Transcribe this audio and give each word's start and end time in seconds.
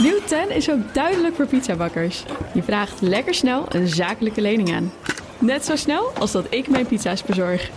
Nieuw 0.00 0.20
10 0.26 0.50
is 0.50 0.70
ook 0.70 0.94
duidelijk 0.94 1.34
voor 1.34 1.46
pizzabakkers. 1.46 2.24
Je 2.54 2.62
vraagt 2.62 3.00
lekker 3.00 3.34
snel 3.34 3.64
een 3.68 3.88
zakelijke 3.88 4.40
lening 4.40 4.74
aan. 4.74 4.92
Net 5.38 5.64
zo 5.64 5.76
snel 5.76 6.10
als 6.18 6.32
dat 6.32 6.46
ik 6.50 6.68
mijn 6.68 6.86
pizza's 6.86 7.22
bezorg. 7.22 7.70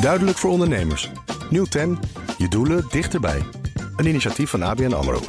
Duidelijk 0.00 0.36
voor 0.36 0.50
ondernemers. 0.50 1.10
Nieuw 1.50 1.64
10. 1.64 1.98
Je 2.38 2.48
doelen 2.48 2.84
dichterbij. 2.90 3.42
Een 3.96 4.06
initiatief 4.06 4.50
van 4.50 4.62
ABN 4.62 4.92
AMRO. 4.92 5.20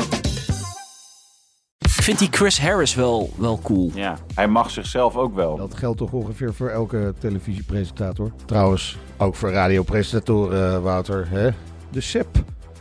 Ik 1.80 2.04
vind 2.04 2.20
die 2.20 2.30
Chris 2.32 2.60
Harris 2.62 2.96
wel, 2.96 3.34
wel 3.38 3.60
cool. 3.64 3.92
Ja, 3.94 4.18
hij 4.34 4.48
mag 4.48 4.71
zichzelf 4.71 5.16
ook 5.16 5.36
wel. 5.36 5.58
Dat 5.58 5.76
geldt 5.78 5.98
toch 5.98 6.12
ongeveer 6.12 6.54
voor 6.54 6.70
elke 6.70 7.14
televisiepresentator. 7.20 8.32
Trouwens, 8.46 8.98
ook 9.18 9.36
voor 9.36 9.52
radiopresentatoren, 9.52 10.82
Wouter. 10.82 11.28
Hè? 11.30 11.50
De 11.92 12.02
SEP, 12.02 12.28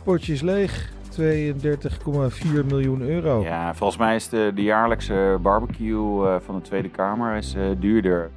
potje 0.03 0.33
is 0.33 0.41
leeg. 0.41 0.95
32,4 1.19 2.65
miljoen 2.65 3.01
euro. 3.01 3.41
Ja, 3.43 3.75
volgens 3.75 3.99
mij 3.99 4.15
is 4.15 4.29
de, 4.29 4.51
de 4.55 4.61
jaarlijkse 4.61 5.37
barbecue 5.41 6.27
eh, 6.27 6.35
van 6.45 6.55
de 6.55 6.61
Tweede 6.61 6.89
Kamer 6.89 7.35
is, 7.35 7.53
eh, 7.53 7.63
duurder. 7.79 8.31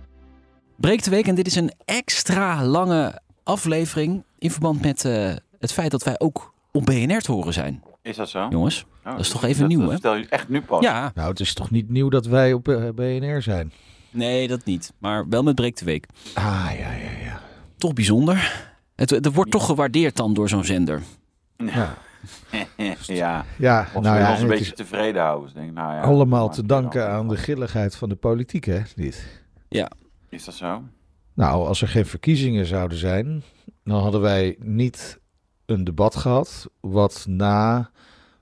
Breekt 0.76 1.04
de 1.04 1.10
week 1.10 1.26
en 1.26 1.34
dit 1.34 1.46
is 1.46 1.54
een 1.56 1.72
extra 1.84 2.64
lange 2.64 3.20
aflevering 3.44 4.22
in 4.38 4.50
verband 4.50 4.82
met 4.82 5.04
eh, 5.04 5.32
het 5.58 5.72
feit 5.72 5.90
dat 5.90 6.02
wij 6.04 6.14
ook 6.18 6.54
op 6.72 6.84
BNR 6.84 7.18
te 7.20 7.32
horen 7.32 7.52
zijn. 7.52 7.82
Is 8.02 8.16
dat 8.16 8.28
zo? 8.28 8.46
Jongens, 8.50 8.86
Oh, 9.04 9.10
dat 9.10 9.20
is 9.20 9.30
toch 9.30 9.44
even 9.44 9.68
nieuw, 9.68 9.80
hè? 9.80 9.90
vertel 9.90 10.14
je 10.14 10.26
echt 10.28 10.48
nu 10.48 10.60
pas. 10.62 10.82
Ja, 10.82 11.12
Nou, 11.14 11.28
het 11.28 11.40
is 11.40 11.54
toch 11.54 11.70
niet 11.70 11.90
nieuw 11.90 12.08
dat 12.08 12.26
wij 12.26 12.52
op 12.52 12.92
BNR 12.94 13.42
zijn? 13.42 13.72
nee, 14.10 14.48
dat 14.48 14.64
niet. 14.64 14.92
Maar 14.98 15.28
wel 15.28 15.42
met 15.42 15.54
Breekt 15.54 15.78
de 15.78 15.84
week. 15.84 16.06
Ah, 16.34 16.68
ja, 16.78 16.92
ja, 16.92 17.10
ja. 17.24 17.40
Toch 17.78 17.92
bijzonder. 17.92 18.68
Het, 19.00 19.10
het 19.10 19.34
wordt 19.34 19.50
toch 19.50 19.66
gewaardeerd 19.66 20.16
dan 20.16 20.34
door 20.34 20.48
zo'n 20.48 20.64
zender. 20.64 21.02
Ja, 21.56 21.96
ja. 23.06 23.44
ja 23.58 23.88
Of 23.94 24.02
nou 24.02 24.16
ze 24.16 24.22
ja, 24.22 24.30
ons 24.30 24.40
een 24.40 24.48
beetje 24.48 24.64
is 24.64 24.74
tevreden 24.74 25.22
houden. 25.22 25.44
Dus 25.44 25.54
denk, 25.54 25.68
ik, 25.68 25.74
nou 25.74 25.94
ja, 25.94 26.00
allemaal 26.00 26.48
te 26.48 26.66
danken 26.66 27.00
dan. 27.00 27.10
aan 27.10 27.28
de 27.28 27.36
grilligheid 27.36 27.96
van 27.96 28.08
de 28.08 28.14
politiek, 28.14 28.64
hè? 28.64 28.82
Dit. 28.94 29.42
Is 30.28 30.44
dat 30.44 30.54
zo? 30.54 30.82
Nou, 31.34 31.66
als 31.66 31.82
er 31.82 31.88
geen 31.88 32.06
verkiezingen 32.06 32.66
zouden 32.66 32.98
zijn, 32.98 33.42
dan 33.84 34.02
hadden 34.02 34.20
wij 34.20 34.56
niet 34.58 35.18
een 35.66 35.84
debat 35.84 36.16
gehad 36.16 36.70
wat 36.80 37.24
na 37.28 37.90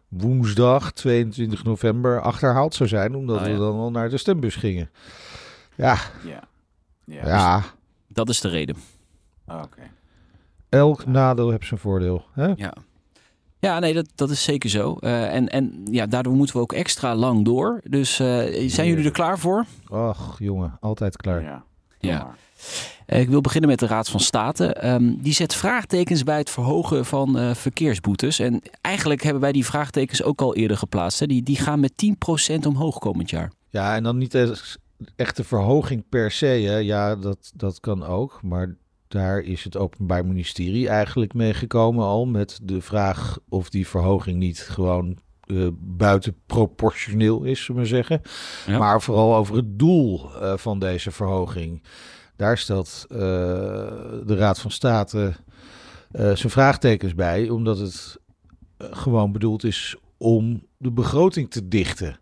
woensdag 0.09 0.93
22 0.93 1.65
november 1.65 2.21
achterhaald 2.21 2.75
zou 2.75 2.89
zijn, 2.89 3.15
omdat 3.15 3.41
Oh, 3.41 3.47
ja. 3.47 3.53
we 3.53 3.59
dan 3.59 3.75
al 3.79 3.91
naar 3.91 4.11
de 4.11 4.17
stembus 4.17 4.57
gingen. 4.57 4.91
Ja, 5.75 5.99
Ja. 6.25 6.43
Ja. 7.05 7.27
ja. 7.27 7.63
Dat 8.09 8.29
is 8.29 8.41
de 8.41 8.49
reden. 8.49 8.77
Oh, 9.47 9.63
Oké. 9.65 9.81
Elk 10.69 11.07
nadeel 11.07 11.51
heeft 11.51 11.67
zijn 11.67 11.81
voordeel. 11.81 12.25
Hè? 12.33 12.47
Ja. 12.57 12.73
Ja, 13.61 13.79
nee, 13.79 13.95
dat, 13.95 14.07
dat 14.15 14.31
is 14.31 14.43
zeker 14.43 14.71
zo. 14.71 14.97
Eh, 15.01 15.35
en, 15.35 15.49
en 15.49 15.83
ja, 15.91 16.07
daardoor 16.07 16.35
moeten 16.35 16.57
we 16.57 16.63
ook 16.63 16.73
extra 16.73 17.15
lang 17.15 17.45
door. 17.45 17.81
Dus 17.85 18.21
eh, 18.21 18.69
zijn 18.69 18.89
jullie 18.89 19.05
er 19.05 19.11
klaar 19.11 19.39
voor? 19.39 19.65
Och, 19.89 20.37
jongen, 20.39 20.77
altijd 20.81 21.17
klaar. 21.17 21.43
Ja. 21.43 21.65
Ja. 21.99 22.35
Eh, 23.07 23.21
ik 23.21 23.29
wil 23.29 23.41
beginnen 23.41 23.71
met 23.71 23.79
de 23.79 23.87
Raad 23.87 24.09
van 24.09 24.21
State. 24.21 24.73
Ehm, 24.73 25.15
die 25.19 25.33
zet 25.33 25.55
vraagtekens 25.55 26.23
bij 26.23 26.39
het 26.39 26.51
verhogen 26.51 27.05
van 27.05 27.39
eh, 27.39 27.55
verkeersboetes. 27.55 28.39
En 28.39 28.61
eigenlijk 28.81 29.23
hebben 29.23 29.43
wij 29.43 29.53
die 29.53 29.65
vraagtekens 29.65 30.23
ook 30.23 30.41
al 30.41 30.55
eerder 30.55 30.77
geplaatst. 30.77 31.21
Hè. 31.21 31.27
Die, 31.27 31.43
die 31.43 31.57
gaan 31.57 31.81
met 31.81 31.93
10% 32.53 32.67
omhoog 32.67 32.99
komend 32.99 33.31
jaar. 33.31 33.53
Ja, 33.69 33.97
en 33.97 34.03
dan 34.03 34.19
niet 34.19 34.35
eens 34.35 34.79
echte 35.17 35.45
verhoging 35.45 36.05
per 36.09 36.31
se. 36.31 36.47
Hè. 36.47 36.77
Ja, 36.77 37.17
dat, 37.17 37.53
dat 37.55 37.81
kan 37.81 38.05
ook. 38.05 38.41
Maar 38.43 38.77
daar 39.09 39.41
is 39.41 39.65
het 39.65 39.77
Openbaar 39.77 40.27
Ministerie 40.27 40.89
eigenlijk 40.89 41.35
mee 41.35 41.55
gekomen 41.55 42.05
al. 42.05 42.27
Met 42.27 42.59
de 42.63 42.81
vraag 42.81 43.39
of 43.49 43.71
die 43.71 43.89
verhoging 43.89 44.39
niet 44.39 44.61
gewoon 44.61 45.19
eh 45.47 45.67
buitenproportioneel 45.81 47.43
is, 47.43 47.65
zullen 47.65 47.81
we 47.83 47.87
zeggen. 47.89 48.23
Ja. 48.67 48.79
Maar 48.79 49.03
vooral 49.03 49.37
over 49.37 49.57
het 49.57 49.79
doel 49.79 50.35
eh, 50.35 50.57
van 50.57 50.79
deze 50.79 51.11
verhoging. 51.11 51.83
Daar 52.37 52.59
stelt 52.59 53.07
eh, 53.09 53.19
de 53.19 54.35
Raad 54.37 54.59
van 54.59 54.71
State 54.71 55.33
zijn 56.13 56.51
vraagtekens 56.51 57.15
bij. 57.15 57.49
Omdat 57.49 57.79
het 57.79 58.17
gewoon 58.79 59.33
bedoeld 59.33 59.65
is 59.65 59.97
om 60.17 60.67
de 60.77 60.91
begroting 60.91 61.51
te 61.51 61.69
dichten. 61.69 62.21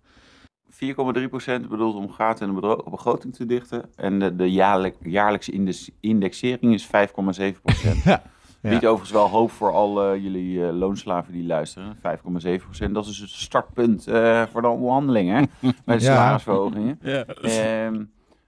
4,3% 0.77 1.69
bedoelt 1.69 1.95
om 1.97 2.11
gaten 2.11 2.49
in 2.49 2.55
de 2.55 2.83
begroting 2.91 3.35
te 3.35 3.47
dichten. 3.47 3.91
En 3.97 4.19
de, 4.19 4.37
de 4.37 4.51
jaarlijk, 4.53 4.97
jaarlijkse 5.03 5.53
indexering 6.01 6.75
is 6.75 6.87
5,7%. 6.87 6.91
Ja. 8.61 8.73
Biedt 8.73 8.85
overigens 8.87 9.11
wel 9.11 9.29
hoop 9.29 9.51
voor 9.51 9.73
al 9.73 10.03
eh, 10.03 10.23
jullie 10.23 10.67
eh, 10.67 10.75
loonslaven 10.75 11.33
die 11.33 11.47
luisteren. 11.47 11.97
5,7%. 11.97 12.91
Dat 12.91 13.07
is 13.07 13.19
het 13.19 13.31
startpunt 13.31 14.07
eh, 14.07 14.43
voor 14.47 14.63
de 14.63 14.69
onderhandelingen 14.69 15.51
bij 15.61 15.97
de 15.99 16.05
Ja. 16.05 16.15
salarisverhogingen. 16.15 16.99
Ehm, 17.43 18.05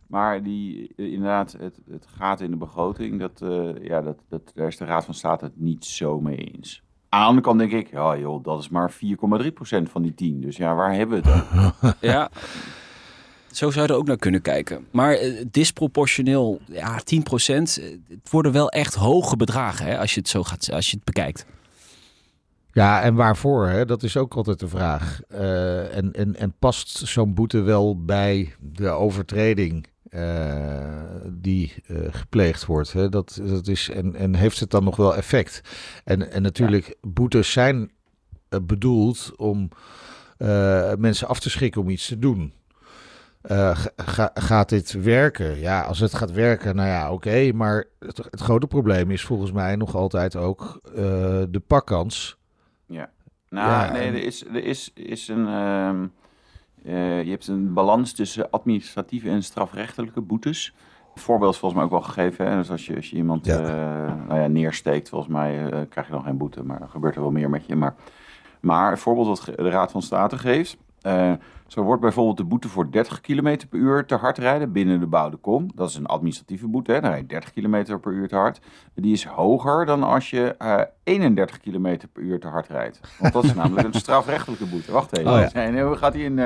maar 0.07 0.43
die, 0.43 0.93
inderdaad, 0.97 1.53
het, 1.59 1.81
het 1.91 2.07
gaat 2.17 2.41
in 2.41 2.51
de 2.51 2.57
begroting. 2.57 3.21
Dat, 3.21 3.43
eh, 3.43 3.85
ja, 3.85 4.01
dat, 4.03 4.19
dat, 4.29 4.53
daar 4.55 4.67
is 4.67 4.77
de 4.77 4.85
Raad 4.85 5.05
van 5.05 5.15
State 5.15 5.45
het 5.45 5.61
niet 5.61 5.85
zo 5.85 6.21
mee 6.21 6.37
eens. 6.37 6.83
Aan 7.09 7.41
kant 7.41 7.59
denk 7.59 7.73
ik, 7.73 7.91
ja 7.91 8.17
joh, 8.19 8.45
dat 8.45 8.61
is 8.61 8.69
maar 8.69 8.93
4,3% 8.93 8.99
van 9.91 10.03
die 10.03 10.15
10. 10.15 10.41
Dus 10.41 10.57
ja, 10.57 10.75
waar 10.75 10.95
hebben 10.95 11.23
we 11.23 11.29
het 11.31 11.45
dan? 11.81 11.93
Ja, 12.01 12.31
zo 13.53 13.71
zou 13.71 13.87
je 13.87 13.93
er 13.93 13.99
ook 13.99 14.07
naar 14.07 14.17
kunnen 14.17 14.43
kijken. 14.43 14.87
Maar 14.91 15.13
eh, 15.13 15.45
disproportioneel, 15.51 16.61
ja, 16.67 16.99
10%. 17.01 17.03
eh, 17.79 17.85
Het 18.09 18.31
worden 18.31 18.53
wel 18.53 18.69
echt 18.69 18.95
hoge 18.95 19.37
bedragen 19.37 19.87
hè, 19.87 19.99
als 19.99 20.15
je 20.15 20.21
het 20.21 20.29
zo 20.29 20.43
gaat, 20.43 20.73
als 20.73 20.91
je 20.91 20.97
het 20.97 21.05
bekijkt. 21.05 21.47
Ja, 22.73 23.01
en 23.03 23.15
waarvoor? 23.15 23.67
Hè? 23.69 23.85
Dat 23.85 24.03
is 24.03 24.17
ook 24.17 24.35
altijd 24.35 24.59
de 24.61 24.69
vraag. 24.69 25.21
Eh, 25.29 25.97
en, 25.97 26.13
en, 26.13 26.37
en 26.37 26.55
past 26.59 26.89
zo'n 26.89 27.35
boete 27.35 27.61
wel 27.61 28.05
bij 28.05 28.55
de 28.61 28.89
overtreding 28.89 29.87
eh, 30.11 31.03
die 31.33 31.75
eh, 31.87 31.97
gepleegd 32.11 32.67
wordt? 32.67 32.93
Hè? 32.93 33.09
Dat, 33.09 33.41
dat 33.43 33.67
is, 33.67 33.91
en, 33.91 34.15
en 34.15 34.35
heeft 34.35 34.61
het 34.61 34.71
dan 34.71 34.85
nog 34.85 34.97
wel 34.97 35.17
effect? 35.17 35.61
En, 36.05 36.31
en 36.33 36.43
natuurlijk, 36.43 36.97
boetes 37.01 37.53
zijn 37.53 37.91
eh, 38.49 38.59
bedoeld 38.63 39.33
om 39.37 39.69
mensen 40.99 41.29
af 41.29 41.41
te 41.41 41.51
schrikken 41.51 41.81
om 41.81 41.89
iets 41.89 42.07
te 42.07 42.19
doen. 42.19 42.53
Ga- 43.43 43.75
ga- 43.97 44.31
gaat 44.35 44.69
dit 44.69 44.93
werken? 44.93 45.59
Ja, 45.59 45.81
als 45.81 45.99
het 45.99 46.15
gaat 46.15 46.33
werken, 46.33 46.77
nou 46.77 46.89
ja, 46.89 47.13
oké. 47.13 47.53
maar 47.53 47.85
het, 47.99 48.17
het 48.31 48.41
grote 48.41 48.67
probleem 48.67 49.11
is 49.11 49.23
volgens 49.25 49.53
mij 49.53 49.77
nog 49.77 49.95
altijd 49.95 50.37
ook 50.37 50.81
de 51.51 51.63
pakkans. 51.67 52.39
Ja. 52.87 53.11
Nou, 53.49 53.69
Ja, 53.71 53.93
nee, 53.93 54.03
en- 54.03 54.15
er 54.15 54.23
is, 54.25 54.45
er 54.47 54.65
is, 54.65 54.91
is 54.95 55.29
een. 55.29 55.47
ehm, 55.47 56.07
eh, 56.89 57.23
je 57.23 57.31
hebt 57.31 57.47
een 57.47 57.73
balans 57.73 58.13
tussen 58.13 58.51
administratieve 58.51 59.29
en 59.29 59.43
strafrechtelijke 59.43 60.21
boetes. 60.21 60.75
Een 61.15 61.21
voorbeeld 61.23 61.53
is 61.53 61.59
volgens 61.59 61.81
mij 61.81 61.91
ook 61.91 61.97
wel 62.03 62.09
gegeven. 62.13 62.51
Hè? 62.51 62.57
Dus 62.57 62.71
als 62.71 62.87
je, 62.87 62.97
als 62.97 63.11
je 63.11 63.17
iemand 63.17 63.47
Ja. 63.47 63.59
eh, 63.59 64.15
nou 64.29 64.41
ja, 64.41 64.47
neersteekt, 64.47 65.09
volgens 65.09 65.33
mij 65.33 65.71
eh, 65.71 65.81
krijg 65.89 66.07
je 66.07 66.13
dan 66.13 66.23
geen 66.23 66.37
boete. 66.37 66.65
Maar 66.65 66.79
dan 66.79 66.89
gebeurt 66.89 67.15
er 67.15 67.21
wel 67.21 67.31
meer 67.31 67.51
met 67.51 67.67
je. 67.67 67.77
Maar, 67.77 67.95
maar 68.61 68.91
een 68.91 68.99
voorbeeld 68.99 69.27
wat 69.27 69.57
de 69.57 69.71
Raad 69.71 69.91
van 69.91 70.03
State 70.03 70.39
geeft. 70.39 70.77
Zo 71.69 71.83
wordt 71.83 72.01
bijvoorbeeld 72.03 72.37
de 72.37 72.45
boete 72.45 72.69
voor 72.69 72.91
30 72.91 73.21
km 73.21 73.57
per 73.71 73.79
uur 73.79 74.05
te 74.07 74.15
hard 74.15 74.39
rijden 74.39 74.73
binnen 74.73 75.01
de 75.01 75.07
bouwde 75.07 75.37
kom. 75.37 75.71
Dat 75.75 75.89
is 75.89 75.95
een 75.97 76.07
administratieve 76.07 76.67
boete. 76.69 76.93
Hè? 76.93 77.01
Dan 77.01 77.11
rijd 77.11 77.21
je 77.23 77.27
30 77.27 77.53
km 77.53 77.99
per 78.01 78.13
uur 78.13 78.29
te 78.29 78.37
hard. 78.37 78.61
Die 78.95 79.13
is 79.13 79.25
hoger 79.25 79.87
dan 79.87 80.03
als 80.03 80.31
je 80.31 80.55
eh 80.59 80.81
31 81.05 81.61
km 81.61 81.97
per 82.13 82.23
uur 82.23 82.41
te 82.41 82.47
hard 82.49 82.69
rijdt. 82.69 83.01
Want 83.19 83.33
dat 83.33 83.45
is 83.45 83.55
namelijk 83.55 83.87
een 83.87 84.01
strafrechtelijke 84.01 84.67
boete. 84.67 84.93
Wacht 84.93 85.17
even. 85.19 85.33
Oh 85.33 85.39
ja. 85.39 85.53
En 85.53 85.81
hoe 85.81 85.97
gaat 85.97 86.13
die 86.13 86.25
in... 86.25 86.41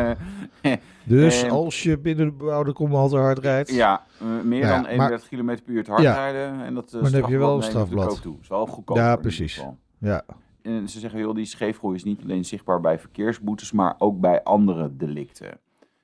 Dus 1.04 1.42
Eh, 1.42 1.50
als 1.50 1.82
je 1.82 1.98
binnen 1.98 2.26
de 2.26 2.32
bebouwde 2.32 2.72
kom 2.72 2.94
al 2.94 3.08
te 3.08 3.16
hard 3.16 3.38
rijdt. 3.38 3.70
ja, 3.74 4.02
eh, 4.20 4.26
meer 4.44 4.58
Ja, 4.58 4.68
dan 4.72 4.80
maar- 4.82 4.90
31 4.90 5.28
km 5.28 5.44
per 5.64 5.74
uur 5.74 5.84
te 5.84 5.90
hard 5.90 6.02
Ja. 6.02 6.14
rijden. 6.14 6.64
En 6.64 6.74
dat, 6.74 6.86
eh, 6.92 7.00
Maar 7.00 7.10
dan 7.10 7.20
heb 7.20 7.30
je 7.30 7.38
wel 7.38 7.56
een 7.56 7.62
strafblad 7.62 8.22
toe. 8.22 8.36
is 8.42 8.48
wel 8.48 8.66
goedkoop. 8.66 8.96
Ja, 8.96 9.16
precies. 9.16 9.64
Ja. 9.98 10.22
En 10.62 10.88
ze 10.88 10.98
zeggen, 10.98 11.20
joh, 11.20 11.34
die 11.34 11.44
scheefgroei 11.44 11.94
is 11.94 12.04
niet 12.04 12.22
alleen 12.22 12.44
zichtbaar 12.44 12.80
bij 12.80 12.98
verkeersboetes, 12.98 13.72
maar 13.72 13.94
ook 13.98 14.20
bij 14.20 14.42
andere 14.42 14.96
delicten. 14.96 15.58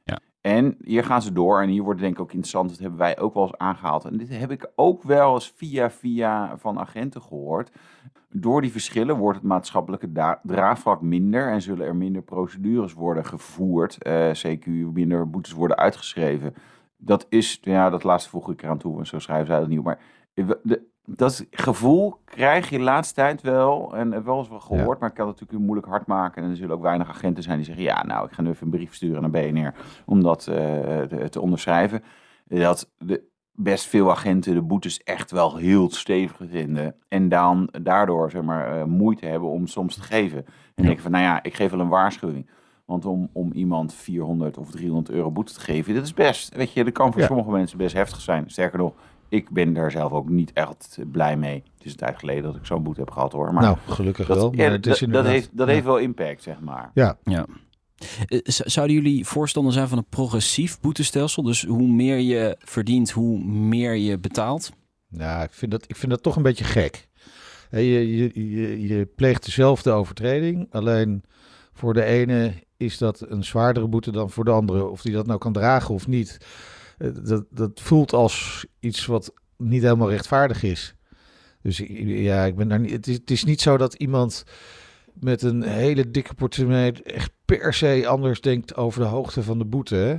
Ja. 0.05 0.19
En 0.41 0.77
hier 0.85 1.05
gaan 1.05 1.23
ze 1.23 1.33
door, 1.33 1.61
en 1.63 1.69
hier 1.69 1.83
wordt 1.83 2.01
denk 2.01 2.13
ik 2.15 2.21
ook 2.21 2.33
interessant, 2.33 2.69
dat 2.71 2.79
hebben 2.79 2.99
wij 2.99 3.19
ook 3.19 3.35
wel 3.35 3.43
eens 3.43 3.57
aangehaald. 3.57 4.05
En 4.05 4.17
dit 4.17 4.39
heb 4.39 4.51
ik 4.51 4.71
ook 4.75 5.03
wel 5.03 5.35
eens 5.35 5.53
via 5.57 5.91
via 5.91 6.57
van 6.59 6.79
agenten 6.79 7.23
gehoord. 7.23 7.71
Door 8.31 8.61
die 8.61 8.71
verschillen 8.73 9.17
wordt 9.17 9.39
het 9.39 9.47
maatschappelijke 9.47 10.39
draagvlak 10.43 11.01
minder 11.03 11.53
en 11.53 11.63
zullen 11.63 11.87
er 11.87 11.97
minder 11.97 12.23
procedures 12.23 12.93
worden 12.93 13.25
gevoerd. 13.25 14.03
eh 14.03 14.31
CQ, 14.31 14.67
minder 14.93 15.31
boetes 15.31 15.53
worden 15.53 15.77
uitgeschreven. 15.77 16.55
Dat 16.97 17.27
is, 17.29 17.59
ja, 17.63 17.91
dat 17.91 18.05
laatste 18.05 18.31
voeg 18.31 18.51
ik 18.51 18.63
eraan 18.63 18.79
toe, 18.79 18.99
en 18.99 19.07
zo 19.07 19.19
schrijven 19.19 19.47
zij 19.47 19.59
dat 19.61 19.69
niet 19.69 19.79
op. 19.79 19.85
Maar 19.85 19.99
we- 20.35 20.61
de, 20.63 20.83
dat 21.17 21.47
gevoel 21.51 22.21
krijg 22.25 22.71
je 22.71 22.79
de 22.79 22.85
laatste 22.85 23.15
tijd 23.15 23.43
wel, 23.43 23.97
en 23.97 24.13
heb 24.13 24.25
wel 24.25 24.39
eens 24.39 24.49
wel 24.49 24.61
gehoord, 24.61 25.01
maar 25.01 25.09
ik 25.09 25.15
kan 25.15 25.27
het 25.29 25.41
natuurlijk 25.41 25.65
moeilijk 25.67 25.89
hard 25.89 26.07
maken. 26.07 26.43
En 26.43 26.51
er 26.51 26.57
zullen 26.57 26.77
ook 26.77 26.83
weinig 26.83 27.09
agenten 27.09 27.43
zijn 27.43 27.57
die 27.57 27.67
zeggen, 27.67 27.85
ja, 27.85 28.05
nou, 28.05 28.27
ik 28.27 28.33
ga 28.33 28.43
nu 28.43 28.49
even 28.49 28.65
een 28.67 28.73
brief 28.73 28.95
sturen 28.95 29.21
naar 29.21 29.31
BNR 29.31 29.75
om 30.07 30.23
dat 30.23 30.47
eh, 30.47 30.55
te, 31.01 31.27
te 31.31 31.41
onderschrijven. 31.41 32.03
Dat 32.45 32.91
de 32.99 33.23
best 33.53 33.87
veel 33.87 34.11
agenten 34.11 34.55
de 34.55 34.63
boetes 34.63 35.03
echt 35.03 35.31
wel 35.31 35.57
heel 35.57 35.91
stevig 35.91 36.37
vinden. 36.51 36.95
En 37.09 37.29
dan 37.29 37.69
daardoor 37.83 38.31
zeg 38.31 38.43
maar, 38.43 38.79
eh, 38.79 38.85
moeite 38.85 39.27
hebben 39.27 39.49
om 39.49 39.67
soms 39.67 39.95
te 39.95 40.03
geven. 40.03 40.45
En 40.75 40.85
denken 40.85 41.03
van, 41.03 41.11
nou 41.11 41.25
ja, 41.25 41.43
ik 41.43 41.55
geef 41.55 41.71
wel 41.71 41.81
een 41.81 41.89
waarschuwing. 41.89 42.51
Want 42.85 43.05
om, 43.05 43.29
om 43.33 43.53
iemand 43.53 43.95
400 43.95 44.59
of 44.59 44.71
300 44.71 45.11
euro 45.11 45.31
boete 45.31 45.53
te 45.53 45.61
geven, 45.61 45.95
dat 45.95 46.05
is 46.05 46.15
best. 46.15 46.55
Weet 46.55 46.73
je, 46.73 46.85
dat 46.85 46.93
kan 46.93 47.13
voor 47.13 47.21
Ja. 47.21 47.27
sommige 47.27 47.51
mensen 47.51 47.79
best 47.79 47.95
heftig 47.95 48.21
zijn. 48.21 48.51
Sterker 48.51 48.79
nog, 48.79 48.93
ik 49.29 49.51
ben 49.51 49.73
daar 49.73 49.91
zelf 49.91 50.13
ook 50.13 50.29
niet 50.29 50.53
echt 50.53 50.99
blij 51.13 51.37
mee. 51.37 51.63
Het 51.77 51.87
is 51.87 51.91
een 51.91 51.97
tijd 51.97 52.19
geleden 52.19 52.43
dat 52.43 52.57
ik 52.57 52.67
zo'n 52.67 52.83
boete 52.83 53.01
heb 53.01 53.11
gehad 53.11 53.33
hoor. 53.33 53.53
Maar 53.53 53.63
nou, 53.63 53.77
gelukkig 53.87 54.27
dat, 54.27 54.37
wel. 54.37 54.53
ja, 54.55 54.63
Maar 54.63 54.73
het 54.73 54.87
is 54.87 54.99
dat, 54.99 55.27
heeft, 55.27 55.57
dat 55.57 55.67
ja. 55.67 55.73
heeft 55.73 55.87
wel 55.87 55.99
impact, 55.99 56.43
zeg 56.43 56.61
maar. 56.61 56.91
Ja, 56.95 57.19
Ja. 57.25 57.47
Eh, 58.27 58.39
Zouden 58.45 58.97
jullie 58.97 59.27
voorstander 59.27 59.73
zijn 59.73 59.89
van 59.89 59.99
een 59.99 60.09
progressief 60.09 60.81
boetestelsel? 60.81 61.43
Dus 61.43 61.65
hoe 61.65 61.89
meer 61.89 62.19
je 62.19 62.57
verdient, 62.59 63.11
hoe 63.11 63.45
meer 63.45 63.95
je 63.95 64.19
betaalt? 64.19 64.73
Nou, 65.09 65.43
ik 65.43 65.53
vind 65.53 65.71
dat, 65.71 65.85
ik 65.87 65.97
vind 65.97 66.13
dat 66.13 66.23
toch 66.23 66.37
een 66.37 66.43
beetje 66.43 66.65
gek. 66.65 67.09
Hè, 67.71 67.79
Je, 67.79 68.17
je, 68.17 68.51
je, 68.51 68.81
je 68.89 69.07
pleegt 69.07 69.45
dezelfde 69.45 69.91
overtreding, 69.91 70.67
alleen 70.71 71.25
voor 71.73 71.95
de 71.95 72.05
ene 72.05 72.53
is 72.77 72.99
dat 72.99 73.25
een 73.29 73.45
zwaardere 73.45 73.89
boete 73.89 74.11
dan 74.11 74.31
voor 74.31 74.45
de 74.45 74.51
andere. 74.51 74.85
Of 74.87 75.03
die 75.03 75.13
dat 75.13 75.27
nou 75.27 75.39
kan 75.39 75.53
dragen 75.53 75.95
of 75.95 76.07
niet. 76.07 76.39
Eh, 76.99 77.09
Dat, 77.23 77.45
dat 77.51 77.81
voelt 77.81 78.13
als 78.13 78.67
iets 78.81 79.07
wat 79.07 79.33
niet 79.57 79.83
helemaal 79.83 80.11
rechtvaardig 80.11 80.63
is. 80.63 80.95
Dus 81.63 81.83
ja, 82.05 82.45
ik 82.45 82.57
ben 82.57 82.69
daar 82.69 82.81
niet, 82.81 82.91
het, 82.91 83.07
is, 83.07 83.15
het 83.15 83.31
is 83.31 83.45
niet 83.45 83.61
zo 83.61 83.77
dat 83.77 83.95
iemand 83.95 84.45
met 85.13 85.43
een 85.43 85.63
hele 85.63 86.11
dikke 86.11 86.35
portemonnee 86.35 86.93
echt 87.03 87.31
per 87.45 87.75
se 87.75 88.05
anders 88.07 88.41
denkt 88.41 88.77
over 88.77 89.01
de 89.01 89.07
hoogte 89.07 89.43
van 89.43 89.59
de 89.59 89.65
boete. 89.65 89.95
Hè? 89.95 90.17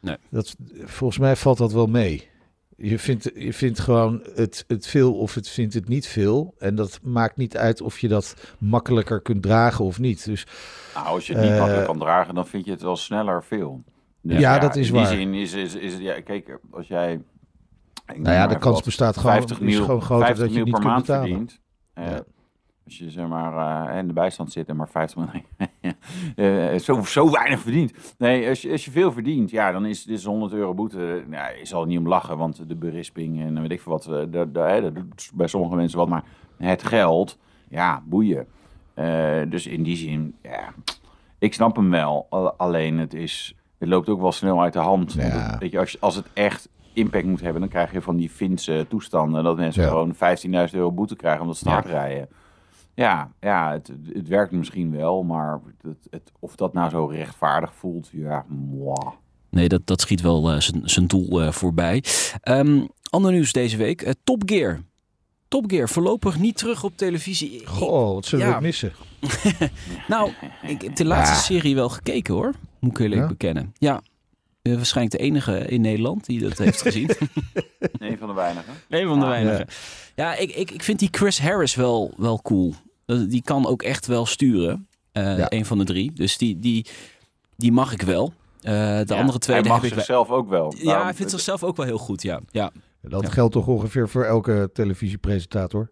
Nee. 0.00 0.16
Dat, 0.30 0.56
volgens 0.84 1.18
mij 1.18 1.36
valt 1.36 1.58
dat 1.58 1.72
wel 1.72 1.86
mee. 1.86 2.28
Je 2.76 2.98
vindt, 2.98 3.30
je 3.34 3.52
vindt 3.52 3.78
gewoon 3.78 4.22
het, 4.34 4.64
het 4.66 4.86
veel 4.86 5.14
of 5.18 5.34
het 5.34 5.48
vindt 5.48 5.74
het 5.74 5.88
niet 5.88 6.06
veel. 6.06 6.54
En 6.58 6.74
dat 6.74 6.98
maakt 7.02 7.36
niet 7.36 7.56
uit 7.56 7.80
of 7.80 7.98
je 7.98 8.08
dat 8.08 8.34
makkelijker 8.58 9.20
kunt 9.20 9.42
dragen 9.42 9.84
of 9.84 9.98
niet. 9.98 10.24
Dus 10.24 10.46
Nou, 10.94 11.06
als 11.06 11.26
je 11.26 11.32
het 11.32 11.42
niet 11.42 11.52
Eh, 11.52 11.58
makkelijk 11.58 11.86
kan 11.86 11.98
dragen, 11.98 12.34
dan 12.34 12.46
vind 12.46 12.64
je 12.64 12.70
het 12.70 12.82
wel 12.82 12.96
sneller 12.96 13.44
veel. 13.44 13.82
Dus 14.22 14.38
Ja, 14.40 14.58
dat 14.58 14.76
is 14.76 14.88
in 14.88 14.94
waar. 14.94 15.08
die 15.08 15.16
zin 15.18 15.34
is, 15.34 15.52
is, 15.54 15.74
is 15.74 15.96
ja, 15.98 16.20
kijk, 16.20 16.58
als 16.70 16.88
jij... 16.88 17.20
nou 18.06 18.22
ja, 18.36 18.46
de 18.46 18.58
kans 18.58 18.74
wat, 18.74 18.84
bestaat 18.84 19.16
gewoon, 19.16 19.32
50 19.36 19.60
is 19.60 19.76
gewoon 19.78 20.02
groter 20.02 20.26
50 20.26 20.46
dat 20.46 20.54
je 20.56 20.62
niet 20.64 20.74
per 20.74 20.82
maand 20.82 21.00
betalen. 21.00 21.26
verdient. 21.28 21.60
eh, 21.94 22.10
Ja. 22.10 22.22
Als 22.84 22.98
je 22.98 23.10
zeg 23.10 23.26
maar 23.28 23.88
eh, 23.92 23.98
in 23.98 24.06
de 24.06 24.12
bijstand 24.12 24.52
zit 24.52 24.68
en 24.68 24.76
maar 24.76 24.88
50 24.88 25.16
mil, 25.18 25.28
eh, 26.72 26.78
zo, 26.78 27.02
zo 27.02 27.30
weinig 27.30 27.60
verdient. 27.60 27.92
Nee, 28.18 28.48
als 28.48 28.62
je, 28.62 28.70
als 28.70 28.84
je 28.84 28.90
veel 28.90 29.12
verdient, 29.12 29.50
ja, 29.50 29.72
dan 29.72 29.86
is 29.86 30.04
dit 30.04 30.24
100 30.24 30.52
euro 30.52 30.74
boete. 30.74 31.24
Nou, 31.26 31.58
je 31.58 31.66
zal 31.66 31.84
niet 31.84 31.98
om 31.98 32.08
lachen, 32.08 32.38
want 32.38 32.68
de 32.68 32.74
berisping 32.76 33.40
en 33.40 33.60
weet 33.60 33.70
ik 33.72 33.80
veel 33.80 33.92
wat, 33.92 34.04
hè, 34.04 34.30
dat 34.30 34.94
doet 34.94 35.30
bij 35.34 35.46
sommige 35.46 35.74
mensen 35.76 35.98
wat. 35.98 36.08
Maar 36.08 36.24
het 36.56 36.82
geld, 36.82 37.38
ja, 37.68 38.02
boeien. 38.06 38.46
Dus 39.50 39.66
in 39.66 39.82
die 39.82 39.96
zin, 39.96 40.34
ja, 40.42 40.72
ik 41.38 41.54
snap 41.54 41.76
hem 41.76 41.90
wel. 41.90 42.26
Al- 42.30 42.52
Alleen 42.52 42.98
het 42.98 43.14
is, 43.14 43.54
het 43.78 43.88
loopt 43.88 44.08
ook 44.08 44.20
wel 44.20 44.32
snel 44.32 44.62
uit 44.62 44.72
de 44.72 44.78
hand. 44.78 45.14
Want 45.14 45.28
Ja. 45.32 45.50
het- 45.50 45.60
weet 45.60 45.70
je, 45.72 45.78
als, 45.78 45.90
je- 45.92 46.00
als 46.00 46.14
het 46.14 46.26
echt 46.32 46.68
impact 46.92 47.24
moet 47.26 47.40
hebben, 47.40 47.60
dan 47.60 47.70
krijg 47.70 47.92
je 47.92 48.02
van 48.02 48.16
die 48.16 48.30
Finse 48.30 48.86
toestanden 48.88 49.44
dat 49.44 49.56
mensen 49.56 49.82
Ja. 49.82 49.88
gewoon 49.88 50.14
15.000 50.14 50.74
euro 50.78 50.92
boete 50.92 51.16
krijgen 51.16 51.40
omdat 51.40 51.56
ze 51.56 51.62
te 51.62 51.68
Ja. 51.68 51.74
hard 51.74 51.86
rijden. 51.86 52.28
Ja, 52.94 53.32
ja 53.40 53.72
het, 53.72 53.92
het 54.12 54.28
werkt 54.28 54.52
misschien 54.52 54.90
wel, 54.96 55.22
maar 55.22 55.60
het, 55.82 56.06
het, 56.10 56.32
of 56.38 56.54
dat 56.56 56.72
nou 56.72 56.90
zo 56.90 57.06
rechtvaardig 57.06 57.74
voelt, 57.74 58.08
ja, 58.12 58.44
moi. 58.48 58.96
Nee, 59.50 59.68
dat, 59.68 59.80
dat 59.86 60.00
schiet 60.00 60.20
wel 60.20 60.50
eh, 60.50 60.60
zijn- 60.60 60.82
zijn 60.88 61.06
doel 61.06 61.42
eh, 61.42 61.52
voorbij. 61.52 62.04
Ehm 62.42 62.80
ander 63.10 63.32
nieuws 63.32 63.52
deze 63.52 63.76
week. 63.76 64.02
eh, 64.02 64.12
Top 64.24 64.42
Gear. 64.46 64.80
Top 65.48 65.64
Gear, 65.70 65.88
voorlopig 65.88 66.38
niet 66.38 66.56
terug 66.56 66.84
op 66.84 66.96
televisie. 66.96 67.66
Goh, 67.66 68.14
wat 68.14 68.26
zullen 68.26 68.44
Ja. 68.44 68.50
we 68.50 68.56
het 68.56 68.64
missen? 68.64 68.92
Nou, 70.08 70.30
ik 70.62 70.82
heb 70.82 70.96
de 70.96 71.04
laatste 71.04 71.36
serie 71.52 71.74
wel 71.74 71.88
gekeken 71.88 72.34
hoor. 72.34 72.52
Moet 72.80 72.90
ik 72.92 72.98
eerlijk 72.98 73.20
Ja? 73.20 73.26
bekennen. 73.26 73.72
Ja, 73.78 74.02
eh, 74.62 74.74
waarschijnlijk 74.74 75.16
de 75.16 75.22
enige 75.22 75.58
in 75.58 75.80
Nederland 75.80 76.26
die 76.26 76.40
dat 76.40 76.58
heeft 76.58 76.82
gezien. 76.82 77.10
Een 77.98 78.18
van 78.18 78.28
de 78.28 78.34
weinigen. 78.34 78.72
Een 78.88 79.06
van 79.08 79.18
de 79.18 79.24
Ah, 79.24 79.30
weinigen. 79.30 79.66
Ja, 80.14 80.34
ik, 80.36 80.50
ik, 80.54 80.70
ik 80.70 80.82
vind 80.82 80.98
die 80.98 81.08
Chris 81.10 81.40
Harris 81.40 81.74
wel, 81.74 82.12
wel 82.16 82.42
cool. 82.42 82.74
Die 83.28 83.42
kan 83.42 83.66
ook 83.66 83.82
echt 83.82 84.06
wel 84.06 84.26
sturen. 84.26 84.86
Eh 85.12 85.38
Ja. 85.38 85.46
Een 85.48 85.64
van 85.64 85.78
de 85.78 85.84
drie. 85.84 86.12
Dus 86.12 86.36
die, 86.38 86.58
die, 86.58 86.86
die 87.56 87.72
mag 87.72 87.92
ik 87.92 88.02
wel. 88.02 88.32
Eh, 88.60 88.72
de 88.72 89.04
Ja, 89.06 89.20
andere 89.20 89.38
twee 89.38 89.62
mag 89.62 89.82
ik 89.84 89.92
zichzelf 89.94 90.30
ook 90.30 90.48
wel. 90.48 90.74
Ja, 90.76 90.84
Daarom- 90.84 91.04
hij 91.04 91.14
vindt 91.14 91.30
zichzelf 91.30 91.62
ook 91.64 91.76
wel 91.76 91.86
heel 91.86 91.98
goed, 91.98 92.22
ja. 92.22 92.40
ja. 92.50 92.70
Dat 93.02 93.22
Ja. 93.22 93.28
geldt 93.30 93.52
toch 93.52 93.66
ongeveer 93.66 94.08
voor 94.08 94.24
elke 94.24 94.70
televisiepresentator? 94.72 95.90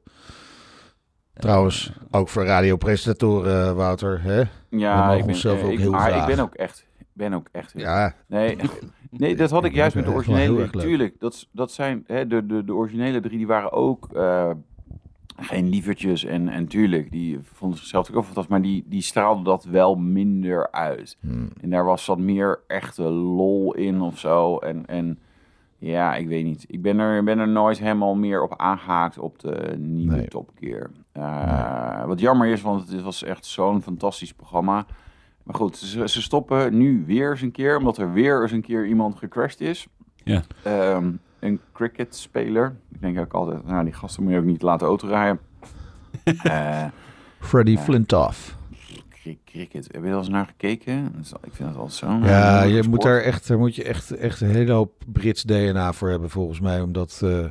Trouwens, 1.36 1.92
ook 2.10 2.28
voor 2.28 2.44
radiopresentatoren, 2.44 3.76
Wouter. 3.76 4.22
Hè? 4.22 4.42
Ja, 4.68 5.12
ik 5.12 5.18
ben, 5.18 5.28
onszelf 5.28 5.62
ook 5.62 5.70
ik, 5.70 5.78
heel 5.78 5.90
maar 5.90 6.16
ik 6.16 6.26
ben 6.26 6.38
ook 6.38 6.54
echt, 6.54 6.86
ben 7.12 7.34
ook 7.34 7.48
echt 7.52 7.72
Ja, 7.76 8.14
Nee, 8.26 8.56
nee, 9.10 9.36
dat 9.36 9.50
had 9.50 9.64
ik 9.64 9.74
juist 9.74 9.94
met 9.94 10.04
de 10.04 10.10
originele. 10.10 10.70
Tuurlijk, 10.70 11.20
dat, 11.20 11.48
dat 11.52 11.72
zijn 11.72 12.04
hè, 12.06 12.26
de, 12.26 12.46
de, 12.46 12.64
de 12.64 12.74
originele 12.74 13.20
drie, 13.20 13.36
die 13.36 13.46
waren 13.46 13.72
ook 13.72 14.08
eh, 14.12 14.50
geen 15.36 15.68
lievertjes. 15.68 16.24
En, 16.24 16.48
en 16.48 16.66
tuurlijk, 16.66 17.10
die 17.10 17.38
vonden 17.42 17.78
zichzelf 17.78 18.10
ook 18.10 18.24
fantastisch, 18.24 18.52
maar 18.52 18.62
die, 18.62 18.84
die 18.86 19.02
straalden 19.02 19.44
dat 19.44 19.64
wel 19.64 19.94
minder 19.94 20.70
uit. 20.70 21.16
Hmm. 21.20 21.48
En 21.60 21.70
daar 21.70 21.84
was 21.84 22.06
wat 22.06 22.18
meer 22.18 22.60
echte 22.66 23.02
lol 23.02 23.74
in 23.74 24.00
of 24.00 24.18
zo. 24.18 24.58
En, 24.58 24.86
en 24.86 25.18
ja, 25.78 26.14
ik 26.14 26.28
weet 26.28 26.44
niet. 26.44 26.64
Ik 26.68 26.82
ben 26.82 26.98
er, 26.98 27.24
ben 27.24 27.38
er 27.38 27.48
nooit 27.48 27.78
helemaal 27.78 28.14
meer 28.14 28.42
op 28.42 28.56
aangehaakt 28.56 29.18
op 29.18 29.38
de 29.38 29.74
nieuwe 29.78 30.14
Nee. 30.16 30.28
Top 30.28 30.50
Gear. 30.60 30.90
Eh, 31.12 32.04
Wat 32.06 32.20
jammer 32.20 32.48
is, 32.48 32.62
want 32.62 32.90
het 32.90 33.02
was 33.02 33.22
echt 33.22 33.46
zo'n 33.46 33.82
fantastisch 33.82 34.32
programma. 34.34 34.86
Maar 35.42 35.54
goed, 35.54 35.76
ze, 35.76 36.08
ze 36.08 36.22
stoppen 36.22 36.76
nu 36.78 37.04
weer 37.06 37.30
eens 37.30 37.40
een 37.42 37.50
keer, 37.52 37.76
omdat 37.76 37.98
er 37.98 38.12
weer 38.12 38.42
eens 38.42 38.52
een 38.52 38.62
keer 38.62 38.86
iemand 38.86 39.16
gecrashed 39.18 39.60
is. 39.60 39.86
Ja. 40.24 40.42
Ehm, 40.62 41.10
een 41.38 41.60
cricketspeler. 41.72 42.76
Ik 42.92 43.00
denk 43.00 43.18
ook 43.18 43.32
altijd, 43.32 43.66
nou, 43.66 43.84
die 43.84 43.92
gasten 43.92 44.22
moet 44.22 44.32
je 44.32 44.38
ook 44.38 44.44
niet 44.44 44.62
laten 44.62 44.86
autorijden. 44.86 45.40
Eh 46.42 46.84
Freddy 47.40 47.70
Ja. 47.70 47.80
Flintoff. 47.80 48.55
Cri- 49.26 49.38
cricket, 49.44 49.88
heb 49.92 50.02
je 50.04 50.08
er 50.10 50.16
eens 50.16 50.28
naar 50.28 50.46
gekeken? 50.46 51.12
Dat 51.16 51.38
Ik 51.44 51.52
vind 51.52 51.68
het 51.68 51.78
altijd 51.78 51.92
zo'n... 51.98 52.22
Ja, 52.22 52.62
je 52.62 52.82
moet 52.88 53.02
daar 53.02 53.20
echt, 53.20 53.48
daar 53.48 53.58
moet 53.58 53.74
je 53.74 53.84
echt, 53.84 54.10
echt 54.16 54.40
een 54.40 54.50
hele 54.50 54.72
hoop 54.72 54.92
Brits 55.06 55.42
DNA 55.42 55.92
voor 55.92 56.08
hebben, 56.08 56.30
volgens 56.30 56.60
mij, 56.60 56.80
om 56.80 56.92
dat 56.92 57.20
eh, 57.24 57.44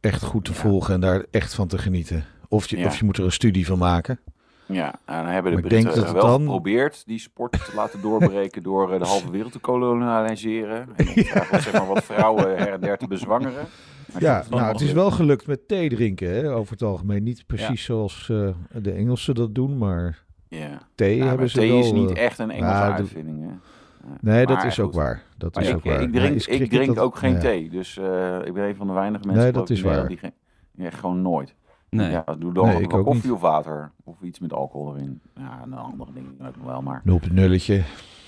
echt 0.00 0.22
goed 0.22 0.44
te 0.44 0.50
Ja. 0.52 0.56
volgen 0.58 0.94
en 0.94 1.00
daar 1.00 1.24
echt 1.30 1.54
van 1.54 1.68
te 1.68 1.78
genieten. 1.78 2.24
Of 2.48 2.66
je, 2.68 2.78
Ja. 2.78 2.86
of 2.86 2.96
je 2.98 3.04
moet 3.04 3.16
er 3.18 3.24
een 3.24 3.32
studie 3.32 3.66
van 3.66 3.78
maken. 3.78 4.20
Ja, 4.66 4.94
en 5.04 5.16
dan 5.24 5.26
hebben 5.26 5.52
de 5.54 5.58
Maar 5.60 5.68
Britten 5.68 5.94
dat 6.02 6.12
wel 6.12 6.22
dan- 6.26 6.40
geprobeerd 6.40 7.02
die 7.06 7.18
sport 7.18 7.52
te 7.52 7.72
laten 7.74 8.00
doorbreken 8.00 8.62
door 8.72 8.92
eh, 8.92 8.98
de 8.98 9.06
halve 9.06 9.30
wereld 9.30 9.52
te 9.52 9.58
kolonialiseren. 9.58 10.88
En 10.96 11.06
eigenlijk, 11.06 11.62
zeg 11.62 11.72
maar, 11.72 11.86
wat 11.86 12.04
vrouwen 12.04 12.44
her 12.56 12.68
en 12.72 12.80
der 12.80 12.96
te 12.98 13.06
bezwangeren. 13.06 13.66
Maar 14.12 14.22
Ja, 14.22 14.38
dat 14.38 14.50
nou, 14.50 14.72
het 14.72 14.80
is 14.80 14.92
wel 14.92 15.10
gelukt 15.10 15.46
met 15.46 15.68
thee 15.68 15.88
drinken, 15.88 16.28
hè, 16.34 16.52
over 16.54 16.72
het 16.72 16.82
algemeen. 16.82 17.22
Niet 17.22 17.46
precies 17.46 17.68
Ja. 17.86 17.94
zoals 17.94 18.28
eh, 18.30 18.48
de 18.82 18.92
Engelsen 18.92 19.34
dat 19.34 19.54
doen, 19.54 19.78
maar 19.78 20.23
Ja. 20.58 20.78
thee 20.94 21.16
Ja, 21.16 21.26
hebben 21.26 21.50
ze 21.50 21.58
thee 21.58 21.70
wel... 21.70 21.78
is 21.78 21.92
niet 21.92 22.10
eh, 22.12 22.24
echt 22.24 22.38
een 22.38 22.50
Engelse 22.50 22.74
nou, 22.78 22.90
de- 22.92 22.98
uitvinding. 22.98 23.40
Hè? 23.40 23.46
Ja. 23.46 24.16
Nee, 24.20 24.46
dat 24.46 24.56
Maar 24.56 24.66
is 24.66 24.80
ook 24.80 24.86
goed. 24.86 24.94
waar. 24.94 25.22
Dat 25.36 25.54
Maar 25.54 25.62
is 25.64 25.68
ik, 25.68 25.76
ook 25.76 25.84
waar. 25.84 26.00
ik 26.02 26.12
drink, 26.12 26.34
is 26.34 26.46
ik 26.46 26.70
drink 26.70 26.86
dat- 26.94 27.04
ook 27.04 27.16
geen 27.16 27.32
ja. 27.32 27.38
thee. 27.40 27.70
Dus 27.70 27.98
eh, 27.98 28.38
ik 28.44 28.52
ben 28.54 28.64
een 28.68 28.76
van 28.76 28.86
de 28.86 28.92
weinige 28.92 29.24
mensen 29.24 29.42
Nee, 29.42 29.52
dat 29.52 29.70
is 29.70 29.80
waar. 29.80 30.08
Die 30.08 30.16
geen, 30.16 30.32
ja, 30.74 30.90
gewoon 30.90 31.22
nooit. 31.22 31.54
Nee. 31.90 32.10
Ja, 32.10 32.24
doe 32.38 32.52
dan 32.52 32.64
Nee, 32.64 32.72
wel 32.74 32.82
ik 32.82 32.94
ook 32.94 33.04
koffie 33.04 33.22
niet. 33.24 33.32
of 33.32 33.40
water. 33.40 33.90
Of 34.04 34.16
iets 34.22 34.38
met 34.38 34.52
alcohol 34.52 34.94
erin. 34.96 35.20
Ja, 35.34 35.60
en 35.64 35.72
andere 35.72 36.12
dingen 36.12 36.34
ook 36.46 36.64
wel. 36.64 36.82
Maar 36.82 37.00
het 37.04 37.32
nulletje. 37.32 37.82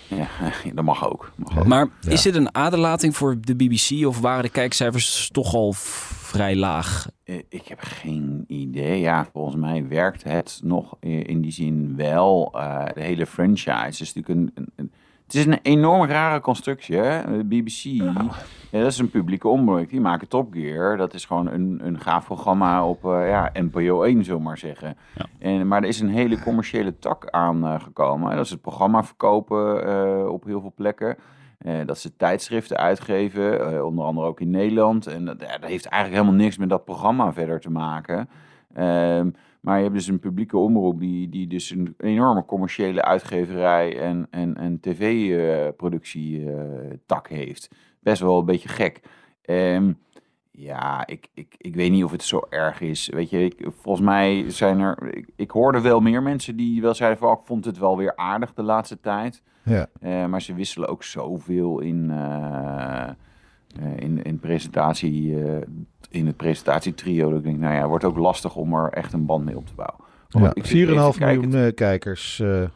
Ja, 0.09 0.29
dat 0.75 0.85
mag 0.85 1.09
ook. 1.11 1.33
Mag 1.37 1.59
ook. 1.59 1.67
Maar 1.67 1.89
Ja. 2.01 2.11
is 2.11 2.23
dit 2.23 2.35
een 2.35 2.55
aderlating 2.55 3.17
voor 3.17 3.37
de 3.41 3.55
BBC 3.57 4.07
of 4.07 4.21
waren 4.21 4.43
de 4.43 4.49
kijkcijfers 4.49 5.29
toch 5.33 5.55
al 5.55 5.73
vrij 5.73 6.57
laag? 6.57 7.09
Eh, 7.25 7.37
Ik 7.49 7.67
heb 7.69 7.79
geen 7.81 8.45
idee. 8.49 9.01
Ja, 9.01 9.29
volgens 9.33 9.57
mij 9.57 9.89
werkt 9.89 10.23
het 10.23 10.61
nog 10.63 10.97
i- 11.05 11.23
in 11.27 11.41
die 11.41 11.53
zin 11.53 11.97
wel. 11.97 12.51
Eh, 12.55 12.85
de 12.95 13.03
hele 13.03 13.27
franchise 13.27 14.03
is 14.03 14.13
natuurlijk 14.15 14.29
een, 14.29 14.51
een- 14.55 14.73
een- 14.77 14.93
het 15.27 15.35
is 15.35 15.47
een 15.47 15.59
enorm 15.63 16.05
rare 16.05 16.41
constructie. 16.41 16.97
Hè? 16.97 17.37
De 17.39 17.45
BBC, 17.45 17.83
ja, 18.71 18.83
dat 18.83 18.93
is 18.93 18.99
een 18.99 19.11
publieke 19.11 19.49
omroep. 19.49 19.89
Die 19.89 20.01
maken 20.01 20.29
Top 20.29 20.53
Gear. 20.53 20.97
Dat 20.97 21.15
is 21.15 21.25
gewoon 21.25 21.51
een, 21.51 21.81
een 21.83 22.01
gaaf 22.01 22.25
programma 22.25 22.87
op 22.87 23.05
eh, 23.05 23.29
ja, 23.29 23.51
NPO 23.53 24.03
1, 24.03 24.25
zullen 24.25 24.43
maar 24.43 24.59
zeggen. 24.59 24.97
Ja. 25.15 25.27
En, 25.39 25.69
maar 25.69 25.83
er 25.83 25.89
is 25.89 26.01
een 26.01 26.09
hele 26.09 26.43
commerciële 26.43 26.99
tak 26.99 27.31
aan 27.31 27.65
eh, 27.65 27.81
gekomen. 27.81 28.37
Dat 28.37 28.45
is 28.45 28.51
het 28.51 28.61
programma 28.61 29.05
verkopen 29.05 29.87
eh, 29.87 30.29
op 30.29 30.45
heel 30.45 30.61
veel 30.61 30.73
plekken. 30.77 31.17
Dat 31.87 31.99
ze 31.99 32.17
tijdschriften 32.17 32.77
uitgeven, 32.77 33.85
onder 33.87 34.05
andere 34.05 34.27
ook 34.27 34.41
in 34.41 34.51
Nederland. 34.51 35.07
En 35.07 35.25
dat, 35.25 35.41
ja, 35.41 35.59
dat 35.59 35.71
heeft 35.71 35.87
eigenlijk 35.87 36.23
helemaal 36.23 36.45
niks 36.45 36.59
met 36.59 36.69
dat 36.69 36.85
programma 36.85 37.33
verder 37.33 37.61
te 37.61 37.71
maken. 37.71 38.29
Ehm, 38.75 39.31
maar 39.67 39.77
je 39.77 39.83
hebt 39.83 39.95
dus 39.95 40.07
een 40.07 40.19
publieke 40.19 40.57
omroep 40.57 41.01
die, 41.01 41.29
die 41.29 41.47
dus 41.47 41.71
een 41.71 41.95
enorme 41.99 42.45
commerciële 42.45 43.03
uitgeverij 43.03 44.01
en, 44.01 44.27
en, 44.31 44.57
en 44.57 44.81
tv-productie 44.81 46.49
tak 47.07 47.29
heeft. 47.29 47.71
Best 48.01 48.23
wel 48.23 48.39
een 48.39 48.45
beetje 48.45 48.69
gek. 48.69 49.01
Ehm, 49.43 49.93
ja, 50.51 51.07
ik, 51.07 51.29
ik, 51.35 51.55
ik 51.59 51.75
weet 51.75 51.91
niet 51.91 52.05
of 52.05 52.11
het 52.11 52.23
zo 52.23 52.41
erg 52.51 52.81
is. 52.81 53.09
Weet 53.09 53.31
je, 53.31 53.45
ik, 53.45 53.67
volgens 53.69 54.07
mij 54.07 54.45
zijn 54.51 54.81
er. 54.81 55.17
Ik, 55.17 55.29
ik 55.37 55.51
hoorde 55.51 55.81
wel 55.81 56.01
meer 56.01 56.23
mensen 56.23 56.57
die 56.57 56.81
wel 56.81 56.95
zeiden 56.95 57.19
van. 57.19 57.29
"Oh, 57.29 57.41
ik 57.41 57.47
vond 57.47 57.65
het 57.65 57.79
wel 57.79 57.97
weer 57.97 58.17
aardig 58.17 58.55
de 58.55 58.63
laatste 58.63 59.01
tijd. 59.01 59.43
Ja. 59.65 59.87
Eh, 60.01 60.27
maar 60.27 60.43
ze 60.43 60.55
wisselen 60.55 60.89
ook 60.89 61.03
zoveel 61.03 61.81
in, 61.81 62.11
eh, 62.11 63.11
in, 63.97 64.23
in, 64.23 64.39
presentatie, 64.39 65.45
eh, 65.45 65.57
in 66.11 66.27
het 66.27 66.37
presentatietrio. 66.37 67.29
Dat 67.29 67.39
ik 67.39 67.45
denk, 67.45 67.59
nou 67.59 67.73
ja, 67.75 67.79
het 67.81 67.89
wordt 67.89 68.05
ook 68.05 68.17
lastig 68.17 68.57
om 68.57 68.75
er 68.75 68.91
echt 68.93 69.13
een 69.13 69.27
band 69.27 69.45
mee 69.45 69.57
op 69.57 69.67
te 69.67 69.75
bouwen. 69.75 70.05
Ja, 70.29 70.41
goed, 70.49 70.57
ik 70.57 70.65
zit 70.67 70.89
even 70.89 70.95
4,5 70.95 71.13
te 71.13 71.19
kijken. 71.19 71.41
miljoen 71.49 71.67
eh, 71.67 71.75
kijkers 71.75 72.41
eh, 72.41 72.63
eh, 72.63 72.69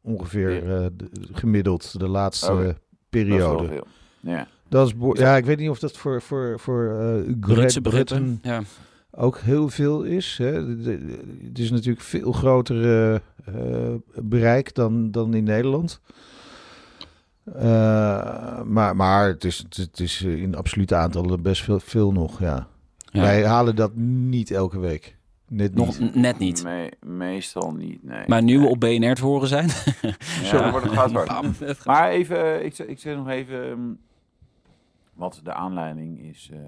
ongeveer 0.00 0.74
eh, 0.76 0.86
de- 0.96 1.10
gemiddeld 1.32 1.98
de 1.98 2.08
laatste 2.08 2.52
Oké. 2.52 2.60
eh, 2.60 2.66
Dat 2.66 2.74
is 2.74 3.28
wel 3.28 3.36
periode. 3.56 3.68
veel. 3.68 3.86
Ja. 4.20 4.46
Dat 4.68 4.86
is 4.86 5.20
ja, 5.20 5.36
ik 5.36 5.44
weet 5.44 5.58
niet 5.58 5.68
of 5.70 5.78
dat 5.78 5.96
voor, 5.96 6.22
voor, 6.22 6.58
voor 6.60 6.84
eh 6.90 6.98
Great 7.40 7.40
Britse 7.40 7.80
Britain 7.80 8.22
begrippen. 8.42 8.50
Ja. 8.50 8.62
ook 9.10 9.38
heel 9.38 9.68
veel 9.68 10.02
is. 10.02 10.38
Hè? 10.38 10.66
De- 10.66 10.82
de- 10.82 11.18
Het 11.48 11.58
is 11.58 11.70
natuurlijk 11.70 12.00
veel 12.00 12.32
groter 12.32 12.84
eh, 12.84 13.14
eh, 13.14 13.94
bereik 14.22 14.74
dan, 14.74 15.10
dan 15.10 15.34
in 15.34 15.44
Nederland. 15.44 16.00
Eh, 17.56 18.62
maar, 18.62 18.96
maar 18.96 19.26
het 19.26 19.44
is, 19.44 19.64
het 19.68 20.00
is 20.00 20.22
in 20.22 20.54
absolute 20.56 20.94
aantallen 20.94 21.42
best 21.42 21.62
veel, 21.64 21.80
veel 21.80 22.12
nog, 22.12 22.40
ja. 22.40 22.66
Ja. 23.10 23.20
Wij 23.20 23.46
halen 23.46 23.76
dat 23.76 23.94
niet 23.96 24.50
elke 24.50 24.78
week. 24.78 25.16
Net 25.48 25.74
Nog 25.74 25.98
niet. 25.98 26.14
n- 26.14 26.20
net 26.20 26.38
niet. 26.38 26.62
Me- 26.64 26.92
meestal 27.06 27.72
niet, 27.72 28.02
nee. 28.04 28.22
Maar 28.26 28.42
nu 28.42 28.54
we 28.54 28.60
Nee. 28.60 28.70
op 28.70 28.80
BNR 28.80 29.14
te 29.14 29.24
horen 29.24 29.48
zijn. 29.48 29.68
Ja, 30.42 30.60
dan 30.60 30.70
wordt 30.70 30.86
het 30.86 30.94
gaat 30.94 31.12
hard. 31.12 31.84
Maar 31.84 32.08
even, 32.10 32.64
ik, 32.64 32.74
zeg- 32.74 32.86
ik 32.86 32.98
zeg 32.98 33.16
nog 33.16 33.28
even 33.28 33.70
ehm, 33.70 33.80
wat 35.14 35.40
de 35.44 35.52
aanleiding 35.52 36.20
is. 36.20 36.50
eh, 36.52 36.58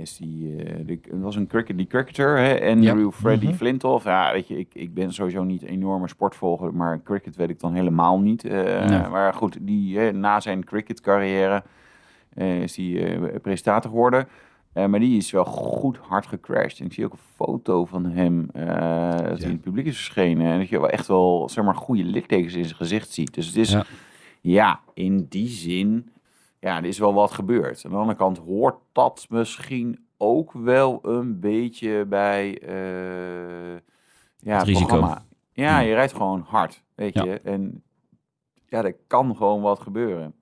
is 0.00 0.16
die, 0.16 0.56
eh, 0.64 0.74
die, 0.86 1.00
het 1.10 1.20
was 1.20 1.36
een 1.36 1.46
cricket, 1.46 1.76
die 1.76 1.86
cricketer, 1.86 2.38
hè, 2.38 2.70
Andrew 2.70 3.12
Freddy 3.12 3.46
Mhm. 3.46 3.54
Flintoff. 3.54 4.04
Ja, 4.04 4.32
weet 4.32 4.48
je, 4.48 4.58
ik, 4.58 4.68
ik 4.74 4.94
ben 4.94 5.12
sowieso 5.12 5.44
niet 5.44 5.62
een 5.62 5.68
enorme 5.68 6.08
sportvolger, 6.08 6.74
maar 6.74 7.02
cricket 7.02 7.36
weet 7.36 7.50
ik 7.50 7.60
dan 7.60 7.74
helemaal 7.74 8.20
niet. 8.20 8.44
Eh, 8.44 8.88
Nee. 8.88 9.08
Maar 9.08 9.34
goed, 9.34 9.58
die, 9.60 10.12
na 10.12 10.40
zijn 10.40 10.64
cricketcarrière 10.64 11.62
eh, 12.34 12.62
is 12.62 12.74
die 12.74 13.16
presentator 13.38 13.90
geworden. 13.90 14.28
Eh, 14.72 14.86
maar 14.86 15.00
die 15.00 15.16
is 15.16 15.30
wel 15.30 15.44
goed 15.44 15.96
hard 15.96 16.26
gecrashed. 16.26 16.78
En 16.80 16.86
ik 16.86 16.92
zie 16.92 17.04
ook 17.04 17.12
een 17.12 17.18
foto 17.34 17.84
van 17.84 18.04
hem 18.04 18.46
dat 18.52 18.62
hij 19.38 19.38
in 19.40 19.48
het 19.50 19.60
publiek 19.60 19.86
is 19.86 19.96
verschenen. 19.96 20.46
En 20.46 20.58
dat 20.58 20.68
je 20.68 20.78
wel 20.80 20.88
echt 20.90 21.06
wel, 21.06 21.48
zeg 21.48 21.64
maar, 21.64 21.74
goede 21.74 22.04
littekens 22.04 22.54
in 22.54 22.64
zijn 22.64 22.76
gezicht 22.76 23.10
ziet. 23.12 23.34
Dus 23.34 23.46
het 23.46 23.56
is, 23.56 23.70
Ja. 23.72 23.84
ja, 24.40 24.80
in 24.94 25.26
die 25.28 25.48
zin, 25.48 26.10
ja, 26.60 26.76
er 26.76 26.84
is 26.84 26.98
wel 26.98 27.14
wat 27.14 27.30
gebeurd. 27.30 27.82
Aan 27.84 27.90
de 27.90 27.96
andere 27.96 28.18
kant 28.18 28.38
hoort 28.38 28.76
dat 28.92 29.26
misschien 29.28 30.06
ook 30.16 30.52
wel 30.52 30.98
een 31.02 31.40
beetje 31.40 32.04
bij 32.08 32.58
eh, 32.62 33.74
ja, 34.36 34.56
Het 34.58 34.66
risico. 34.66 34.86
programma. 34.86 35.24
Ja, 35.52 35.64
Ja. 35.78 35.78
je 35.78 35.94
rijdt 35.94 36.12
gewoon 36.12 36.40
hard, 36.40 36.82
weet 36.94 37.14
Ja. 37.14 37.24
je. 37.24 37.40
En 37.40 37.82
ja, 38.66 38.84
er 38.84 38.96
kan 39.06 39.36
gewoon 39.36 39.60
wat 39.62 39.80
gebeuren. 39.80 40.34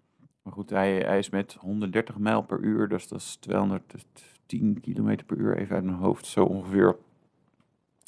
Maar 0.43 0.53
goed, 0.53 0.71
hij, 0.71 0.97
hij 0.99 1.19
is 1.19 1.31
met 1.31 1.57
130 1.61 2.19
mijl 2.19 2.43
per 2.43 2.59
uur, 2.61 2.89
dus 2.89 3.09
dat 3.09 3.19
is 3.19 3.37
210 3.37 4.81
kilometer 4.81 5.27
per 5.27 5.37
uur, 5.37 5.57
even 5.59 5.75
uit 5.75 5.85
mijn 5.85 5.97
hoofd, 5.97 6.27
zo 6.27 6.45
ongeveer. 6.45 6.97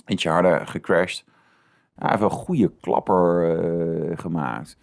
Ietsje 0.06 0.28
harder 0.28 0.66
gecrashed. 0.66 1.24
Ja, 1.96 2.02
hij 2.06 2.10
heeft 2.10 2.22
een 2.22 2.30
goede 2.38 2.72
klapper 2.80 3.50
eh, 4.10 4.18
gemaakt. 4.18 4.76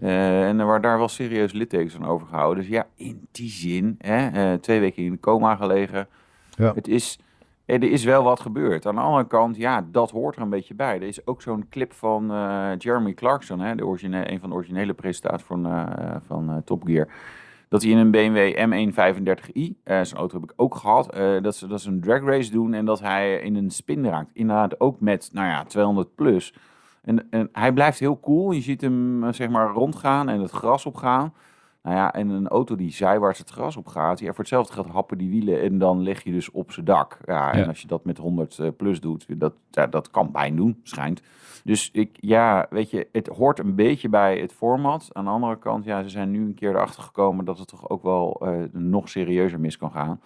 Eh, 0.00 0.48
en 0.48 0.58
er 0.58 0.66
waren 0.66 0.82
daar 0.82 0.98
wel 0.98 1.08
serieus 1.08 1.52
littekens 1.52 1.96
aan 1.96 2.06
overgehouden. 2.06 2.62
Dus 2.62 2.72
ja, 2.72 2.86
in 2.96 3.26
die 3.30 3.50
zin, 3.50 3.94
hè, 3.98 4.28
eh, 4.28 4.58
twee 4.58 4.80
weken 4.80 5.02
in 5.02 5.12
de 5.12 5.20
coma 5.20 5.56
gelegen. 5.56 6.06
Ja. 6.56 6.74
Het 6.74 6.88
is, 6.88 7.18
eh, 7.64 7.76
er 7.76 7.90
is 7.90 8.04
wel 8.04 8.22
wat 8.22 8.40
gebeurd. 8.40 8.86
Aan 8.86 8.94
de 8.94 9.00
andere 9.00 9.26
kant, 9.26 9.56
ja, 9.56 9.86
dat 9.90 10.10
hoort 10.10 10.36
er 10.36 10.42
een 10.42 10.50
beetje 10.50 10.74
bij. 10.74 10.94
Er 10.94 11.02
is 11.02 11.26
ook 11.26 11.42
zo'n 11.42 11.66
clip 11.70 11.92
van 11.92 12.26
Jeremy 12.78 13.14
Clarkson, 13.14 13.60
hè, 13.60 13.74
de 13.74 13.86
origine, 13.86 14.30
een 14.30 14.40
van 14.40 14.48
de 14.48 14.54
originele 14.54 14.94
presentators 14.94 15.42
van, 15.42 15.88
van 16.26 16.62
Top 16.64 16.84
Gear. 16.84 17.08
Dat 17.74 17.82
hij 17.82 17.92
in 17.92 17.98
een 17.98 18.10
BMW 18.10 18.56
M135i, 18.56 19.74
eh 19.84 20.00
zijn 20.02 20.20
auto 20.20 20.40
heb 20.40 20.50
ik 20.50 20.52
ook 20.56 20.74
gehad, 20.74 21.12
eh, 21.12 21.42
dat, 21.42 21.56
ze, 21.56 21.66
dat 21.66 21.80
ze 21.80 21.88
een 21.88 22.00
drag 22.00 22.24
race 22.24 22.50
doen 22.50 22.74
en 22.74 22.84
dat 22.84 23.00
hij 23.00 23.40
in 23.40 23.56
een 23.56 23.70
spin 23.70 24.06
raakt. 24.06 24.30
Inderdaad 24.32 24.80
ook 24.80 25.00
met, 25.00 25.30
nou 25.32 25.48
ja, 25.48 25.64
200 25.64 26.14
plus. 26.14 26.54
En, 27.04 27.30
en 27.30 27.48
hij 27.52 27.72
blijft 27.72 27.98
heel 27.98 28.20
cool. 28.20 28.50
Je 28.50 28.60
ziet 28.60 28.80
hem, 28.80 29.24
eh, 29.24 29.32
zeg 29.32 29.48
maar, 29.48 29.68
rondgaan 29.68 30.28
en 30.28 30.40
het 30.40 30.50
gras 30.50 30.86
opgaan. 30.86 31.32
Nou 31.82 31.96
ja, 31.96 32.12
en 32.12 32.28
een 32.28 32.48
auto 32.48 32.76
die 32.76 32.92
zijwaarts 32.92 33.38
het 33.38 33.50
gras 33.50 33.76
opgaat, 33.76 34.18
ja, 34.18 34.26
voor 34.26 34.38
hetzelfde 34.38 34.72
gaat 34.72 34.86
happen 34.86 35.18
die 35.18 35.30
wielen 35.30 35.60
en 35.62 35.78
dan 35.78 36.02
leg 36.02 36.22
je 36.24 36.32
dus 36.32 36.50
op 36.50 36.72
zijn 36.72 36.86
dak. 36.86 37.18
Ja, 37.24 37.52
en 37.52 37.58
Ja. 37.58 37.66
als 37.66 37.80
je 37.80 37.86
dat 37.86 38.04
met 38.04 38.18
100 38.18 38.58
eh, 38.58 38.68
plus 38.76 39.00
doet, 39.00 39.26
dat, 39.40 39.52
ja, 39.70 39.86
dat 39.86 40.10
kan 40.10 40.30
pijn 40.30 40.56
doen, 40.56 40.80
schijnt. 40.82 41.22
Dus 41.64 41.90
ik, 41.92 42.16
ja, 42.20 42.66
weet 42.70 42.90
je, 42.90 43.08
het 43.12 43.26
hoort 43.26 43.58
een 43.58 43.74
beetje 43.74 44.08
bij 44.08 44.38
het 44.40 44.52
format. 44.52 45.10
Aan 45.12 45.24
de 45.24 45.30
andere 45.30 45.58
kant, 45.58 45.84
ja, 45.84 46.02
ze 46.02 46.08
zijn 46.08 46.30
nu 46.30 46.44
een 46.44 46.54
keer 46.54 46.70
erachter 46.70 47.02
gekomen 47.02 47.44
dat 47.44 47.58
het 47.58 47.68
toch 47.68 47.88
ook 47.88 48.02
wel 48.02 48.40
eh, 48.40 48.52
nog 48.72 49.08
serieuzer 49.08 49.60
mis 49.60 49.76
kan 49.76 49.90
gaan. 49.90 50.20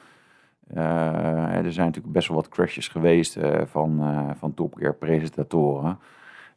Er 0.75 1.73
zijn 1.73 1.87
natuurlijk 1.87 2.13
best 2.13 2.29
wel 2.29 2.37
wat 2.37 2.49
crashes 2.49 2.89
geweest 2.89 3.39
van, 3.65 4.03
van 4.37 4.55
Top 4.55 4.75
Gear 4.75 4.95
presentatoren. 4.95 5.99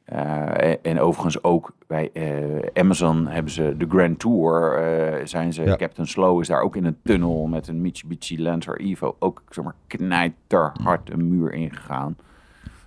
Eh, 0.03 0.70
en, 0.70 0.77
en 0.84 1.00
overigens 1.00 1.43
ook 1.43 1.72
bij 1.88 2.10
eh, 2.13 2.81
Amazon 2.84 3.27
hebben 3.27 3.51
ze 3.51 3.75
de 3.77 3.86
Grand 3.89 4.20
Tour. 4.20 4.74
eh, 4.77 5.25
zijn 5.25 5.53
ze, 5.53 5.63
Ja. 5.63 5.75
Captain 5.75 6.08
Slow 6.08 6.41
is 6.41 6.48
daar 6.48 6.62
ook 6.62 6.75
in 6.75 6.86
een 6.86 6.98
tunnel 7.03 7.48
met 7.48 7.67
een 7.67 7.81
Mitsubishi 7.81 8.41
Lancer 8.41 8.79
Evo. 8.79 9.15
Ook 9.20 9.41
zeg 9.50 9.63
maar 9.63 9.75
knijterhard 9.88 11.12
een 11.12 11.27
muur 11.29 11.53
ingegaan. 11.53 12.17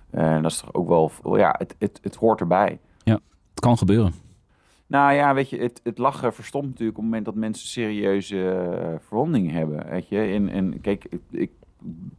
En 0.09 0.41
dat 0.41 0.51
is 0.51 0.57
toch 0.59 0.73
ook 0.73 0.87
wel, 0.87 1.37
ja, 1.37 1.55
het, 1.57 1.75
het, 1.79 1.99
het 2.03 2.15
hoort 2.15 2.39
erbij. 2.39 2.79
Het 3.49 3.59
kan 3.59 3.77
gebeuren. 3.77 4.13
Nou 4.87 5.13
ja, 5.13 5.33
weet 5.33 5.49
je, 5.49 5.57
het, 5.57 5.81
het 5.83 5.97
lachen 5.97 6.33
verstomt 6.33 6.65
natuurlijk 6.69 6.97
op 6.97 7.03
het 7.03 7.11
moment 7.11 7.25
dat 7.25 7.35
mensen 7.35 7.67
serieuze 7.67 8.97
verwondingen 9.07 9.51
hebben. 9.55 9.85
Weet 9.89 10.07
je, 10.07 10.19
en, 10.19 10.49
en 10.49 10.81
kijk, 10.81 11.05
ik, 11.09 11.21
ik- 11.29 11.51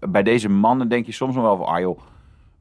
bij 0.08 0.22
deze 0.22 0.48
mannen 0.48 0.88
denk 0.88 1.06
je 1.06 1.12
soms 1.12 1.34
nog 1.34 1.44
wel 1.44 1.56
van, 1.56 1.66
ah 1.66 1.80
joh, 1.80 1.98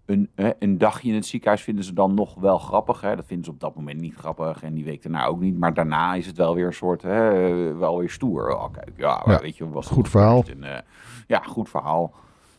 een, 0.06 0.78
dagje 0.78 1.10
in 1.10 1.16
het 1.16 1.26
ziekenhuis 1.26 1.62
vinden 1.62 1.84
ze 1.84 1.94
dan 1.94 2.14
nog 2.14 2.36
wel 2.36 2.58
grappig. 2.58 3.02
Hè? 3.02 3.16
Dat 3.16 3.26
vinden 3.26 3.46
ze 3.46 3.52
op 3.52 3.60
dat 3.60 3.76
moment 3.76 4.02
niet 4.02 4.16
grappig 4.16 4.64
en 4.64 4.74
die 4.74 4.84
week 4.84 5.04
daarna 5.04 5.26
ook 5.26 5.40
niet. 5.40 5.58
Maar 5.58 5.74
daarna 5.74 6.14
is 6.14 6.26
het 6.26 6.38
wel 6.38 6.56
weer 6.56 6.66
een 6.66 6.74
soort, 6.74 7.02
hè, 7.02 7.74
wel 7.74 8.00
weer 8.00 8.10
stoer. 8.10 8.56
Oh, 8.56 8.74
kijk, 8.74 8.92
ja, 8.96 9.24
Ja, 9.26 9.40
weet 9.40 9.58
je, 9.58 9.70
was 9.70 9.88
goed 9.88 10.10
verhaal. 10.10 10.44
En, 10.50 10.64
eh, 10.64 10.82
ja, 11.28 11.40
goed 11.40 11.70
verhaal. 11.70 12.14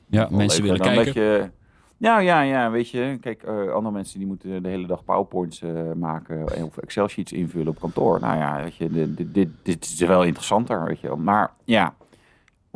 Ja, 0.07 0.29
Wel 0.29 0.39
mensen 0.39 0.63
willen 0.63 0.81
kijken. 0.81 1.05
Dat 1.05 1.15
je, 1.15 1.51
nou 1.97 2.23
ja, 2.23 2.41
ja, 2.41 2.71
weet 2.71 2.91
je. 2.91 3.19
Kijk, 3.21 3.43
eh, 3.43 3.73
andere 3.73 3.95
mensen 3.95 4.19
die 4.19 4.29
moeten 4.29 4.63
de 4.63 4.69
hele 4.69 4.87
dag 4.87 5.05
powerpoints 5.05 5.63
eh, 5.63 5.93
maken 5.97 6.63
of 6.65 6.79
Excel 6.79 7.09
sheets 7.09 7.33
invullen 7.33 7.69
op 7.69 7.81
kantoor. 7.81 8.21
Nou 8.21 8.37
ja, 8.37 8.63
weet 8.63 8.77
je, 8.77 9.15
dit, 9.15 9.49
dit, 9.63 9.85
is 9.85 10.01
wel 10.01 10.25
interessanter, 10.25 10.85
weet 10.85 11.01
je. 11.01 11.09
Maar 11.09 11.53
ja, 11.65 11.95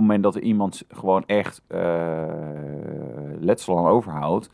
het 0.01 0.09
moment 0.09 0.23
dat 0.23 0.35
er 0.35 0.43
iemand 0.43 0.83
gewoon 0.89 1.25
echt 1.27 1.61
eh, 1.67 1.79
letsel 3.41 3.79
aan 3.79 3.87
overhoudt, 3.87 4.51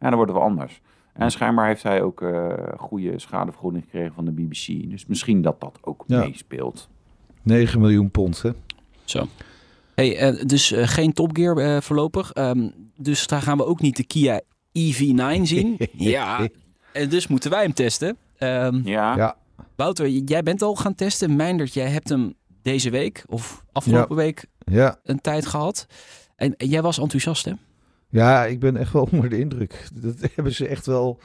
ja, 0.00 0.06
dan 0.08 0.14
wordt 0.14 0.30
het 0.30 0.40
wel 0.40 0.48
anders. 0.48 0.80
En 1.12 1.30
schijnbaar 1.30 1.66
heeft 1.66 1.82
hij 1.82 2.02
ook 2.02 2.22
eh, 2.22 2.52
goede 2.76 3.18
schadevergoeding 3.18 3.84
gekregen 3.84 4.14
van 4.14 4.24
de 4.24 4.30
BBC. 4.30 4.90
Dus 4.90 5.06
misschien 5.06 5.42
dat 5.42 5.60
dat 5.60 5.78
ook 5.82 6.04
Ja. 6.06 6.18
meespeelt. 6.20 6.88
9 7.42 7.80
miljoen 7.80 8.10
pond, 8.10 8.42
hè? 8.42 8.50
Zo. 9.04 9.26
Hey, 9.94 10.16
eh, 10.18 10.46
dus 10.46 10.72
eh, 10.72 10.86
geen 10.88 11.12
Top 11.12 11.36
Gear 11.36 11.56
eh, 11.56 11.80
voorlopig. 11.80 12.32
Ehm, 12.32 12.68
dus 12.96 13.26
daar 13.26 13.42
gaan 13.42 13.56
we 13.56 13.66
ook 13.66 13.80
niet 13.80 13.96
de 13.96 14.04
Kia 14.04 14.40
EV9 14.78 15.42
zien. 15.54 15.78
ja. 15.92 16.48
En 16.92 17.08
dus 17.08 17.26
moeten 17.26 17.50
wij 17.50 17.62
hem 17.62 17.72
testen. 17.74 18.16
Ehm, 18.36 18.80
Ja, 18.84 19.16
Ja. 19.16 19.36
Wouter, 19.76 20.08
jij 20.08 20.42
bent 20.42 20.62
al 20.62 20.74
gaan 20.74 20.94
testen. 20.94 21.36
Meindert, 21.36 21.74
jij 21.74 21.88
hebt 21.88 22.08
hem 22.08 22.34
deze 22.62 22.90
week 22.90 23.24
of 23.28 23.64
afgelopen 23.72 24.16
week 24.16 24.46
Ja. 24.70 24.98
een 25.02 25.20
tijd 25.20 25.46
gehad. 25.46 25.86
En, 26.36 26.56
en 26.56 26.68
jij 26.68 26.82
was 26.82 26.98
enthousiast, 26.98 27.44
hè? 27.44 27.52
Ja, 28.08 28.44
ik 28.44 28.60
ben 28.60 28.76
echt 28.76 28.92
wel 28.92 29.08
onder 29.12 29.28
de 29.30 29.38
indruk. 29.38 29.88
Dat 29.94 30.14
hebben 30.34 30.54
ze 30.54 30.66
echt 30.66 30.86
wel, 30.86 31.20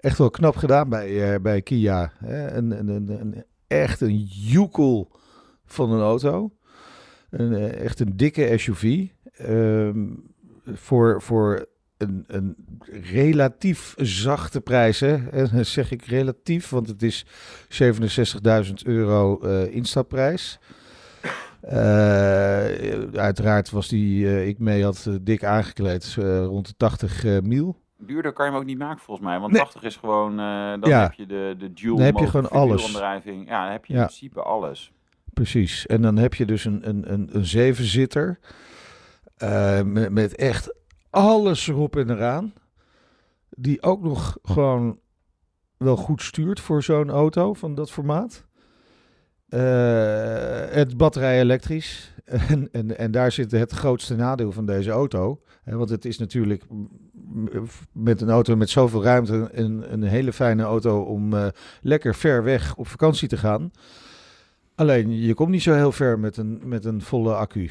echt 0.00 0.18
wel 0.18 0.30
knap 0.30 0.56
gedaan 0.56 0.88
bij, 0.88 1.32
eh, 1.34 1.40
bij 1.40 1.62
Kia. 1.62 2.12
Hè? 2.24 2.50
Een, 2.52 2.70
een, 2.78 2.88
een, 2.88 3.08
een- 3.20 3.44
echt 3.66 4.00
een 4.00 4.18
joekel 4.24 5.10
van 5.64 5.90
een 5.92 6.00
auto. 6.00 6.50
Een, 7.30 7.54
eh, 7.54 7.84
echt 7.84 8.00
een 8.00 8.16
dikke 8.16 8.52
SUV. 8.58 9.06
Ehm, 9.32 10.06
voor, 10.72 11.22
voor 11.22 11.66
een, 11.96 12.24
een 12.26 12.56
relatief 13.10 13.94
zachte 13.96 14.60
prijs. 14.60 15.00
Hè? 15.00 15.14
En 15.30 15.48
dan 15.52 15.64
zeg 15.64 15.90
ik 15.90 16.04
relatief, 16.04 16.68
want 16.68 16.88
het 16.88 17.02
is 17.02 17.26
67.000 17.68 18.72
euro 18.84 19.40
eh, 19.40 19.74
instapprijs. 19.74 20.58
Eh, 21.66 23.20
uiteraard 23.20 23.70
was 23.70 23.88
die 23.88 24.26
eh, 24.26 24.46
ik 24.48 24.58
mee 24.58 24.84
had 24.84 25.04
eh, 25.08 25.14
dik 25.20 25.44
aangekleed, 25.44 26.14
rond 26.44 26.66
de 26.66 26.74
80 26.76 27.24
eh 27.24 27.40
mil. 27.40 27.76
Duurder 27.98 28.32
kan 28.32 28.46
je 28.46 28.50
hem 28.52 28.60
ook 28.60 28.66
niet 28.66 28.78
maken 28.78 29.02
volgens 29.02 29.26
mij. 29.26 29.38
Want 29.40 29.52
Nee. 29.52 29.60
80 29.60 29.82
is 29.82 29.96
gewoon, 29.96 30.36
dan 30.80 30.90
Ja. 30.90 31.02
heb 31.02 31.12
je 31.12 31.26
de, 31.26 31.54
de 31.58 31.72
dual 31.72 31.96
Dan 31.96 32.04
heb 32.06 32.16
je 32.18 32.26
gewoon 32.26 32.50
alles. 32.50 32.92
Ja, 32.92 33.20
dan 33.20 33.70
heb 33.72 33.84
je 33.84 33.92
Ja. 33.94 34.00
in 34.00 34.06
principe 34.06 34.42
alles. 34.42 34.92
precies. 35.34 35.86
En 35.86 36.02
dan 36.02 36.16
heb 36.16 36.34
je 36.34 36.46
dus 36.46 36.64
een, 36.64 36.88
een, 36.88 37.12
een, 37.12 37.28
een 37.32 37.44
zevenzitter 37.46 38.38
met, 39.84 40.10
met 40.10 40.34
echt 40.34 40.74
alles 41.10 41.68
erop 41.68 41.96
en 41.96 42.10
eraan. 42.10 42.52
Die 43.50 43.82
ook 43.82 44.02
nog 44.02 44.38
gewoon 44.42 44.98
wel 45.76 45.96
goed 45.96 46.22
stuurt 46.22 46.60
voor 46.60 46.82
zo'n 46.82 47.10
auto 47.10 47.54
van 47.54 47.74
dat 47.74 47.90
formaat. 47.90 48.45
Uh, 49.48 49.60
het 50.74 50.96
batterij 50.96 51.40
elektrisch. 51.40 52.14
En, 52.48 52.68
en, 52.72 52.98
en 52.98 53.10
daar 53.10 53.32
zit 53.32 53.50
het 53.50 53.72
grootste 53.72 54.16
nadeel 54.16 54.52
van 54.52 54.66
deze 54.66 54.90
auto. 54.90 55.40
Want 55.64 55.88
het 55.88 56.04
is 56.04 56.18
natuurlijk 56.18 56.62
met 57.92 58.20
een 58.20 58.30
auto 58.30 58.56
met 58.56 58.70
zoveel 58.70 59.02
ruimte 59.02 59.48
een, 59.52 59.92
een 59.92 60.02
hele 60.02 60.32
fijne 60.32 60.62
auto 60.62 61.00
om 61.02 61.32
uh, 61.32 61.46
lekker 61.80 62.14
ver 62.14 62.42
weg 62.42 62.76
op 62.76 62.88
vakantie 62.88 63.28
te 63.28 63.36
gaan. 63.36 63.70
Alleen 64.74 65.20
je 65.20 65.34
komt 65.34 65.50
niet 65.50 65.62
zo 65.62 65.74
heel 65.74 65.92
ver 65.92 66.18
met 66.18 66.36
een, 66.36 66.60
met 66.64 66.84
een 66.84 67.02
volle 67.02 67.34
accu. 67.34 67.70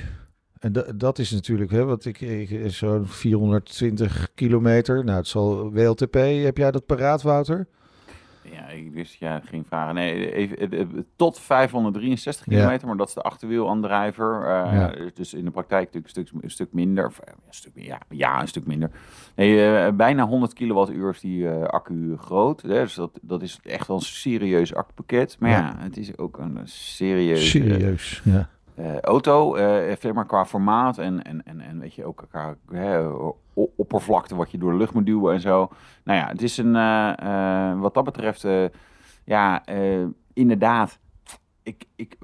En 0.60 0.74
dat 0.96 1.20
is 1.20 1.32
natuurlijk, 1.32 1.72
hè, 1.72 1.84
wat 1.84 2.05
ik, 2.05 2.22
ik 2.22 2.72
zo'n 2.72 3.08
420 3.08 4.29
kilometer. 4.36 5.03
Nou, 5.03 5.17
het 5.17 5.27
zal 5.27 5.72
WLTP. 5.72 6.13
Heb 6.13 6.58
jij 6.58 6.72
dat 6.72 6.86
paraat, 6.86 7.22
Wouter? 7.22 7.67
Ja, 8.52 8.68
ik 8.68 8.92
wist, 8.92 9.14
ja, 9.14 9.42
geen 9.46 9.66
vragen. 9.66 9.96
Nee, 9.96 10.34
even, 10.34 11.08
tot 11.16 11.40
563 11.40 12.46
kilometer, 12.46 12.88
maar 12.88 12.98
dat 12.98 13.08
is 13.08 13.14
de 13.14 13.22
achterwielaandrijver. 13.22 14.42
Uh, 14.42 14.46
ja. 14.74 14.94
Dus 15.14 15.34
in 15.34 15.46
de 15.46 15.52
praktijk 15.52 15.94
natuurlijk 15.94 16.16
een 16.16 16.25
stuk, 16.25 16.44
een 16.44 16.52
stuk 16.52 16.74
minder. 16.74 17.06
Of, 17.06 17.20
een 17.25 17.34
stuk, 17.50 17.72
ja, 17.75 18.00
ja, 18.10 18.42
een 18.42 18.48
stuk 18.48 18.68
minder. 18.68 18.92
Nee, 19.36 19.86
uh, 19.86 19.92
bijna 19.92 20.25
100 20.28 20.54
kilowattuur 20.54 21.10
is 21.10 21.20
die 21.20 21.44
uh, 21.44 21.64
accu 21.64 22.18
groot. 22.18 22.62
Hè? 22.62 22.68
Dus 22.68 22.94
dat, 22.94 23.20
dat 23.22 23.42
is 23.42 23.60
echt 23.64 23.88
wel 23.88 23.98
een 23.98 24.02
serieus 24.02 24.74
accupakket. 24.74 25.36
Maar 25.40 25.50
ja, 25.50 25.58
ja 25.58 25.75
het 25.84 25.98
is 25.98 26.18
ook 26.18 26.38
een 26.38 26.60
serieus... 26.64 27.50
Serieus, 27.50 28.22
ja. 28.24 28.50
Uh, 28.79 29.00
auto, 29.00 29.58
uh, 29.58 30.12
maar 30.13 30.25
qua 30.25 30.46
formaat 30.46 30.98
en, 30.98 31.24
en, 31.24 31.46
en, 31.46 31.62
en 31.62 31.79
weet 31.79 31.94
je, 31.94 32.05
ook 32.05 32.25
qua 32.29 32.55
oppervlakte 33.53 34.36
wat 34.36 34.51
je 34.51 34.58
door 34.58 34.72
de 34.72 34.77
lucht 34.77 34.94
moet 34.94 35.05
duwen 35.05 35.34
en 35.34 35.41
zo. 35.41 35.70
Nou 36.03 36.20
ja, 36.20 36.27
het 36.27 36.41
is 36.41 36.58
een, 36.58 36.75
uh, 36.75 37.79
wat 37.82 37.94
dat 37.94 38.03
betreft, 38.03 38.48
ja, 39.25 39.63
inderdaad. 40.34 41.00
Ik, 41.63 41.86
ik, 41.96 42.17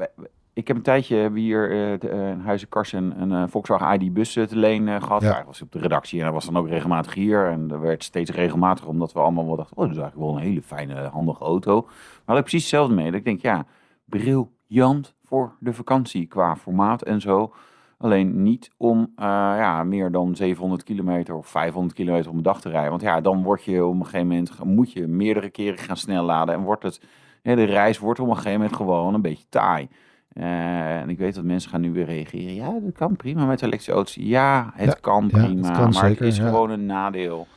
ik 0.53 0.67
heb 0.67 0.77
een 0.77 0.83
tijdje 0.83 1.31
hier 1.33 1.71
in 2.03 2.39
Huizen 2.39 2.69
Karsen 2.69 3.31
een 3.31 3.49
Volkswagen 3.49 4.01
ID 4.01 4.13
bus 4.13 4.33
te 4.33 4.47
leen 4.49 5.01
gehad. 5.01 5.21
Ja. 5.21 5.43
was 5.45 5.61
op 5.61 5.71
de 5.71 5.79
redactie 5.79 6.19
en 6.19 6.25
hij 6.25 6.33
was 6.33 6.45
dan 6.45 6.57
ook 6.57 6.67
regelmatig 6.67 7.13
hier. 7.13 7.47
En 7.47 7.71
er 7.71 7.81
werd 7.81 8.03
steeds 8.03 8.31
regelmatiger, 8.31 8.89
omdat 8.89 9.13
we 9.13 9.19
allemaal 9.19 9.45
wel 9.45 9.55
dachten, 9.55 9.77
oh, 9.77 9.83
dat 9.83 9.95
is 9.95 10.01
eigenlijk 10.01 10.31
wel 10.31 10.41
een 10.41 10.47
hele 10.47 10.61
fijne, 10.61 11.07
handige 11.07 11.43
auto. 11.43 11.87
Maar 12.25 12.37
ik 12.37 12.41
precies 12.41 12.61
hetzelfde 12.61 12.95
mee. 12.95 13.05
Dat 13.05 13.19
ik 13.19 13.25
denk, 13.25 13.41
ja, 13.41 13.65
briljant 14.05 15.15
voor 15.31 15.55
de 15.59 15.73
vakantie 15.73 16.25
qua 16.25 16.55
formaat 16.55 17.01
en 17.01 17.21
zo. 17.21 17.53
Alleen 17.97 18.41
niet 18.41 18.71
om 18.77 18.99
uh, 18.99 19.25
ja, 19.57 19.83
meer 19.83 20.11
dan 20.11 20.35
700 20.35 20.83
kilometer 20.83 21.35
of 21.35 21.47
500 21.47 21.93
kilometer 21.93 22.29
op 22.29 22.35
een 22.35 22.43
dag 22.43 22.61
te 22.61 22.69
rijden. 22.69 22.89
Want 22.89 23.01
ja, 23.01 23.21
dan 23.21 23.43
word 23.43 23.63
je 23.63 23.85
op 23.85 23.93
een 23.93 24.05
gegeven 24.05 24.27
moment, 24.27 24.63
moet 24.63 24.91
je 24.91 25.07
meerdere 25.07 25.49
keren 25.49 25.77
gaan 25.77 25.97
snel 25.97 26.23
laden. 26.23 26.55
En 26.55 26.61
wordt 26.61 26.83
het, 26.83 27.01
ja, 27.41 27.55
de 27.55 27.63
reis 27.63 27.99
wordt 27.99 28.19
op 28.19 28.27
een 28.27 28.35
gegeven 28.35 28.59
moment 28.59 28.75
gewoon 28.75 29.13
een 29.13 29.21
beetje 29.21 29.45
taai. 29.49 29.87
Uh, 30.33 30.99
en 30.99 31.09
ik 31.09 31.17
weet 31.17 31.35
dat 31.35 31.43
mensen 31.43 31.69
gaan 31.69 31.81
nu 31.81 31.91
weer 31.91 32.05
reageren. 32.05 32.53
Ja, 32.53 32.79
dat 32.79 32.93
kan 32.93 33.15
prima 33.15 33.45
met 33.45 33.61
elektrische 33.61 33.91
auto's. 33.91 34.15
Ja, 34.19 34.71
het 34.75 34.99
kan 34.99 35.27
prima, 35.27 35.67
het 35.67 35.77
kan 35.77 35.83
maar 35.83 35.93
zeker, 35.93 36.25
het 36.25 36.33
is 36.33 36.39
gewoon 36.39 36.69
een 36.69 36.85
nadeel. 36.85 37.47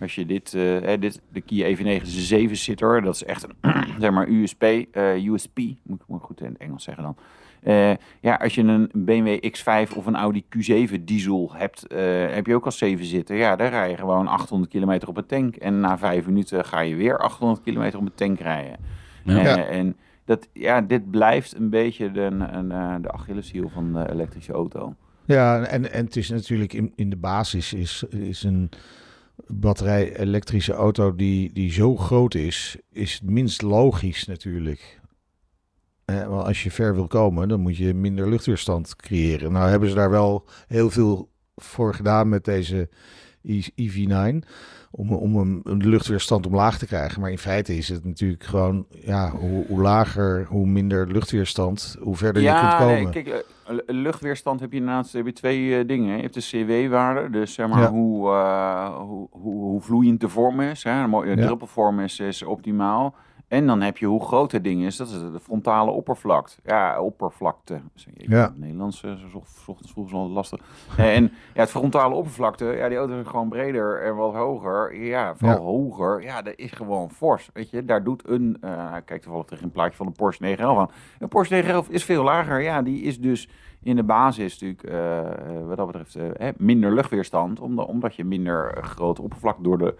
Als 0.00 0.14
je 0.14 0.26
dit, 0.26 0.54
uh, 0.54 1.00
dit 1.00 1.20
de 1.32 1.40
Kia 1.40 1.76
EV9 1.76 2.02
is 2.02 2.30
een 2.30 2.48
7-zitter, 2.48 3.02
dat 3.02 3.14
is 3.14 3.24
echt 3.24 3.46
een 3.60 3.84
zeg 4.00 4.10
maar 4.10 4.28
USP, 4.28 4.62
uh, 4.62 5.26
USP, 5.26 5.58
moet 5.82 6.00
ik 6.00 6.08
maar 6.08 6.20
goed 6.20 6.40
in 6.40 6.46
het 6.46 6.56
Engels 6.56 6.84
zeggen 6.84 7.02
dan. 7.02 7.16
Uh, 7.64 7.90
ja, 8.20 8.34
als 8.34 8.54
je 8.54 8.62
een 8.62 8.90
BMW 8.94 9.46
X5 9.46 9.96
of 9.96 10.06
een 10.06 10.16
Audi 10.16 10.44
Q7 10.44 11.04
diesel 11.04 11.50
hebt, 11.54 11.86
uh, 11.92 11.98
heb 12.30 12.46
je 12.46 12.54
ook 12.54 12.64
al 12.64 12.72
7 12.72 13.04
zitten. 13.04 13.36
Ja, 13.36 13.56
daar 13.56 13.70
rij 13.70 13.90
je 13.90 13.96
gewoon 13.96 14.26
800 14.26 14.70
kilometer 14.70 15.08
op 15.08 15.16
een 15.16 15.26
tank. 15.26 15.56
En 15.56 15.80
na 15.80 15.98
5 15.98 16.26
minuten 16.26 16.64
ga 16.64 16.80
je 16.80 16.94
weer 16.94 17.18
800 17.18 17.62
kilometer 17.62 17.98
op 17.98 18.04
een 18.04 18.14
tank 18.14 18.38
rijden. 18.40 18.76
Ja. 19.24 19.58
Uh, 19.58 19.78
en 19.78 19.96
dat, 20.24 20.48
ja, 20.52 20.80
dit 20.80 21.10
blijft 21.10 21.56
een 21.56 21.70
beetje 21.70 22.10
de, 22.10 22.20
een, 22.20 22.68
de 23.02 23.12
Achilleshiel 23.12 23.68
van 23.68 23.92
de 23.92 24.10
elektrische 24.10 24.52
auto. 24.52 24.94
Ja, 25.24 25.64
en, 25.64 25.92
en 25.92 26.04
het 26.04 26.16
is 26.16 26.30
natuurlijk 26.30 26.72
in, 26.72 26.92
in 26.96 27.10
de 27.10 27.16
basis 27.16 27.72
is, 27.72 28.04
is 28.10 28.42
een 28.42 28.70
batterij-elektrische 29.46 30.72
auto 30.72 31.14
die, 31.14 31.52
die 31.52 31.72
zo 31.72 31.96
groot 31.96 32.34
is, 32.34 32.76
is 32.92 33.12
het 33.12 33.30
minst 33.30 33.62
logisch 33.62 34.26
natuurlijk. 34.26 35.00
Eh, 36.04 36.26
want 36.26 36.46
als 36.46 36.62
je 36.62 36.70
ver 36.70 36.94
wil 36.94 37.06
komen, 37.06 37.48
dan 37.48 37.60
moet 37.60 37.76
je 37.76 37.94
minder 37.94 38.28
luchtweerstand 38.28 38.96
creëren. 38.96 39.52
Nou 39.52 39.68
hebben 39.70 39.88
ze 39.88 39.94
daar 39.94 40.10
wel 40.10 40.46
heel 40.66 40.90
veel 40.90 41.28
voor 41.56 41.94
gedaan 41.94 42.28
met 42.28 42.44
deze 42.44 42.88
EV9. 43.48 44.48
Om, 44.90 45.12
om 45.12 45.36
een, 45.36 45.86
luchtweerstand 45.86 46.46
omlaag 46.46 46.78
te 46.78 46.86
krijgen. 46.86 47.20
Maar 47.20 47.30
in 47.30 47.38
feite 47.38 47.76
is 47.76 47.88
het 47.88 48.04
natuurlijk 48.04 48.44
gewoon, 48.44 48.86
ja, 48.90 49.30
hoe, 49.30 49.66
hoe 49.66 49.80
lager, 49.80 50.46
hoe 50.48 50.66
minder 50.66 51.12
luchtweerstand, 51.12 51.96
hoe 52.00 52.16
verder 52.16 52.42
je 52.42 52.58
kunt 52.60 52.76
komen. 52.76 53.02
Nee, 53.02 53.10
kijk, 53.10 53.26
uh, 53.26 53.34
luchtweerstand 53.86 54.60
heb 54.60 54.72
je 54.72 54.80
naast 54.80 55.12
heb 55.12 55.26
je 55.26 55.32
twee 55.32 55.60
uh, 55.60 55.86
dingen. 55.86 56.16
Je 56.16 56.22
hebt 56.22 56.34
de 56.34 56.40
CW-waarde, 56.40 57.30
dus 57.30 57.54
zeg 57.54 57.68
maar 57.68 57.80
ja. 57.80 57.90
hoe, 57.90 58.30
uh, 58.30 58.96
hoe, 58.96 59.28
hoe, 59.30 59.54
hoe, 59.54 59.80
vloeiend 59.80 60.20
de 60.20 60.28
vorm 60.28 60.60
is. 60.60 60.82
Hè. 60.82 61.02
Een 61.02 61.10
mooie 61.10 61.36
druppelvorm 61.36 62.00
is, 62.00 62.20
is 62.20 62.42
optimaal. 62.42 63.14
En 63.54 63.66
dan 63.66 63.80
heb 63.80 63.98
je 63.98 64.06
hoe 64.06 64.24
groot 64.24 64.52
het 64.52 64.64
ding 64.64 64.84
is. 64.84 64.96
Dat 64.96 65.08
is 65.08 65.12
de 65.12 65.40
frontale 65.42 65.90
oppervlakte. 65.90 66.56
Ja, 66.64 67.00
oppervlakte. 67.00 67.80
Ja. 68.16 68.52
Nederlands 68.56 69.02
uh, 69.02 69.34
ochtends 69.66 69.92
vroeg 69.92 70.10
wel 70.10 70.28
lastig. 70.28 70.60
en 70.96 71.22
ja, 71.22 71.60
het 71.60 71.70
frontale 71.70 72.14
oppervlakte, 72.14 72.64
ja, 72.64 72.88
die 72.88 72.98
auto 72.98 73.20
is 73.20 73.26
gewoon 73.26 73.48
breder 73.48 74.02
en 74.02 74.16
wat 74.16 74.34
hoger. 74.34 74.96
Ja, 74.96 75.34
vooral 75.34 75.58
ja. 75.58 75.64
hoger. 75.64 76.22
Ja, 76.22 76.42
dat 76.42 76.52
is 76.56 76.72
gewoon 76.72 77.10
fors. 77.10 77.50
Weet 77.52 77.70
je, 77.70 77.84
daar 77.84 78.04
doet 78.04 78.28
een, 78.28 78.56
uh, 78.64 78.92
kijk 79.04 79.22
toevallig 79.22 79.46
tegen 79.46 79.64
een 79.64 79.70
plaatje 79.70 79.96
van 79.96 80.06
de 80.06 80.12
Porsche 80.12 80.42
911 80.42 80.88
aan. 80.88 80.94
Een 81.18 81.28
Porsche 81.28 81.54
911 81.54 81.94
is 81.94 82.04
veel 82.04 82.22
lager. 82.22 82.60
Ja, 82.60 82.82
die 82.82 83.02
is 83.02 83.20
dus 83.20 83.48
in 83.82 83.96
de 83.96 84.04
basis 84.04 84.60
natuurlijk, 84.60 84.94
uh, 84.94 85.66
wat 85.66 85.76
dat 85.76 85.86
betreft, 85.86 86.58
minder 86.58 86.94
luchtweerstand. 86.94 87.60
Omdat, 87.60 87.86
omdat 87.86 88.16
je 88.16 88.24
minder 88.24 88.78
grote 88.82 89.22
oppervlakte 89.22 89.62
door 89.62 89.78
de, 89.78 89.94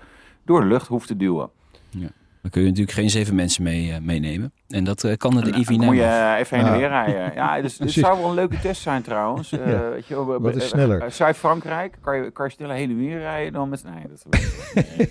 door 0.44 0.60
de 0.60 0.66
lucht 0.66 0.86
hoeft 0.86 1.06
te 1.06 1.16
duwen. 1.16 1.50
Ja. 1.90 2.08
Dan 2.44 2.52
kun 2.52 2.62
je 2.62 2.68
natuurlijk 2.68 2.96
geen 2.96 3.10
zeven 3.10 3.34
mensen 3.34 3.62
mee, 3.62 3.88
uh, 3.88 3.98
meenemen. 3.98 4.52
En 4.68 4.84
dat 4.84 5.04
uh, 5.04 5.16
kan 5.16 5.34
de 5.34 5.40
nou, 5.40 5.64
EV9. 5.64 5.84
Moet 5.84 5.96
je 5.96 6.34
even 6.38 6.58
heen 6.58 6.66
en 6.66 6.78
weer 6.78 6.88
rijden. 6.88 7.32
Ja, 7.34 7.60
dus 7.60 7.76
dit 7.76 7.90
zou 7.90 8.18
wel 8.18 8.28
een 8.28 8.34
leuke 8.34 8.58
test 8.58 8.82
zijn 8.82 9.02
trouwens. 9.02 9.52
Uh, 9.52 9.66
ja. 9.72 9.88
weet 9.88 10.06
je, 10.06 10.14
Wat 10.24 10.56
is 10.56 10.68
sneller? 10.68 11.12
Zuid-Frankrijk, 11.12 11.96
kan 12.00 12.16
je, 12.16 12.30
kan 12.30 12.46
je 12.46 12.52
sneller 12.52 12.76
heen 12.76 12.90
en 12.90 12.96
weer 12.96 13.18
rijden 13.18 13.52
dan 13.52 13.68
met... 13.68 13.84
Nee, 13.84 14.02
dat 14.08 14.26
nee. 14.74 15.10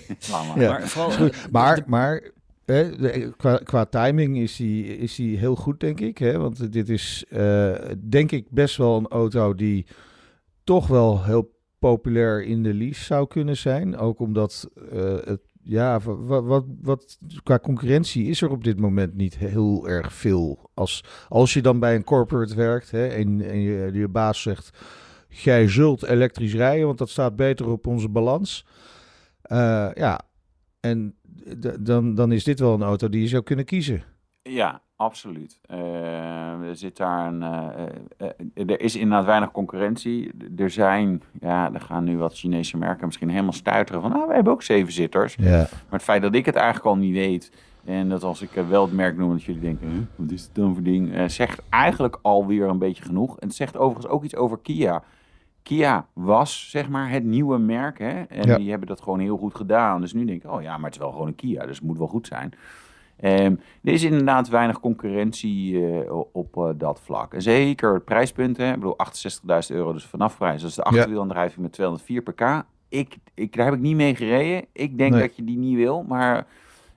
ja. 0.64 0.70
Maar, 0.70 0.88
vooral, 0.88 1.28
maar, 1.50 1.82
maar 1.86 2.22
eh, 2.64 3.26
qua, 3.36 3.60
qua, 3.64 3.84
timing 3.84 4.38
is 4.38 4.56
die, 4.56 4.98
is 4.98 5.14
die 5.14 5.38
heel 5.38 5.56
goed, 5.56 5.80
denk 5.80 6.00
ik. 6.00 6.18
Hè? 6.18 6.38
Want 6.38 6.72
dit 6.72 6.88
is, 6.88 7.24
denk 7.98 8.32
ik, 8.32 8.46
best 8.50 8.76
wel 8.76 8.96
een 8.96 9.08
auto 9.08 9.54
die 9.54 9.86
toch 10.64 10.86
wel 10.86 11.24
heel 11.24 11.52
populair 11.78 12.44
in 12.44 12.62
de 12.62 12.74
lease 12.74 13.04
zou 13.04 13.26
kunnen 13.26 13.56
zijn. 13.56 13.96
Ook 13.96 14.18
omdat 14.18 14.68
het 15.24 15.40
ja, 15.64 16.00
wat, 16.00 16.44
wat, 16.44 16.64
wat, 16.82 17.18
qua 17.42 17.58
concurrentie 17.58 18.26
is 18.26 18.42
er 18.42 18.50
op 18.50 18.64
dit 18.64 18.80
moment 18.80 19.14
niet 19.14 19.36
heel 19.36 19.88
erg 19.88 20.12
veel. 20.12 20.70
Als, 20.74 21.04
als 21.28 21.54
je 21.54 21.62
dan 21.62 21.78
bij 21.78 21.94
een 21.94 22.04
corporate 22.04 22.54
werkt 22.54 22.90
hè, 22.90 23.06
en, 23.06 23.38
je, 23.38 23.90
je 23.92 24.08
baas 24.08 24.42
zegt: 24.42 24.78
Jij 25.28 25.68
zult 25.68 26.02
elektrisch 26.02 26.54
rijden, 26.54 26.86
want 26.86 26.98
dat 26.98 27.10
staat 27.10 27.36
beter 27.36 27.68
op 27.68 27.86
onze 27.86 28.08
balans. 28.08 28.66
Uh, 29.46 29.90
ja, 29.94 30.20
en 30.80 31.14
dan, 31.78 32.14
dan 32.14 32.32
is 32.32 32.44
dit 32.44 32.60
wel 32.60 32.74
een 32.74 32.82
auto 32.82 33.08
die 33.08 33.20
je 33.20 33.28
zou 33.28 33.42
kunnen 33.42 33.64
kiezen. 33.64 34.02
Ja, 34.50 34.80
absoluut. 34.96 35.58
Uh, 35.70 36.68
er 36.68 36.76
zit 36.76 36.96
daar 36.96 37.26
een. 37.26 37.40
Uh, 37.40 38.28
uh, 38.54 38.70
er 38.70 38.80
is 38.80 38.96
inderdaad 38.96 39.26
weinig 39.26 39.50
concurrentie. 39.50 40.30
Er 40.56 40.70
zijn, 40.70 41.22
ja, 41.40 41.72
er 41.72 41.80
gaan 41.80 42.04
nu 42.04 42.18
wat 42.18 42.38
Chinese 42.38 42.76
merken 42.76 43.06
misschien 43.06 43.28
helemaal 43.28 43.52
stuiteren 43.52 44.00
van, 44.00 44.10
nou, 44.10 44.26
we 44.28 44.34
hebben 44.34 44.52
ook 44.52 44.62
zeven 44.62 44.92
zitters. 44.92 45.34
Ja. 45.34 45.56
Maar 45.58 45.68
het 45.90 46.02
feit 46.02 46.22
dat 46.22 46.34
ik 46.34 46.46
het 46.46 46.54
eigenlijk 46.54 46.86
al 46.86 46.96
niet 46.96 47.14
weet. 47.14 47.52
En 47.84 48.08
dat 48.08 48.22
als 48.22 48.42
ik 48.42 48.50
wel 48.50 48.84
het 48.84 48.92
merk 48.92 49.16
noem, 49.16 49.30
dat 49.30 49.42
jullie 49.42 49.60
denken, 49.60 49.88
huh, 49.88 49.98
wat 50.14 50.30
is 50.30 50.42
het 50.42 50.54
dan 50.54 50.74
voor 50.74 50.82
ding? 50.82 51.30
zegt 51.30 51.62
eigenlijk 51.70 52.18
alweer 52.22 52.68
een 52.68 52.78
beetje 52.78 53.04
genoeg. 53.04 53.38
En 53.38 53.46
het 53.46 53.56
zegt 53.56 53.76
overigens 53.76 54.12
ook 54.12 54.24
iets 54.24 54.36
over 54.36 54.58
Kia. 54.58 55.02
Kia 55.62 56.06
was, 56.12 56.70
zeg 56.70 56.88
maar, 56.88 57.10
het 57.10 57.24
nieuwe 57.24 57.58
merk. 57.58 57.98
Hè? 57.98 58.22
En 58.22 58.48
ja. 58.48 58.56
die 58.56 58.70
hebben 58.70 58.88
dat 58.88 59.00
gewoon 59.00 59.18
heel 59.18 59.36
goed 59.36 59.54
gedaan. 59.54 60.00
Dus 60.00 60.12
nu 60.12 60.24
denk 60.24 60.44
ik, 60.44 60.50
oh 60.50 60.62
ja, 60.62 60.76
maar 60.76 60.84
het 60.84 60.94
is 60.94 61.00
wel 61.00 61.10
gewoon 61.10 61.26
een 61.26 61.34
Kia. 61.34 61.66
Dus 61.66 61.76
het 61.76 61.86
moet 61.86 61.98
wel 61.98 62.06
goed 62.06 62.26
zijn. 62.26 62.54
Um, 63.20 63.60
er 63.82 63.92
is 63.92 64.02
inderdaad 64.02 64.48
weinig 64.48 64.80
concurrentie 64.80 65.72
uh, 65.72 66.10
op 66.32 66.56
uh, 66.56 66.68
dat 66.74 67.00
vlak. 67.00 67.34
En 67.34 67.42
zeker 67.42 67.94
het 67.94 68.04
prijspunt, 68.04 68.56
hè, 68.56 68.68
ik 68.68 68.74
bedoel 68.74 68.96
68.000 69.70 69.76
euro, 69.76 69.92
dus 69.92 70.04
vanaf 70.04 70.36
prijs. 70.36 70.60
Dat 70.60 70.70
is 70.70 70.76
de 70.76 70.82
achterwielaandrijving 70.82 71.62
met 71.62 71.72
204 71.72 72.22
pk. 72.22 72.64
Ik, 72.88 73.16
ik, 73.34 73.56
daar 73.56 73.64
heb 73.64 73.74
ik 73.74 73.80
niet 73.80 73.96
mee 73.96 74.14
gereden. 74.16 74.66
Ik 74.72 74.98
denk 74.98 75.12
nee. 75.12 75.20
dat 75.20 75.36
je 75.36 75.44
die 75.44 75.58
niet 75.58 75.76
wil, 75.76 76.02
maar 76.02 76.46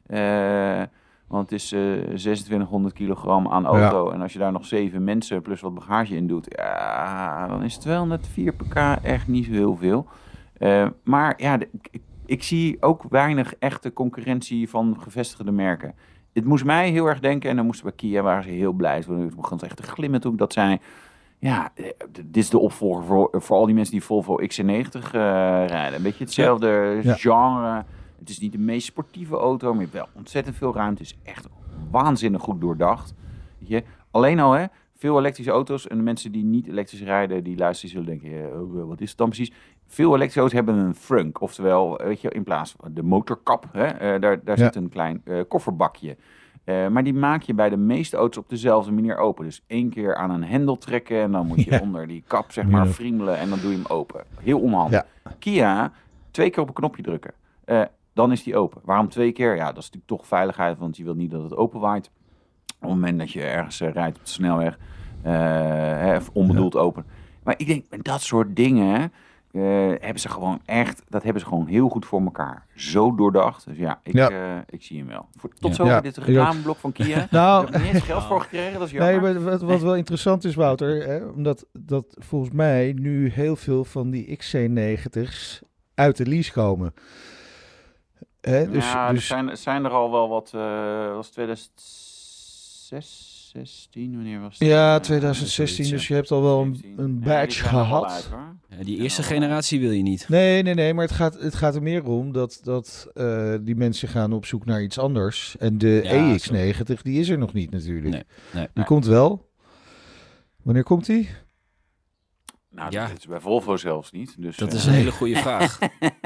uh, 0.08 0.82
Want 1.28 1.50
het 1.50 1.60
is 1.60 1.72
eh 1.72 1.80
2600 1.80 2.94
kilogram 2.94 3.48
aan 3.48 3.66
auto. 3.66 4.10
En 4.12 4.22
als 4.22 4.34
je 4.34 4.40
daar 4.40 4.52
nog 4.52 4.66
zeven 4.66 5.04
mensen 5.04 5.42
plus 5.42 5.62
wat 5.62 5.74
bagage 5.74 6.16
in 6.16 6.28
doet, 6.28 6.48
ja, 6.50 7.48
dan 7.48 7.64
is 7.64 7.78
204 7.78 8.54
pk 8.54 8.76
echt 9.04 9.28
niet 9.28 9.46
zo 9.46 9.52
heel 9.52 9.76
veel. 9.76 10.08
Eh, 10.58 10.88
maar 11.04 11.34
ja, 11.38 11.58
de- 11.58 11.70
ik, 12.28 12.44
zie 12.44 12.82
ook 12.82 13.04
weinig 13.10 13.56
echte 13.56 13.94
concurrentie 13.94 14.70
van 14.70 14.96
gevestigde 15.00 15.52
merken. 15.52 15.96
Het 16.34 16.46
moest 16.46 16.66
mij 16.66 16.90
heel 16.90 17.06
erg 17.06 17.20
denken, 17.20 17.50
en 17.50 17.56
dan 17.56 17.66
moesten 17.66 17.86
bij 17.86 17.96
Kia, 17.96 18.22
waren 18.22 18.44
ze 18.44 18.50
heel 18.50 18.72
blij. 18.74 19.02
Toen 19.02 19.32
begon 19.36 19.60
ze 19.60 19.66
echt 19.66 19.78
te 19.78 19.84
glimmen 19.84 20.22
toen 20.22 20.36
dat 20.36 20.54
zei. 20.54 20.78
Ja, 21.40 21.72
eh, 21.76 21.86
dit 22.12 22.38
is 22.38 22.50
de 22.50 22.58
opvolger 22.60 23.04
voor, 23.04 23.30
voor 23.32 23.58
al 23.58 23.66
die 23.66 23.76
mensen 23.76 23.94
die 23.94 24.04
Volvo 24.04 24.38
XC90 24.42 25.06
eh, 25.06 25.12
rijden. 25.68 25.96
Een 25.96 26.02
beetje 26.02 26.24
hetzelfde 26.24 27.00
Ja. 27.04 27.14
genre. 27.14 27.86
Het 28.20 28.30
is 28.30 28.40
niet 28.40 28.52
de 28.52 28.58
meest 28.58 28.86
sportieve 28.88 29.36
auto, 29.36 29.68
maar 29.68 29.76
je 29.84 29.90
hebt 29.92 29.94
wel 29.94 30.08
ontzettend 30.16 30.56
veel 30.56 30.74
ruimte. 30.74 31.02
Het 31.04 31.12
is 31.12 31.18
echt 31.32 31.48
waanzinnig 31.92 32.42
goed 32.42 32.62
doordacht. 32.62 33.14
Weet 33.60 33.70
je? 33.70 33.84
Alleen 34.12 34.40
al, 34.40 34.52
hè, 34.52 34.66
veel 34.96 35.20
elektrische 35.20 35.52
auto's 35.52 35.88
en 35.88 35.98
de 35.98 36.04
mensen 36.04 36.32
die 36.32 36.44
niet 36.44 36.68
elektrisch 36.68 37.02
rijden, 37.04 37.44
die 37.44 37.58
luisteren, 37.58 37.92
zullen 37.92 38.08
denken, 38.20 38.52
eh, 38.52 38.62
oh, 38.62 38.88
wat 38.88 39.02
is 39.02 39.10
het 39.10 39.18
dan 39.18 39.28
precies? 39.30 39.52
Veel 39.88 40.08
elektrische 40.16 40.40
auto's 40.40 40.56
hebben 40.58 40.76
een 40.76 40.96
frunk, 40.96 41.42
oftewel, 41.42 41.98
weet 41.98 42.22
je, 42.22 42.30
in 42.30 42.44
plaats 42.44 42.76
van 42.80 42.94
de 42.94 43.04
motorkap, 43.04 43.66
hè, 43.72 43.86
eh, 43.86 44.22
daar, 44.22 44.44
daar 44.44 44.58
Ja. 44.58 44.64
zit 44.66 44.76
een 44.76 44.90
klein 44.90 45.22
eh, 45.26 45.40
kofferbakje. 45.48 46.18
Eh, 46.64 46.88
maar 46.88 47.04
die 47.04 47.14
maak 47.14 47.42
je 47.42 47.54
bij 47.54 47.70
de 47.70 47.78
meeste 47.78 48.18
auto's 48.18 48.44
op 48.44 48.50
dezelfde 48.50 48.92
manier 48.92 49.18
open. 49.18 49.46
Dus 49.46 49.64
één 49.68 49.90
keer 49.90 50.16
aan 50.16 50.30
een 50.30 50.44
hendel 50.44 50.78
trekken 50.78 51.22
en 51.22 51.32
dan 51.32 51.48
moet 51.48 51.64
je 51.64 51.72
Ja. 51.72 51.80
onder 51.80 52.08
die 52.08 52.24
kap 52.28 52.52
zeg 52.52 52.66
maar 52.68 52.86
friemelen 52.88 53.38
en 53.38 53.50
dan 53.50 53.60
doe 53.60 53.72
je 53.72 53.76
hem 53.78 53.86
open. 53.88 54.24
Heel 54.40 54.60
onhandig. 54.60 55.06
Ja. 55.24 55.32
Kia, 55.40 55.92
twee 56.32 56.50
keer 56.50 56.62
op 56.62 56.68
een 56.68 56.74
knopje 56.74 57.04
drukken. 57.04 57.32
Dan 58.14 58.32
is 58.32 58.44
die 58.44 58.58
open. 58.58 58.82
Waarom 58.86 59.10
twee 59.10 59.32
keer? 59.32 59.56
Ja, 59.56 59.66
dat 59.66 59.78
is 59.78 59.84
natuurlijk 59.84 60.08
toch 60.08 60.28
veiligheid, 60.28 60.78
want 60.78 60.98
je 60.98 61.04
wilt 61.04 61.18
niet 61.18 61.32
dat 61.32 61.44
het 61.44 61.56
open 61.56 61.80
waait. 61.80 62.10
Op 62.76 62.82
het 62.82 62.90
moment 62.90 63.20
dat 63.20 63.32
je 63.32 63.42
ergens 63.44 63.80
rijdt 63.82 64.18
op 64.18 64.24
de 64.26 64.32
snelweg, 64.32 64.78
hè, 65.22 66.16
of 66.16 66.30
onbedoeld 66.34 66.76
open. 66.78 67.06
Maar 67.44 67.54
ik 67.58 67.68
denk, 67.68 67.86
met 67.90 68.04
dat 68.04 68.22
soort 68.22 68.56
dingen 68.56 69.12
eh, 69.52 69.62
hebben 70.00 70.20
ze 70.20 70.30
gewoon 70.30 70.62
echt, 70.66 71.02
dat 71.10 71.24
hebben 71.24 71.42
ze 71.42 71.48
gewoon 71.48 71.68
heel 71.68 71.90
goed 71.90 72.06
voor 72.06 72.22
elkaar. 72.22 72.66
Zo 72.76 73.16
doordacht. 73.16 73.66
Dus 73.66 73.78
ja, 73.78 74.00
ik, 74.04 74.14
Ja. 74.14 74.30
eh, 74.30 74.58
ik 74.70 74.84
zie 74.84 74.98
hem 74.98 75.08
wel. 75.08 75.28
Voor, 75.36 75.50
tot 75.60 75.70
Ja. 75.70 75.76
zover 75.76 75.94
Ja, 75.94 76.02
dit 76.02 76.18
ik 76.18 76.24
reclameblok 76.24 76.78
van 76.78 76.92
Kia. 76.92 77.16
Daar 77.18 77.28
Nou, 77.32 77.66
heb 77.66 77.76
ik 77.76 77.82
niet 77.84 77.94
eens 77.94 78.04
geld 78.04 78.24
voor 78.24 78.42
gekregen, 78.42 78.80
dat 78.80 78.88
is 78.88 78.94
Nee, 78.94 79.20
maar 79.20 79.44
wat, 79.44 79.62
wat 79.62 79.82
wel 79.82 79.96
interessant 79.96 80.44
is, 80.44 80.56
Wouter, 80.56 81.08
hè, 81.08 81.26
omdat 81.26 81.66
dat 81.74 82.06
volgens 82.20 82.52
mij 82.52 82.94
nu 82.96 83.30
heel 83.30 83.56
veel 83.56 83.84
van 83.86 84.10
die 84.10 84.38
XC90's 84.40 85.62
uit 85.96 86.18
de 86.18 86.26
lease 86.26 86.52
komen. 86.52 86.94
Hè, 88.42 88.70
dus, 88.70 88.92
ja, 88.92 89.08
er 89.08 89.14
dus 89.14 89.28
zijn, 89.28 89.58
zijn 89.58 89.86
er 89.86 89.92
al 89.92 90.12
wel 90.12 90.30
wat, 90.30 90.52
eh 90.56 91.14
was 91.14 91.30
2016, 91.30 94.14
wanneer 94.16 94.42
was 94.42 94.60
het? 94.60 94.68
ja, 94.68 94.96
Eh, 94.96 95.02
2016, 95.02 95.86
zoiets, 95.86 95.96
dus 95.98 96.08
je 96.08 96.14
hebt 96.14 96.32
al 96.32 96.42
wel 96.42 96.62
een, 96.62 96.76
17. 96.76 97.04
een 97.04 97.20
badge 97.20 97.64
er 97.64 97.70
gehad. 97.70 98.30
Ja, 98.78 98.84
die 98.84 98.98
eerste 98.98 99.24
generatie 99.24 99.80
wil 99.80 99.92
je 99.92 100.02
niet. 100.04 100.30
Nee, 100.30 100.64
nee, 100.64 100.74
nee, 100.74 100.94
maar 100.94 101.06
het 101.06 101.14
gaat, 101.16 101.42
het 101.42 101.56
gaat 101.56 101.76
er 101.76 101.82
meer 101.84 102.04
om 102.06 102.32
dat, 102.32 102.60
dat 102.64 103.08
eh, 103.14 103.54
die 103.62 103.76
mensen 103.76 104.08
gaan 104.08 104.34
op 104.34 104.46
zoek 104.46 104.66
naar 104.66 104.82
iets 104.84 104.98
anders. 105.00 105.56
En 105.60 105.78
de 105.78 106.00
Ja, 106.04 106.38
EX90, 106.38 107.02
die 107.02 107.20
is 107.20 107.30
er 107.30 107.38
nog 107.38 107.54
niet 107.54 107.72
natuurlijk. 107.72 108.14
Nee, 108.14 108.24
nee. 108.54 108.64
Die 108.64 108.70
Nee. 108.74 108.86
komt 108.86 109.06
wel. 109.06 109.50
Wanneer 110.64 110.84
komt 110.84 111.06
die? 111.06 111.30
Nou, 112.70 112.92
Ja. 112.92 113.08
dat 113.08 113.18
is 113.18 113.26
bij 113.28 113.40
Volvo 113.40 113.78
zelfs 113.78 114.12
niet. 114.12 114.36
Dus, 114.42 114.58
Dat 114.58 114.70
eh, 114.72 114.76
is 114.78 114.86
een 114.86 114.94
hele 114.94 115.12
goede 115.12 115.36
vraag. 115.48 115.80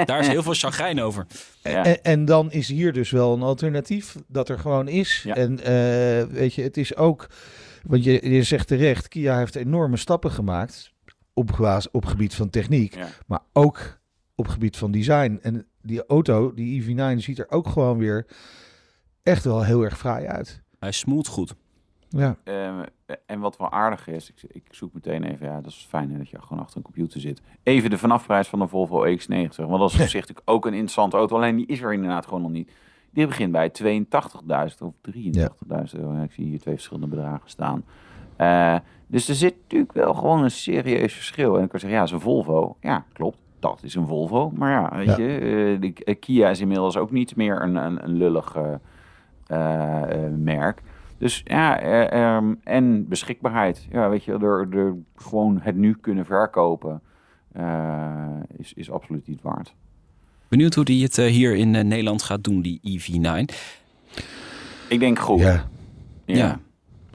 Daar 0.06 0.20
is 0.20 0.28
heel 0.28 0.44
veel 0.44 0.54
chagrijn 0.54 1.02
over. 1.02 1.26
Ja. 1.64 1.86
En, 1.86 2.04
en 2.04 2.26
dan 2.26 2.52
is 2.52 2.68
hier 2.68 2.94
dus 2.94 3.10
wel 3.12 3.34
een 3.34 3.42
alternatief 3.42 4.16
dat 4.28 4.50
er 4.50 4.60
gewoon 4.60 4.88
is. 4.88 5.22
Ja. 5.24 5.36
En 5.36 5.60
eh, 5.60 6.24
weet 6.34 6.54
je, 6.54 6.62
het 6.62 6.78
is 6.78 6.96
ook, 6.96 7.28
want 7.84 8.04
je, 8.04 8.30
je 8.30 8.44
zegt 8.44 8.68
terecht, 8.68 9.08
Kia 9.08 9.38
heeft 9.38 9.56
enorme 9.56 9.98
stappen 9.98 10.32
gemaakt 10.32 10.91
op, 11.34 11.80
op 11.92 12.06
gebied 12.06 12.36
van 12.36 12.50
techniek, 12.50 12.96
Ja. 12.96 13.08
maar 13.28 13.42
ook 13.54 14.00
op 14.36 14.48
gebied 14.48 14.78
van 14.78 14.92
design. 14.92 15.40
En 15.42 15.66
die 15.82 16.06
auto, 16.06 16.54
die 16.54 16.84
EV9, 16.84 17.18
ziet 17.18 17.40
er 17.40 17.50
ook 17.52 17.68
gewoon 17.68 17.98
weer 17.98 18.26
echt 19.24 19.44
wel 19.44 19.64
heel 19.64 19.82
erg 19.84 19.98
fraai 19.98 20.26
uit. 20.28 20.62
Hij 20.80 20.92
smoelt 20.92 21.28
goed. 21.28 21.56
Ja, 22.10 22.38
Eh, 22.44 22.80
en 23.26 23.40
wat 23.40 23.58
wel 23.58 23.72
aardig 23.72 24.08
is, 24.08 24.30
ik, 24.30 24.44
ik 24.48 24.64
zoek 24.72 24.94
meteen 24.94 25.24
even, 25.24 25.48
ja, 25.48 25.62
dat 25.62 25.72
is 25.72 25.86
fijn 25.90 26.12
hè, 26.12 26.18
dat 26.18 26.30
je 26.30 26.42
gewoon 26.42 26.60
achter 26.64 26.78
een 26.78 26.84
computer 26.84 27.22
zit. 27.22 27.42
Even 27.64 27.90
de 27.90 27.98
vanafprijs 27.98 28.48
van 28.48 28.60
de 28.60 28.68
Volvo 28.68 29.06
X90, 29.18 29.56
want 29.56 29.80
dat 29.80 29.94
is 29.94 30.00
op 30.02 30.08
zich 30.26 30.26
ook 30.46 30.66
een 30.66 30.72
interessante 30.74 31.18
auto, 31.18 31.36
alleen 31.36 31.56
die 31.56 31.66
is 31.66 31.82
er 31.82 31.94
inderdaad 31.94 32.26
gewoon 32.26 32.42
nog 32.42 32.52
niet. 32.52 32.72
Die 33.12 33.28
begint 33.28 33.52
bij 33.52 33.72
82.000 33.84 34.78
of 34.80 34.94
83.000 35.16 36.00
euro. 36.00 36.24
Ik 36.24 36.32
zie 36.32 36.46
hier 36.46 36.60
twee 36.60 36.74
verschillende 36.74 37.08
bedragen 37.08 37.50
staan. 37.50 37.84
Eh, 38.42 38.76
dus 39.08 39.30
er 39.30 39.36
zit 39.36 39.56
natuurlijk 39.62 39.92
wel 39.94 40.14
gewoon 40.14 40.44
een 40.44 40.52
serieus 40.52 41.14
verschil. 41.14 41.58
En 41.58 41.64
ik 41.64 41.70
kan 41.70 41.80
zeggen, 41.80 41.98
ja, 42.00 42.06
is 42.06 42.12
een 42.12 42.20
Volvo. 42.20 42.78
Ja, 42.82 43.06
klopt. 43.14 43.38
Dat 43.60 43.80
is 43.84 43.96
een 43.96 44.08
Volvo. 44.08 44.52
Maar 44.56 44.72
ja, 44.72 44.98
weet 44.98 45.06
Ja. 45.06 45.18
je, 45.18 45.34
eh, 45.38 45.82
de 45.82 45.94
eh, 46.04 46.16
Kia 46.20 46.50
is 46.50 46.60
inmiddelig 46.60 46.98
ook 46.98 47.12
niet 47.12 47.36
meer 47.36 47.62
een, 47.62 47.76
een, 47.76 48.04
een 48.04 48.18
lullig 48.18 48.56
eh, 48.56 48.74
eh, 49.48 50.26
eh, 50.26 50.32
merk. 50.38 50.82
Dus 51.18 51.42
ja, 51.46 51.80
eh, 51.80 52.12
ehm, 52.36 52.54
en 52.64 53.08
beschikbaarheid. 53.08 53.88
Ja, 53.92 54.10
weet 54.10 54.24
je, 54.24 54.32
er, 54.34 54.68
er 54.78 54.96
gewoon 55.16 55.60
het 55.62 55.76
nu 55.76 55.94
kunnen 56.02 56.26
verkopen 56.26 57.02
eh, 57.52 58.26
is, 58.58 58.74
is 58.74 58.92
absoluut 58.92 59.28
niet 59.28 59.42
waard. 59.42 59.74
Benieuwd 60.48 60.76
hoe 60.76 60.86
die 60.86 61.04
het 61.04 61.16
hier 61.16 61.56
in 61.56 61.72
Nederland 61.72 62.24
gaat 62.24 62.44
doen, 62.44 62.62
die 62.62 62.80
EV9. 63.00 63.56
Ik 64.88 65.00
denk 65.00 65.20
goed. 65.20 65.40
ja, 65.40 65.66
Ja. 66.26 66.36
Ja. 66.36 66.60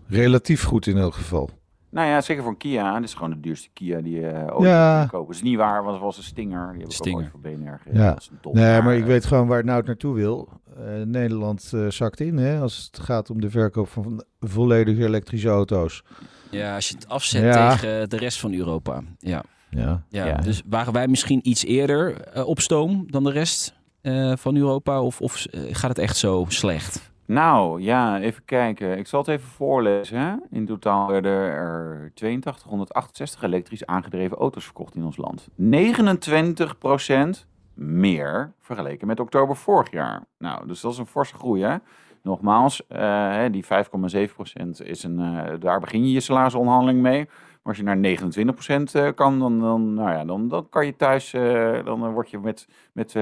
Relatief 0.08 0.62
goed 0.62 0.86
in 0.86 0.96
elk 0.98 1.14
geval. 1.14 1.50
Nou 1.90 2.08
ja, 2.08 2.20
zeker 2.20 2.42
voor 2.42 2.52
een 2.52 2.58
Kia. 2.58 2.94
Dit 2.94 3.04
is 3.08 3.14
gewoon 3.14 3.30
de 3.30 3.40
duurste 3.40 3.68
Kia 3.72 4.00
die 4.00 4.14
je 4.20 4.32
uh, 4.32 4.56
ooit 4.56 4.68
Ja. 4.68 4.98
kunt 4.98 5.10
kopen. 5.10 5.26
Dat 5.26 5.36
is 5.36 5.42
niet 5.42 5.56
waar, 5.56 5.82
want 5.82 5.94
het 5.94 6.04
was 6.04 6.16
een 6.16 6.22
Stinger. 6.22 6.72
Die 6.72 6.82
heb 6.82 6.92
ik 6.92 7.06
ook 7.08 7.14
ooit 7.16 7.28
voor 7.30 7.40
BNR. 7.40 7.80
Ja. 7.92 8.08
Dat 8.10 8.20
is 8.20 8.28
een 8.30 8.38
top. 8.40 8.54
Nee, 8.54 8.82
maar 8.82 8.94
ik 8.94 9.00
eh, 9.02 9.06
weet 9.06 9.24
gewoon 9.24 9.46
waar 9.46 9.56
het 9.56 9.66
nou 9.66 9.82
naartoe 9.84 10.14
wil. 10.14 10.48
Eh, 10.76 10.84
Nederland 11.04 11.70
eh, 11.74 11.86
zakt 11.88 12.20
in 12.20 12.36
hè, 12.36 12.60
als 12.60 12.88
het 12.92 13.04
gaat 13.04 13.30
om 13.30 13.40
de 13.40 13.50
verkoop 13.50 13.88
van 13.88 14.24
volledige 14.40 15.04
elektrische 15.04 15.48
auto's. 15.48 16.02
Ja, 16.50 16.74
als 16.74 16.88
je 16.88 16.94
het 16.94 17.08
afzet 17.08 17.42
Ja. 17.42 17.70
tegen 17.76 18.08
de 18.08 18.16
rest 18.16 18.40
van 18.40 18.54
Europa. 18.54 19.02
Ja. 19.18 19.42
Ja. 19.70 20.02
Ja, 20.08 20.26
Ja. 20.26 20.36
Dus 20.36 20.62
waren 20.66 20.92
wij 20.92 21.08
misschien 21.08 21.40
iets 21.48 21.64
eerder 21.64 22.20
eh, 22.20 22.46
op 22.46 22.60
stoom 22.60 23.04
dan 23.10 23.24
de 23.24 23.30
rest 23.30 23.74
eh, 24.00 24.32
van 24.36 24.56
Europa? 24.56 25.02
Of, 25.02 25.20
of 25.20 25.44
eh, 25.46 25.60
gaat 25.70 25.88
het 25.88 25.98
echt 25.98 26.16
zo 26.16 26.44
slecht? 26.48 27.10
Nou, 27.26 27.82
ja, 27.82 28.20
even 28.20 28.44
kijken. 28.44 28.98
Ik 28.98 29.06
zal 29.06 29.20
het 29.20 29.28
even 29.28 29.48
voorlezen. 29.48 30.42
In 30.50 30.66
totaal 30.66 31.08
werden 31.08 31.32
er 31.32 32.10
8268 32.14 33.42
elektrisch 33.42 33.86
aangedreven 33.86 34.36
auto's 34.36 34.64
verkocht 34.64 34.94
in 34.94 35.04
ons 35.04 35.16
land. 35.16 35.48
29% 35.56 37.46
meer 37.74 38.52
vergeleken 38.60 39.06
met 39.06 39.20
oktober 39.20 39.56
vorig 39.56 39.90
jaar. 39.90 40.24
Nou, 40.38 40.66
dus 40.66 40.80
dat 40.80 40.92
is 40.92 40.98
een 40.98 41.06
forse 41.06 41.34
groei, 41.34 41.62
hè? 41.62 41.76
Nogmaals, 42.22 42.86
eh, 42.86 43.44
die 43.50 43.64
5,7% 43.64 44.80
is 44.82 45.02
een, 45.02 45.20
eh, 45.20 45.54
daar 45.60 45.80
begin 45.80 46.06
je 46.06 46.12
je 46.12 46.20
salarisonderhandeling 46.20 47.00
mee. 47.00 47.28
Maar 47.66 47.74
als 47.74 47.84
je 47.84 47.94
naar 47.94 48.84
29% 48.90 48.92
eh, 48.92 49.08
kan, 49.14 49.38
dan, 49.38 49.60
dan, 49.60 49.94
nou 49.94 50.10
ja, 50.10 50.24
dan, 50.24 50.48
dan 50.48 50.68
kan 50.68 50.86
je 50.86 50.96
thuis, 50.96 51.32
eh, 51.32 51.84
dan 51.84 52.04
eh, 52.04 52.12
word 52.12 52.30
je 52.30 52.38
met, 52.38 52.68
met, 52.92 53.14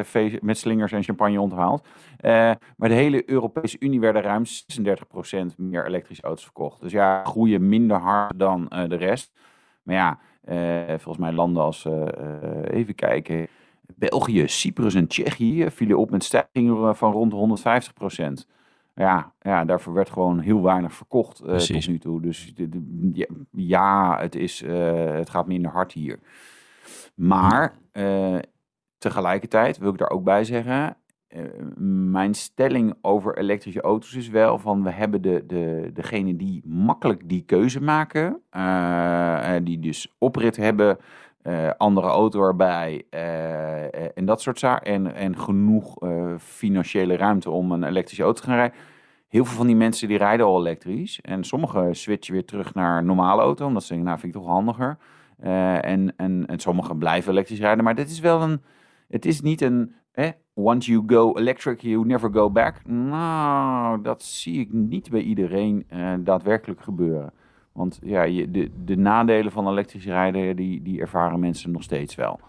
met 0.42 0.59
slingers 0.59 0.92
en 0.92 1.02
champagne 1.02 1.40
onthaald. 1.40 1.87
Maar 2.76 2.88
de 2.88 2.94
hele 2.94 3.30
Europese 3.30 3.76
Unie 3.80 4.00
werden 4.00 4.22
ruim 4.22 4.44
36% 4.44 5.57
meer 5.57 5.87
elektrische 5.87 6.22
auto's 6.22 6.44
verkocht. 6.44 6.80
Dus 6.80 6.92
ja, 6.92 7.24
groeien 7.24 7.68
minder 7.68 7.96
hard 7.96 8.38
dan 8.38 8.66
de 8.88 8.96
rest. 8.96 9.33
Maar 9.83 9.94
ja, 9.94 10.18
volgens 10.88 11.18
mij 11.18 11.33
landen 11.33 11.62
als, 11.62 11.88
even 12.64 12.94
kijken, 12.94 13.46
België, 13.94 14.48
Cyprus 14.48 14.94
en 14.94 15.07
Tsjechië 15.07 15.70
vielen 15.70 15.98
op 15.98 16.11
met 16.11 16.24
stijgingen 16.24 16.96
van 16.96 17.12
rond 17.12 17.30
de 17.30 18.42
150%. 18.46 18.54
Ja, 18.94 19.33
ja, 19.40 19.64
daarvoor 19.64 19.92
werd 19.94 20.11
gewoon 20.11 20.38
heel 20.38 20.62
weinig 20.62 20.92
verkocht 20.92 21.42
Precies. 21.42 21.85
tot 21.85 21.92
nu 21.94 21.98
toe. 21.98 22.20
Dus 22.20 22.54
de- 22.54 22.68
de- 22.68 23.11
ja, 23.12 23.26
ja, 23.50 24.18
het, 24.20 24.35
is, 24.35 24.62
eh, 24.62 25.11
het 25.14 25.30
gaat 25.30 25.46
minder 25.46 25.70
hard 25.70 25.92
hier. 25.92 26.18
Maar 27.14 27.74
eh, 27.92 28.37
tegelijkertijd 28.98 29.78
wil 29.78 29.92
ik 29.92 29.98
daar 29.98 30.11
ook 30.11 30.24
bij 30.24 30.44
zeggen, 30.44 30.96
mijn 32.11 32.35
stelling 32.35 32.94
over 33.00 33.38
elektrische 33.38 33.80
auto's 33.80 34.14
is 34.14 34.28
wel 34.28 34.59
van 34.59 34.83
we 34.83 34.90
hebben 34.90 35.22
de, 35.22 35.44
de, 35.46 35.90
degene 35.94 36.37
die 36.37 36.62
makkelijk 36.66 37.28
die 37.28 37.42
keuze 37.42 37.80
maken, 37.83 38.40
die 39.64 39.78
dus 39.78 40.14
oprit 40.18 40.57
hebben, 40.57 40.98
eh, 41.44 41.70
andere 41.76 42.07
auto 42.07 42.46
erbij 42.46 43.04
eh, 43.11 43.85
eh, 43.85 44.11
en 44.14 44.24
dat 44.24 44.40
soort 44.42 44.59
zaken. 44.59 44.92
En, 44.92 45.14
en 45.14 45.38
genoeg 45.38 45.96
financiële 46.38 47.16
ruimte 47.16 47.50
om 47.50 47.72
een 47.72 47.83
elektrische 47.83 48.22
auto 48.22 48.40
te 48.40 48.46
gaan 48.46 48.57
rijden. 48.57 48.76
Heel 49.28 49.44
veel 49.44 49.57
van 49.57 49.66
die 49.66 49.76
mensen 49.76 50.09
die 50.09 50.18
rijden 50.18 50.46
al 50.46 50.61
elektrisch. 50.61 51.20
En 51.20 51.44
sommigen 51.44 51.96
switchen 51.96 52.33
weer 52.33 52.44
terug 52.44 52.74
naar 52.74 53.04
normale 53.04 53.42
auto, 53.42 53.66
omdat 53.66 53.83
ze 53.83 53.88
denken, 53.88 54.07
nou 54.07 54.20
vind 54.20 54.35
ik 54.35 54.40
toch 54.40 54.50
handiger. 54.50 54.98
En, 55.38 56.16
en, 56.16 56.46
en 56.46 56.59
sommigen 56.59 56.98
blijven 56.98 57.33
elektrisch 57.33 57.59
rijden. 57.61 57.85
Maar 57.85 57.94
dit 57.94 58.11
is 58.11 58.20
wel 58.20 58.42
een, 58.42 58.62
het 59.09 59.24
is 59.24 59.40
niet 59.40 59.61
een, 59.61 59.94
once 60.54 60.90
you 60.90 61.02
go 61.07 61.37
electric, 61.37 61.80
you 61.80 62.07
never 62.07 62.33
go 62.33 62.50
back. 62.50 62.87
Nou, 62.87 64.02
dat 64.02 64.22
zie 64.22 64.61
ik 64.61 64.72
niet 64.72 65.11
bij 65.11 65.20
iedereen 65.20 65.87
daadwerkelijk 66.24 66.80
gebeuren. 66.80 67.33
Want 67.75 67.99
ja, 68.03 68.23
je, 68.23 68.51
de, 68.51 68.71
de 68.85 68.97
nadelen 68.97 69.53
van 69.53 69.69
elektrisch 69.69 70.05
rijden, 70.05 70.57
die, 70.57 70.83
die 70.83 71.01
ervaren 71.01 71.41
mensen 71.41 71.71
nog 71.71 71.83
steeds 71.83 72.15
wel. 72.15 72.41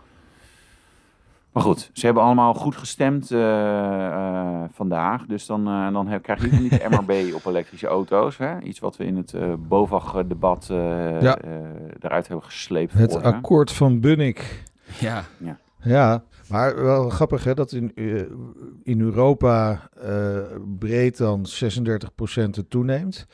Maar 1.55 1.63
goed, 1.63 1.89
ze 1.93 2.05
hebben 2.05 2.23
allemaal 2.23 2.53
goed 2.53 2.75
gestemd 2.75 3.31
uh, 3.31 3.39
uh, 3.39 4.63
vandaag. 4.71 5.25
Dus 5.25 5.45
dan, 5.45 5.67
uh, 5.67 5.93
dan 5.93 6.07
heb, 6.07 6.23
krijg 6.23 6.41
je 6.41 6.59
niet 6.59 6.71
de 6.81 6.87
MRB 6.89 7.33
op 7.33 7.45
elektrische 7.45 7.87
auto's. 7.87 8.37
Hè? 8.37 8.59
Iets 8.61 8.79
wat 8.79 8.97
we 8.97 9.05
in 9.05 9.15
het 9.15 9.35
BOVAG-debat 9.67 10.65
ja. 11.21 11.37
eruit 11.99 12.27
hebben 12.27 12.45
gesleept. 12.45 12.93
Het 12.93 13.11
voor, 13.11 13.21
akkoord 13.21 13.71
van 13.71 13.99
Bunnik. 13.99 14.63
Ja. 14.99 15.23
ja. 15.37 15.57
Ja, 15.81 16.23
maar 16.49 16.83
wel 16.83 17.09
grappig 17.09 17.43
hè, 17.43 17.53
dat 17.53 17.71
in, 17.71 17.91
in 18.83 19.01
Europa 19.01 19.89
breed 20.79 21.17
dan 21.17 21.45
36% 21.63 21.69
het 22.33 22.69
toeneemt. 22.69 23.27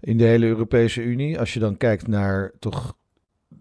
In 0.00 0.16
de 0.18 0.24
hele 0.24 0.46
Europese 0.46 1.02
Unie. 1.02 1.38
Als 1.38 1.52
je 1.54 1.60
dan 1.60 1.76
kijkt 1.76 2.06
naar 2.06 2.52
toch 2.58 2.96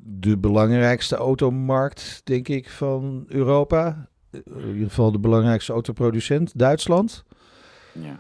de 0.04 0.38
belangrijkste 0.38 1.16
automarkt, 1.16 2.22
denk 2.24 2.48
ik, 2.48 2.70
van 2.70 3.26
Europa. 3.28 4.10
In 4.32 4.68
ieder 4.74 4.88
geval 4.88 5.12
de 5.12 5.20
belangrijkste 5.20 5.74
autoproducent, 5.74 6.58
Duitsland. 6.60 7.24
Ja. 7.92 8.20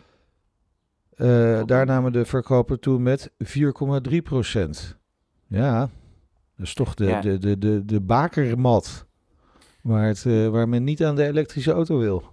Uh, 1.18 1.66
daar 1.66 1.86
namen 1.86 2.12
de 2.12 2.26
verkopen 2.26 2.80
toe 2.80 3.00
met 3.00 3.32
4,3 4.10 4.18
procent. 4.24 4.98
Ja, 5.48 5.80
dat 6.56 6.66
is 6.66 6.74
toch 6.74 6.94
de, 6.94 7.06
Ja. 7.06 7.22
de, 7.22 7.38
de, 7.38 7.58
de, 7.58 7.86
de 7.86 8.02
bakermat. 8.02 9.06
Waar, 9.82 10.08
het, 10.08 10.26
eh, 10.26 10.48
waar 10.48 10.70
men 10.70 10.84
niet 10.84 11.04
aan 11.04 11.16
de 11.16 11.26
elektrische 11.26 11.72
auto 11.72 11.98
wil. 11.98 12.24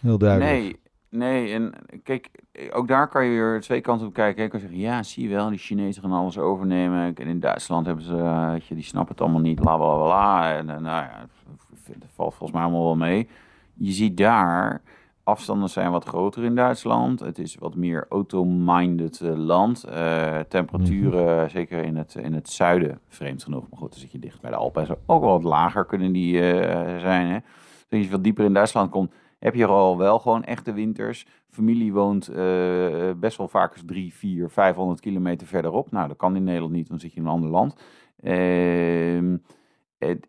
Heel 0.00 0.18
duidelijk. 0.18 0.52
Nee, 0.60 0.80
nee. 1.10 1.52
En 1.52 1.72
kijk, 2.02 2.30
ook 2.72 2.88
daar 2.88 3.08
kan 3.08 3.24
je 3.24 3.30
weer 3.30 3.60
twee 3.60 3.80
kanten 3.80 4.06
op 4.06 4.12
kijken. 4.12 4.42
Je 4.42 4.48
kan 4.48 4.60
zeggen, 4.60 4.78
ja, 4.78 5.02
zie 5.02 5.28
je 5.28 5.34
wel, 5.34 5.48
die 5.48 5.58
Chinezen 5.58 6.02
gaan 6.02 6.12
alles 6.12 6.38
overnemen. 6.38 7.14
En 7.14 7.26
in 7.26 7.40
Duitsland 7.40 7.86
hebben 7.86 8.04
ze, 8.04 8.16
eh, 8.16 8.50
weet 8.50 8.66
je, 8.66 8.74
die 8.74 8.84
snappen 8.84 9.12
het 9.12 9.22
allemaal 9.22 9.40
niet, 9.40 9.60
bla 9.60 9.76
bla 9.76 9.96
bla. 9.96 10.56
En, 10.56 10.66
nou 10.66 10.82
ja, 10.82 11.26
valt 12.14 12.34
volgens 12.34 12.52
mij 12.52 12.62
allemaal 12.62 12.84
wel 12.84 12.96
mee. 12.96 13.28
Je 13.74 13.92
ziet 13.92 14.16
daar, 14.16 14.82
afstanden 15.30 15.68
zijn 15.68 15.90
wat 15.90 16.04
groter 16.04 16.44
in 16.44 16.54
Duitsland. 16.54 17.20
Het 17.20 17.38
is 17.38 17.54
wat 17.54 17.74
meer 17.74 18.06
auto-minded 18.08 19.20
eh, 19.20 19.36
land. 19.36 19.84
Eh, 19.84 20.38
temperaturen, 20.48 21.50
zeker 21.50 21.84
in 21.84 21.96
het, 21.96 22.14
in 22.14 22.34
het 22.34 22.50
zuiden, 22.50 23.00
vreemd 23.08 23.42
genoeg. 23.42 23.66
Maar 23.70 23.78
goed, 23.78 23.90
dan 23.90 24.00
zit 24.00 24.12
je 24.12 24.18
dicht 24.18 24.40
bij 24.40 24.50
de 24.50 24.56
Alpen. 24.56 24.86
zo. 24.86 24.98
Ook 25.06 25.20
wel 25.22 25.30
wat 25.30 25.42
lager 25.42 25.84
kunnen 25.84 26.12
die 26.12 26.40
eh, 26.40 26.98
zijn. 27.00 27.26
Hè? 27.26 27.38
Als 27.90 28.04
je 28.04 28.10
wat 28.10 28.24
dieper 28.24 28.44
in 28.44 28.54
Duitsland 28.54 28.90
komt, 28.90 29.12
heb 29.40 29.54
je 29.54 29.62
er 29.62 29.68
al 29.68 29.98
wel 29.98 30.18
gewoon 30.18 30.44
echte 30.44 30.72
winters. 30.72 31.26
Familie 31.50 31.92
woont 31.92 32.28
eh, 32.28 33.10
best 33.16 33.36
wel 33.36 33.48
vaak 33.48 33.72
eens 33.76 33.84
3, 33.86 34.14
4, 34.14 34.50
500 34.50 35.00
kilometer 35.00 35.46
verderop. 35.46 35.90
Nou, 35.90 36.08
dat 36.08 36.16
kan 36.16 36.36
in 36.36 36.44
Nederland 36.44 36.72
niet, 36.72 36.88
dan 36.88 36.98
zit 37.00 37.12
je 37.12 37.20
in 37.20 37.26
een 37.26 37.32
ander 37.32 37.50
land. 37.50 37.76
Ehm, 38.22 39.36
het- 39.98 40.26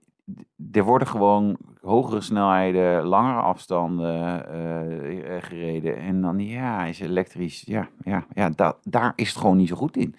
er 0.72 0.84
worden 0.84 1.08
gewoon 1.08 1.58
hogere 1.82 2.22
snelheden, 2.22 3.04
langere 3.06 3.40
afstanden 3.42 4.46
eh, 4.50 5.36
eh, 5.36 5.44
gereden. 5.44 5.98
En 5.98 6.22
dan, 6.22 6.40
ja, 6.40 6.86
is 6.86 7.00
elektrisch, 7.00 7.64
ja, 7.66 7.90
ja, 8.04 8.26
ja 8.34 8.50
da- 8.50 8.78
daar 8.84 9.14
is 9.16 9.30
het 9.30 9.38
gewoon 9.38 9.58
niet 9.58 9.68
zo 9.68 9.76
goed 9.76 9.98
in. 9.98 10.16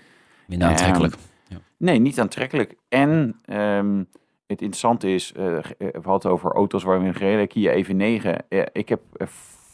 Minder 0.46 0.68
aantrekkelijk. 0.68 1.14
Nee, 1.76 1.98
niet 1.98 2.20
aantrekkelijk. 2.20 2.76
En 2.88 3.36
ehm, 3.44 4.02
het 4.52 4.60
interessante 4.62 5.14
is, 5.14 5.32
eh, 5.32 5.42
we 5.78 5.90
hadden 5.92 6.12
het 6.12 6.26
over 6.26 6.52
auto's 6.52 6.82
waar 6.82 7.00
we 7.00 7.06
in 7.06 7.14
gereden, 7.14 7.48
Kia 7.48 7.72
EV9. 7.72 8.38
Eh, 8.48 8.62
ik 8.72 8.88
heb 8.88 9.00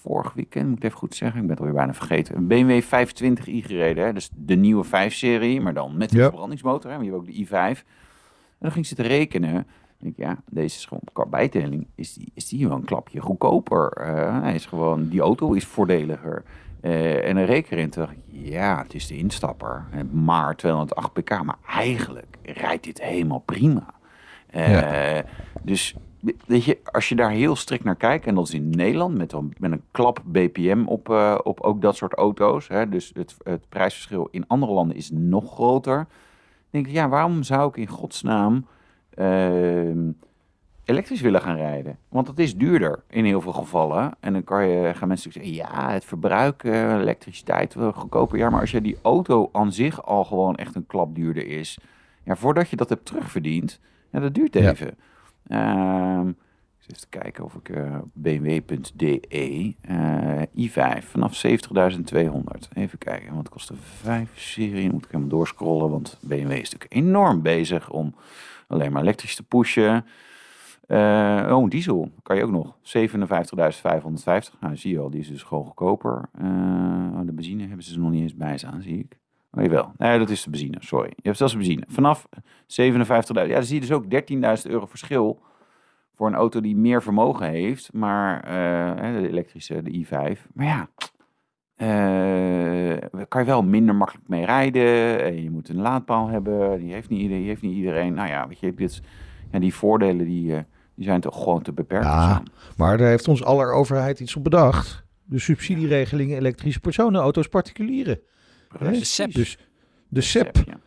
vorig 0.00 0.32
weekend, 0.32 0.68
moet 0.68 0.76
ik 0.78 0.84
even 0.84 0.98
goed 0.98 1.14
zeggen, 1.14 1.36
ik 1.40 1.46
ben 1.46 1.50
het 1.56 1.60
alweer 1.60 1.74
bijna 1.76 1.94
vergeten, 1.94 2.36
een 2.36 2.46
BMW 2.46 2.80
25i 2.82 3.62
gereden. 3.66 4.04
Hè? 4.04 4.12
Dus 4.12 4.30
de 4.34 4.54
nieuwe 4.54 4.84
5-serie, 4.84 5.60
maar 5.60 5.74
dan 5.74 5.96
met 5.96 6.12
een 6.12 6.18
Ja. 6.18 6.24
verbrandingsmotor. 6.24 6.90
Hè? 6.90 6.96
Maar 6.96 7.04
je 7.06 7.10
hebt 7.12 7.22
ook 7.22 7.34
de 7.34 7.46
i5. 7.46 7.78
En 7.78 8.64
dan 8.64 8.72
ging 8.72 8.86
ze 8.86 8.94
te 8.94 9.02
rekenen. 9.02 9.56
Ik 10.00 10.04
denk, 10.04 10.16
ja, 10.16 10.36
deze 10.50 10.76
is 10.76 10.84
gewoon 10.84 11.02
qua 11.12 11.26
bijtelling, 11.26 11.86
is 11.94 12.14
die, 12.14 12.30
is 12.34 12.48
die 12.48 12.68
wel 12.68 12.76
een 12.76 12.84
klapje 12.84 13.20
goedkoper. 13.20 13.92
Hij 14.42 14.54
is 14.54 14.66
gewoon, 14.66 15.08
die 15.08 15.20
auto 15.20 15.52
is 15.52 15.64
voordeliger. 15.66 16.42
En 16.80 17.36
een 17.36 17.46
reken 17.46 17.78
in, 17.78 17.90
toen 17.90 18.02
dacht 18.04 18.16
ik, 18.16 18.22
ja, 18.50 18.82
het 18.82 18.94
is 18.94 19.06
de 19.06 19.16
instapper. 19.16 19.84
Maar 20.10 20.56
208 20.56 21.12
pk, 21.12 21.42
maar 21.42 21.58
eigenlijk 21.68 22.36
rijdt 22.42 22.84
dit 22.84 23.02
helemaal 23.02 23.38
prima. 23.44 23.86
Eh, 24.50 25.18
Dus 25.62 25.94
weet 26.46 26.64
je, 26.64 26.78
als 26.84 27.08
je 27.08 27.14
daar 27.14 27.30
heel 27.30 27.56
strikt 27.56 27.84
naar 27.84 27.96
kijkt, 27.96 28.26
en 28.26 28.34
dat 28.34 28.48
is 28.48 28.54
in 28.54 28.70
Nederland 28.70 29.16
met 29.16 29.32
een, 29.32 29.54
met 29.58 29.72
een 29.72 29.82
klap 29.90 30.22
BPM 30.24 30.82
op, 30.86 31.10
eh, 31.10 31.38
op 31.42 31.60
ook 31.60 31.82
dat 31.82 31.96
soort 31.96 32.14
auto's. 32.14 32.68
Hè, 32.68 32.88
dus 32.88 33.10
het, 33.14 33.36
het 33.42 33.68
prijsverschil 33.68 34.28
in 34.30 34.44
andere 34.46 34.72
landen 34.72 34.96
is 34.96 35.10
nog 35.12 35.52
groter. 35.52 35.96
Dan 35.96 36.06
denk 36.70 36.86
ik, 36.86 36.92
ja, 36.92 37.08
waarom 37.08 37.42
zou 37.42 37.68
ik 37.68 37.76
in 37.76 37.86
godsnaam 37.86 38.66
ehm, 39.14 40.10
elektrisch 40.84 41.20
willen 41.20 41.40
gaan 41.40 41.56
rijden? 41.56 41.98
Want 42.08 42.26
dat 42.26 42.38
is 42.38 42.56
duurder 42.56 43.02
in 43.08 43.24
heel 43.24 43.40
veel 43.40 43.52
gevallen. 43.52 44.12
En 44.20 44.32
dan 44.32 44.44
kan 44.44 44.68
je, 44.68 44.94
gaan 44.94 45.08
mensen 45.08 45.32
zeggen, 45.32 45.52
ja, 45.52 45.90
het 45.90 46.04
verbruik, 46.04 46.64
eh, 46.64 46.92
elektriciteit, 46.92 47.76
goedkoper. 47.94 48.38
Ja, 48.38 48.50
maar 48.50 48.60
als 48.60 48.70
je 48.70 48.80
die 48.80 48.98
auto 49.02 49.48
aan 49.52 49.72
zich 49.72 50.04
al 50.06 50.24
gewoon 50.24 50.54
echt 50.54 50.74
een 50.74 50.86
klap 50.86 51.14
duurder 51.14 51.46
is, 51.46 51.78
ja, 52.24 52.36
voordat 52.36 52.68
je 52.68 52.76
dat 52.76 52.88
hebt 52.88 53.04
terugverdiend, 53.04 53.80
ja, 54.10 54.20
dat 54.20 54.34
duurt 54.34 54.54
Ja. 54.54 54.70
even. 54.70 54.96
Ehm, 55.46 56.28
ik 56.28 56.34
zit 56.78 56.90
even 56.96 57.00
te 57.10 57.18
kijken 57.18 57.44
of 57.44 57.54
ik 57.54 57.68
eh, 57.68 57.98
bmw.de 58.12 59.20
eh, 59.80 60.68
i5 60.68 61.04
vanaf 61.04 61.34
70.200. 61.46 62.68
Even 62.74 62.98
kijken, 62.98 63.34
wat 63.34 63.48
kost 63.48 63.68
de 63.68 63.74
5 63.76 64.30
serie? 64.38 64.90
Moet 64.92 65.04
ik 65.04 65.10
helemaal 65.10 65.28
doorscrollen, 65.30 65.90
want 65.90 66.18
BMW 66.20 66.50
is 66.50 66.70
natuurlijk 66.70 66.94
enorm 66.94 67.42
bezig 67.42 67.90
om 67.90 68.14
alleen 68.66 68.92
maar 68.92 69.02
elektrisch 69.02 69.34
te 69.36 69.42
pushen. 69.42 70.04
Eh, 70.86 71.54
oh, 71.56 71.68
diesel 71.70 72.10
kan 72.22 72.36
je 72.36 72.44
ook 72.44 72.50
nog. 72.50 72.76
57.550. 72.82 74.58
Nou, 74.60 74.76
zie 74.76 74.92
je 74.92 74.98
al, 74.98 75.10
die 75.10 75.20
is 75.20 75.28
dus 75.28 75.42
gewoon 75.42 75.64
goedkoper. 75.64 76.28
Oh, 76.42 77.20
de 77.26 77.32
benzine 77.32 77.66
hebben 77.66 77.84
ze 77.84 77.94
er 77.94 78.00
nog 78.00 78.10
niet 78.10 78.22
eens 78.22 78.34
bij 78.36 78.58
staan, 78.58 78.82
zie 78.82 78.98
ik. 78.98 79.18
Oh, 79.58 79.64
jawel. 79.64 79.92
Nee, 79.98 80.18
dat 80.18 80.30
is 80.30 80.42
de 80.42 80.50
benzine, 80.50 80.76
sorry. 80.80 81.08
Je 81.08 81.22
hebt 81.22 81.36
zelfs 81.36 81.52
de 81.52 81.58
benzine. 81.58 81.84
Vanaf 81.88 82.26
57.000. 82.38 82.38
Ja, 83.32 83.46
dan 83.46 83.64
zie 83.64 83.74
je 83.74 83.80
dus 83.80 83.92
ook 83.92 84.04
13.000 84.04 84.70
euro 84.70 84.86
verschil 84.86 85.42
voor 86.14 86.26
een 86.26 86.34
auto 86.34 86.60
die 86.60 86.76
meer 86.76 87.02
vermogen 87.02 87.48
heeft. 87.48 87.92
Maar 87.92 88.40
eh, 88.44 89.20
de 89.20 89.28
elektrische, 89.28 89.82
de 89.82 90.04
i5. 90.06 90.40
Maar 90.54 90.66
ja, 90.66 90.88
daar 93.12 93.26
kan 93.28 93.40
je 93.40 93.46
wel 93.46 93.62
minder 93.62 93.94
makkelijk 93.94 94.28
mee 94.28 94.44
rijden. 94.44 95.22
En 95.24 95.42
je 95.42 95.50
moet 95.50 95.68
een 95.68 95.80
laadpaal 95.80 96.28
hebben. 96.28 96.78
Die 96.78 96.92
heeft 96.92 97.08
niet, 97.08 97.20
iedereen- 97.20 97.40
die 97.40 97.48
heeft 97.48 97.62
niet 97.62 97.76
iedereen. 97.76 98.14
Nou 98.14 98.28
ja, 98.28 98.48
weet 98.48 98.60
je, 98.60 98.74
dit, 98.74 99.02
ja, 99.52 99.58
die 99.58 99.74
voordelen 99.74 100.26
die, 100.26 100.54
eh, 100.54 100.60
die 100.94 101.04
zijn 101.04 101.20
toch 101.20 101.42
gewoon 101.42 101.62
te 101.62 101.72
beperkt. 101.72 102.04
Ja. 102.04 102.42
Maar 102.76 102.98
daar 102.98 103.08
heeft 103.08 103.28
ons 103.28 103.44
aller 103.44 103.72
overheid 103.72 104.20
iets 104.20 104.36
op 104.36 104.44
bedacht. 104.44 105.04
De 105.24 105.38
subsidieregeling 105.38 106.32
elektrische 106.32 106.80
personenauto's 106.80 107.48
particulieren. 107.48 108.20
De 108.80 109.04
SEP. 109.04 109.32
Dus 109.34 109.58
de 110.08 110.20
SEP. 110.20 110.56
Ja. 110.66 110.78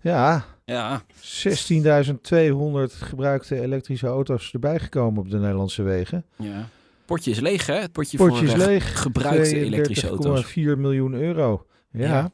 Ja, 0.00 0.44
Ja, 0.64 1.02
16.200 1.20 2.92
gebruikte 2.98 3.60
elektrische 3.60 4.06
auto's 4.06 4.52
erbij 4.52 4.78
gekomen 4.78 5.20
op 5.20 5.30
de 5.30 5.38
Nederlandse 5.38 5.82
wegen. 5.82 6.24
ja. 6.36 6.68
Potje 7.06 7.30
is 7.30 7.40
leeg, 7.40 7.66
hè? 7.66 7.74
Het 7.74 7.92
potje, 7.92 8.16
Potje 8.16 8.44
is 8.44 8.50
voor 8.52 8.60
eh, 8.60 8.66
leeg. 8.66 9.00
gebruikte 9.00 9.56
elektrische 9.60 10.08
auto's. 10.08 10.46
32,4 10.54 10.54
miljoen 10.54 11.14
euro. 11.14 11.66
Ja, 11.90 12.04
Ja. 12.06 12.30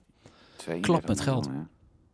32 0.57 0.81
Klap 0.81 1.09
met 1.09 1.21
geld. 1.21 1.47
miljoen. 1.47 1.69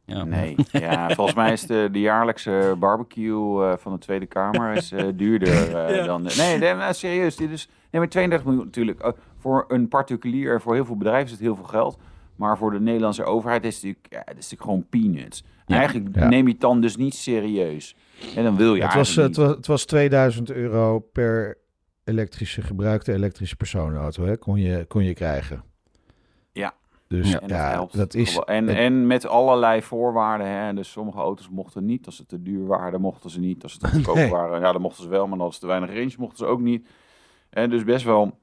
Ja. 0.05 0.25
Nee, 0.25 0.55
ja, 0.73 1.09
volgens 1.15 1.37
mij 1.37 1.53
is 1.53 1.63
de, 1.63 1.89
de 1.93 2.01
jaarlijkse 2.01 2.75
barbecue 2.79 3.65
eh, 3.65 3.77
van 3.79 3.93
de 3.93 3.99
Tweede 3.99 4.27
Kamer 4.27 4.73
is, 4.77 4.93
eh, 4.93 5.05
duurder 5.15 5.75
eh, 5.77 6.05
dan... 6.11 6.23
De, 6.25 6.35
nee, 6.61 6.75
nee, 6.75 6.93
serieus, 6.93 7.37
dit 7.37 7.51
is... 7.51 7.69
Nee, 7.91 8.01
maar 8.01 8.11
32 8.11 8.47
miljoen 8.49 8.65
natuurlijk. 8.65 9.01
eh, 9.01 9.11
voor 9.39 9.65
een 9.69 9.89
particulier, 9.89 10.61
voor 10.61 10.75
heel 10.75 10.85
veel 10.85 10.97
bedrijven 10.97 11.25
is 11.25 11.31
het 11.31 11.41
heel 11.41 11.55
veel 11.57 11.65
geld. 11.65 11.99
Maar 12.41 12.59
voor 12.59 12.71
de 12.71 12.81
Nederlandse 12.81 13.25
overheid 13.25 13.65
is 13.65 13.75
het 13.75 13.83
natuurlijk, 13.85 14.07
ja, 14.13 14.19
het 14.25 14.39
is 14.39 14.51
natuurlijk 14.51 14.63
gewoon 14.63 14.87
peanuts. 15.13 15.45
Ja. 15.67 15.77
Eigenlijk 15.77 16.17
Ja. 16.17 16.29
neem 16.29 16.47
je 16.47 16.53
het 16.53 16.61
dan 16.61 16.81
dus 16.81 16.97
niet 16.97 17.15
serieus. 17.15 17.97
En 18.37 18.45
dan 18.45 18.57
wil 18.57 18.75
je 18.75 18.83
het, 18.83 18.95
was, 18.95 19.17
eh, 19.17 19.25
het, 19.25 19.37
was, 19.37 19.49
het 19.49 19.67
was 19.67 19.85
2000 19.85 20.51
euro 20.51 20.99
per 20.99 21.59
elektrische, 22.05 22.63
gebruikte 22.63 23.13
elektrische 23.13 23.57
personenauto. 23.57 24.25
Hè? 24.25 24.37
Kon, 24.37 24.61
je, 24.61 24.85
kon 24.85 25.05
je 25.05 25.15
krijgen. 25.15 25.63
Ja. 26.53 26.73
Dus 27.09 27.37
Ja. 27.47 27.87
dat 27.93 28.15
is... 28.15 28.37
En, 28.39 28.67
het- 28.69 28.77
en 28.77 29.07
met 29.07 29.27
allerlei 29.27 29.83
voorwaarden. 29.83 30.47
Hè. 30.47 30.75
Dus 30.75 30.91
sommige 30.91 31.19
auto's 31.19 31.49
mochten 31.49 31.85
niet. 31.85 32.07
Als 32.07 32.17
ze 32.17 32.27
te 32.27 32.43
duur 32.43 32.67
waren, 32.67 33.01
mochten 33.01 33.31
ze 33.31 33.41
niet. 33.41 33.63
Als 33.63 33.73
ze 33.73 33.79
te 33.79 33.89
goedkoop 33.89 34.15
Nee. 34.23 34.31
waren, 34.31 34.61
ja, 34.61 34.73
dan 34.73 34.81
mochten 34.83 35.03
ze 35.03 35.09
wel. 35.09 35.27
Maar 35.27 35.39
als 35.41 35.55
ze 35.55 35.61
te 35.61 35.67
weinig 35.67 35.91
range, 35.95 36.15
mochten 36.19 36.39
ze 36.39 36.45
ook 36.45 36.61
niet. 36.61 36.89
En 37.51 37.71
dus 37.71 37.85
best 37.85 38.05
wel, 38.05 38.39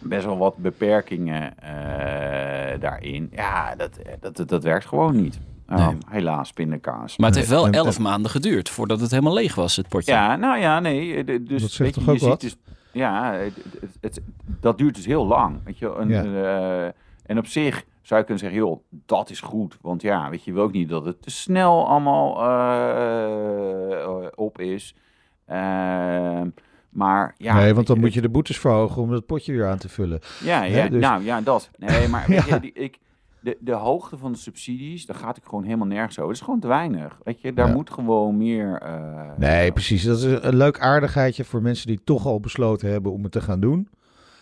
best 0.00 0.24
wel 0.24 0.38
wat 0.38 0.56
beperkingen 0.56 1.58
eh, 1.58 2.80
daarin. 2.80 3.28
Ja, 3.32 3.74
dat, 3.76 3.90
dat, 4.20 4.36
dat, 4.36 4.48
dat 4.48 4.62
werkt 4.62 4.86
gewoon 4.86 5.16
niet. 5.22 5.38
Nee. 5.66 5.96
Helaas, 6.08 6.52
pindakaas. 6.52 7.16
Maar 7.16 7.28
het 7.28 7.38
heeft 7.38 7.50
wel 7.50 7.68
elf 7.68 7.98
maanden 7.98 8.30
geduurd 8.30 8.68
voordat 8.68 9.00
het 9.00 9.10
helemaal 9.10 9.34
leeg 9.34 9.54
was, 9.54 9.76
het 9.76 9.88
potje. 9.88 10.12
Ja, 10.12 10.36
nou 10.36 10.58
ja, 10.58 10.80
nee. 10.80 11.24
de- 11.24 11.42
Dus 11.42 11.60
Dat 11.62 11.70
zegt 11.70 11.78
weet 11.78 11.94
je, 11.94 12.00
toch 12.10 12.14
je 12.18 12.22
ook 12.24 12.28
wat? 12.30 12.40
Dus, 12.40 12.56
Ja, 12.92 13.32
het, 13.32 13.54
het- 13.80 13.96
het- 14.00 14.20
dat 14.60 14.78
duurt 14.78 14.94
dus 14.94 15.06
heel 15.06 15.26
lang. 15.26 15.58
Weet 15.64 15.78
je? 15.78 15.94
En, 15.96 16.08
Ja. 16.08 16.22
eh, 16.24 16.92
en 17.26 17.38
op 17.38 17.46
zich 17.46 17.84
zou 18.02 18.20
je 18.20 18.26
kunnen 18.26 18.44
zeggen, 18.44 18.58
joh, 18.60 18.80
dat 19.06 19.30
is 19.30 19.40
goed. 19.40 19.76
Want 19.80 20.02
ja, 20.02 20.30
weet 20.30 20.44
je, 20.44 20.50
je 20.50 20.56
wil 20.56 20.64
ook 20.66 20.72
niet 20.72 20.88
dat 20.88 21.04
het 21.04 21.22
te 21.22 21.30
snel 21.30 21.88
allemaal 21.88 22.42
eh, 22.42 24.26
op 24.34 24.58
is. 24.60 24.94
Ehm, 25.46 26.48
maar 26.90 27.34
ja... 27.36 27.54
nee, 27.54 27.74
want 27.74 27.86
dan 27.86 27.96
je, 27.96 28.02
moet 28.02 28.14
je 28.14 28.20
de 28.20 28.28
boetes 28.28 28.58
verhogen 28.58 29.02
om 29.02 29.10
dat 29.10 29.26
potje 29.26 29.52
weer 29.52 29.66
aan 29.68 29.78
te 29.78 29.88
vullen. 29.88 30.20
Ja, 30.44 30.62
ja 30.62 30.88
dus- 30.88 31.00
nou 31.00 31.24
ja, 31.24 31.40
dat. 31.40 31.70
Nee, 31.78 32.08
maar 32.08 32.24
weet 32.28 32.46
Ja. 32.46 32.54
je, 32.54 32.60
die, 32.60 32.72
ik, 32.72 32.98
de, 33.40 33.56
de 33.60 33.72
hoogte 33.72 34.18
van 34.18 34.32
de 34.32 34.38
subsidies, 34.38 35.06
daar 35.06 35.16
gaat 35.16 35.36
ik 35.36 35.42
gewoon 35.44 35.64
helemaal 35.64 35.86
nergens 35.86 36.18
over. 36.18 36.28
Het 36.30 36.38
is 36.38 36.44
gewoon 36.44 36.60
te 36.60 36.66
weinig. 36.68 37.18
Weet 37.24 37.40
je, 37.40 37.52
daar 37.52 37.68
Ja. 37.68 37.74
moet 37.74 37.90
gewoon 37.90 38.36
meer... 38.36 38.78
eh, 38.82 39.30
Nee, 39.36 39.72
precies. 39.72 40.02
Dat 40.04 40.18
is 40.18 40.24
een 40.24 40.56
leuk 40.56 40.80
aardigheidje 40.80 41.44
voor 41.44 41.62
mensen 41.62 41.86
die 41.86 42.00
toch 42.04 42.26
al 42.26 42.40
besloten 42.40 42.90
hebben 42.90 43.12
om 43.12 43.22
het 43.22 43.32
te 43.32 43.40
gaan 43.40 43.60
doen. 43.60 43.88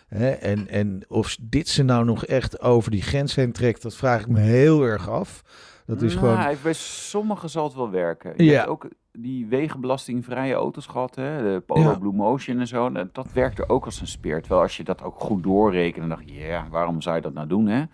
Hè, 0.08 0.28
en, 0.30 0.68
en 0.68 1.04
of 1.08 1.36
dit 1.40 1.68
ze 1.68 1.82
nou 1.82 2.04
nog 2.04 2.24
echt 2.26 2.60
over 2.60 2.90
die 2.90 3.02
grens 3.02 3.34
heen 3.34 3.52
trekt, 3.52 3.82
dat 3.82 3.94
vraag 3.96 4.20
ik 4.20 4.28
me 4.28 4.40
heel 4.40 4.82
erg 4.82 5.08
af. 5.10 5.42
Dat 5.86 6.02
is 6.02 6.14
nou, 6.14 6.26
gewoon... 6.36 6.54
Bij 6.62 6.72
sommigen 6.72 7.50
zal 7.50 7.64
het 7.64 7.74
wel 7.74 7.90
werken. 7.90 8.32
Je 8.36 8.44
Ja. 8.44 8.52
hebt 8.56 8.68
ook 8.68 8.88
die 9.22 9.46
wegenbelastingvrije 9.46 10.54
auto's 10.54 10.86
gehad, 10.86 11.14
hè? 11.14 11.42
de 11.42 11.60
Polo 11.60 11.80
Ja. 11.90 11.98
Blue 11.98 12.12
Motion 12.12 12.58
en 12.58 12.66
zo. 12.66 12.92
Dat, 12.92 13.14
dat 13.14 13.32
werkte 13.32 13.68
ook 13.68 13.84
als 13.84 14.00
een 14.00 14.06
speer. 14.06 14.40
Terwijl 14.40 14.62
als 14.62 14.76
je 14.76 14.84
dat 14.84 15.02
ook 15.02 15.20
goed 15.20 15.42
doorrekent, 15.42 15.96
dan 16.00 16.08
dacht 16.08 16.28
je, 16.28 16.34
ja, 16.34 16.66
waarom 16.70 17.00
zou 17.00 17.16
je 17.16 17.22
dat 17.22 17.32
nou 17.32 17.46
doen, 17.46 17.66
hè? 17.66 17.84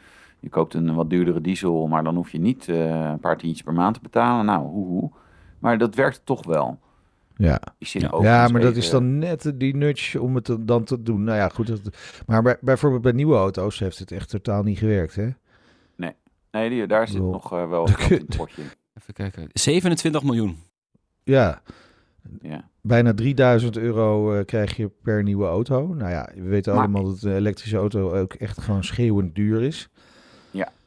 Je 0.41 0.49
koopt 0.49 0.75
een 0.75 0.95
wat 0.95 1.11
duurdere 1.11 1.41
diesel, 1.41 1.87
maar 1.87 2.05
dan 2.05 2.15
hoef 2.15 2.31
je 2.31 2.39
niet 2.39 2.69
eh, 2.69 3.11
een 3.11 3.21
paar 3.21 3.37
tientjes 3.37 3.63
per 3.63 3.73
maand 3.75 3.95
te 3.95 4.01
betalen. 4.01 4.45
Nou, 4.45 4.67
hoe, 4.67 4.87
hoe. 4.87 5.11
Maar 5.59 5.79
dat 5.79 5.95
werkt 5.95 6.21
toch 6.25 6.47
wel. 6.47 6.79
Ja. 7.37 7.61
Ja. 7.79 8.09
ook 8.11 8.23
ja, 8.23 8.49
maar 8.49 8.61
dat 8.61 8.77
is 8.77 8.91
dan 8.91 9.19
net 9.19 9.53
die 9.55 9.77
nudge 9.77 10.21
om 10.21 10.35
het 10.35 10.57
dan 10.61 10.85
te 10.85 11.03
doen. 11.03 11.25
Nou 11.25 11.39
ja, 11.39 11.49
goed. 11.49 11.67
Dat, 11.67 11.81
maar 12.27 12.43
bij, 12.43 12.57
bijvoorbeeld 12.61 13.03
bij 13.03 13.13
nieuwe 13.13 13.37
auto's 13.37 13.79
heeft 13.79 13.99
het 13.99 14.13
echt 14.13 14.29
totaal 14.29 14.63
niet 14.63 14.79
gewerkt, 14.79 15.15
hè? 15.15 15.29
Nee, 16.55 16.71
die, 16.71 16.87
daar 16.87 17.09
zit 17.09 17.23
nog 17.23 17.53
eh, 17.53 17.69
wel 17.69 17.85
kut. 18.09 18.37
potje. 18.37 18.63
Even 19.01 19.15
kijken. 19.15 19.49
27 19.53 20.23
miljoen. 20.23 20.57
Ja, 21.25 21.61
Ja. 22.41 22.65
bijna 22.81 23.15
3000 23.15 23.77
euro 23.77 24.35
eh, 24.35 24.45
krijg 24.45 24.77
je 24.77 24.91
per 25.03 25.23
nieuwe 25.23 25.47
auto. 25.47 25.87
Nou 25.95 26.11
ja, 26.11 26.29
we 26.35 26.43
weten 26.43 26.75
Maar- 26.75 26.83
allemaal 26.83 27.05
dat 27.05 27.23
een 27.23 27.35
elektrische 27.35 27.77
auto 27.77 28.13
ook 28.13 28.33
echt 28.35 28.61
gewoon 28.61 28.85
schreeuwend 28.85 29.35
duur 29.35 29.63
is. 29.63 29.89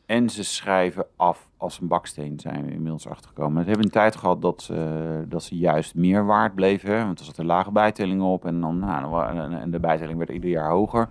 En 0.06 0.30
ze 0.30 0.43
schrijven 0.43 1.06
af 1.15 1.50
als 1.58 1.80
een 1.82 1.88
baksteen, 1.88 2.39
zijn 2.39 2.65
we 2.65 2.71
inmiddels 2.71 3.08
achtergekomen. 3.08 3.62
We 3.63 3.67
hebben 3.67 3.86
een 3.86 3.91
tijd 3.91 4.15
gehad 4.15 4.41
dat, 4.41 4.62
ze- 4.62 5.26
dat 5.28 5.43
ze 5.43 5.58
juist 5.58 5.95
meer 5.95 6.26
waard 6.26 6.56
bleven. 6.56 7.06
Want 7.06 7.19
er 7.19 7.26
zat 7.26 7.38
een 7.38 7.45
lage 7.45 7.71
bijtelling 7.71 8.21
op 8.21 8.45
en, 8.45 8.62
dan, 8.62 8.80
nou, 8.80 9.38
en- 9.56 9.71
de 9.71 9.80
bijtelling 9.80 10.17
werd 10.17 10.30
ieder 10.30 10.50
jaar 10.50 10.69
hoger. 10.69 11.08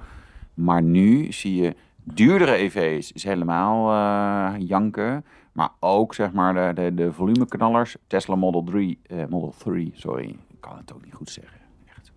Maar 0.54 0.82
nu 0.82 1.32
zie 1.32 1.62
je 1.62 1.74
duurdere 2.02 2.54
EV's 2.54 3.12
is 3.12 3.24
helemaal 3.24 3.90
eh, 3.92 4.60
janken. 4.66 5.24
Maar 5.56 5.70
ook 5.80 6.14
zeg 6.14 6.32
maar 6.32 6.54
de, 6.54 6.82
de, 6.82 6.94
de 6.94 7.12
volumeknallers. 7.12 7.96
Tesla 8.06 8.34
Model 8.34 8.62
3, 8.64 8.98
eh, 9.02 9.16
Model 9.28 9.54
3, 9.58 9.90
sorry. 9.94 10.28
Ik 10.28 10.60
kan 10.60 10.76
het 10.76 10.92
ook 10.92 11.04
niet 11.04 11.14
goed 11.14 11.30
zeggen. 11.30 11.60
Echt. 11.88 12.12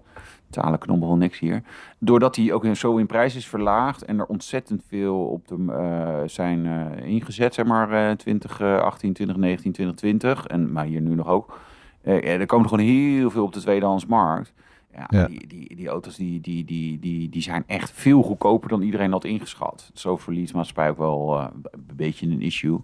Talen 0.49 0.79
knobbel 0.79 1.15
niks 1.15 1.39
hier. 1.39 1.63
Doordat 1.99 2.35
die 2.35 2.53
ook 2.53 2.75
zo 2.75 2.97
in 2.97 3.05
prijs 3.05 3.35
is 3.35 3.47
verlaagd 3.47 4.05
en 4.05 4.19
er 4.19 4.25
ontzettend 4.25 4.83
veel 4.87 5.25
op 5.25 5.47
de, 5.47 5.65
eh, 5.73 6.27
zijn 6.27 6.65
eh, 6.65 7.05
ingezet, 7.07 7.53
zeg 7.53 7.65
maar 7.65 7.91
eh 7.91 8.15
2018, 8.15 9.13
2019, 9.13 9.71
2020. 9.71 10.47
En, 10.47 10.71
maar 10.71 10.85
hier 10.85 11.01
nu 11.01 11.15
nog 11.15 11.27
ook. 11.27 11.59
Eh, 12.01 12.39
er 12.39 12.45
komen 12.45 12.69
gewoon 12.69 12.85
heel 12.85 13.29
veel 13.29 13.43
op 13.43 13.53
de 13.53 13.59
tweedehandsmarkt. 13.59 14.53
Ja, 14.93 15.07
Ja. 15.09 15.27
Die, 15.27 15.47
die, 15.47 15.75
die 15.75 15.87
auto's 15.87 16.15
die, 16.15 16.41
die, 16.41 16.65
die, 16.65 16.99
die, 16.99 17.29
die 17.29 17.41
zijn 17.41 17.63
echt 17.67 17.91
veel 17.91 18.21
goedkoper 18.21 18.69
dan 18.69 18.81
iedereen 18.81 19.11
had 19.11 19.23
ingeschat. 19.23 19.91
Zo 19.93 20.17
voor 20.17 20.33
leasemaatschappij 20.33 20.89
ook 20.89 20.97
wel 20.97 21.39
een 21.39 21.95
beetje 21.95 22.27
een 22.27 22.41
issue. 22.41 22.81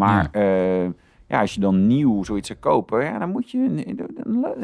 Maar 0.00 0.28
ja. 0.32 0.92
ja, 1.26 1.40
als 1.40 1.54
je 1.54 1.60
dan 1.60 1.86
nieuw 1.86 2.24
zoiets 2.24 2.48
zou 2.48 2.58
kopen, 2.58 3.04
ja, 3.04 3.18
dan 3.18 3.30
moet 3.30 3.50
je, 3.50 3.58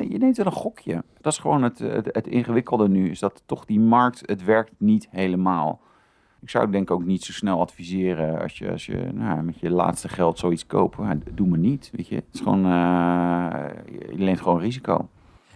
je 0.08 0.18
neemt 0.18 0.36
wel 0.36 0.46
een 0.46 0.52
gokje. 0.52 1.04
Dat 1.20 1.32
is 1.32 1.38
gewoon 1.38 1.62
het, 1.62 1.78
het, 1.78 2.08
het 2.12 2.26
ingewikkelde 2.26 2.88
nu, 2.88 3.10
is 3.10 3.18
dat 3.18 3.42
toch 3.46 3.64
die 3.64 3.80
markt, 3.80 4.22
het 4.24 4.44
werkt 4.44 4.72
niet 4.78 5.08
helemaal. 5.10 5.80
Ik 6.40 6.50
zou 6.50 6.70
denk 6.70 6.82
ik 6.82 6.90
ook 6.90 7.04
niet 7.04 7.24
zo 7.24 7.32
snel 7.32 7.60
adviseren 7.60 8.40
als 8.40 8.58
je, 8.58 8.70
als 8.70 8.86
je 8.86 9.08
nou, 9.14 9.42
met 9.42 9.60
je 9.60 9.70
laatste 9.70 10.08
geld 10.08 10.38
zoiets 10.38 10.66
koopt. 10.66 10.96
Doe 11.34 11.46
maar 11.46 11.58
niet, 11.58 11.90
weet 11.92 12.08
je. 12.08 12.14
Het 12.14 12.24
is 12.32 12.40
gewoon, 12.40 12.64
eh, 12.64 13.68
je 14.10 14.18
leent 14.18 14.40
gewoon 14.40 14.60
risico. 14.60 15.08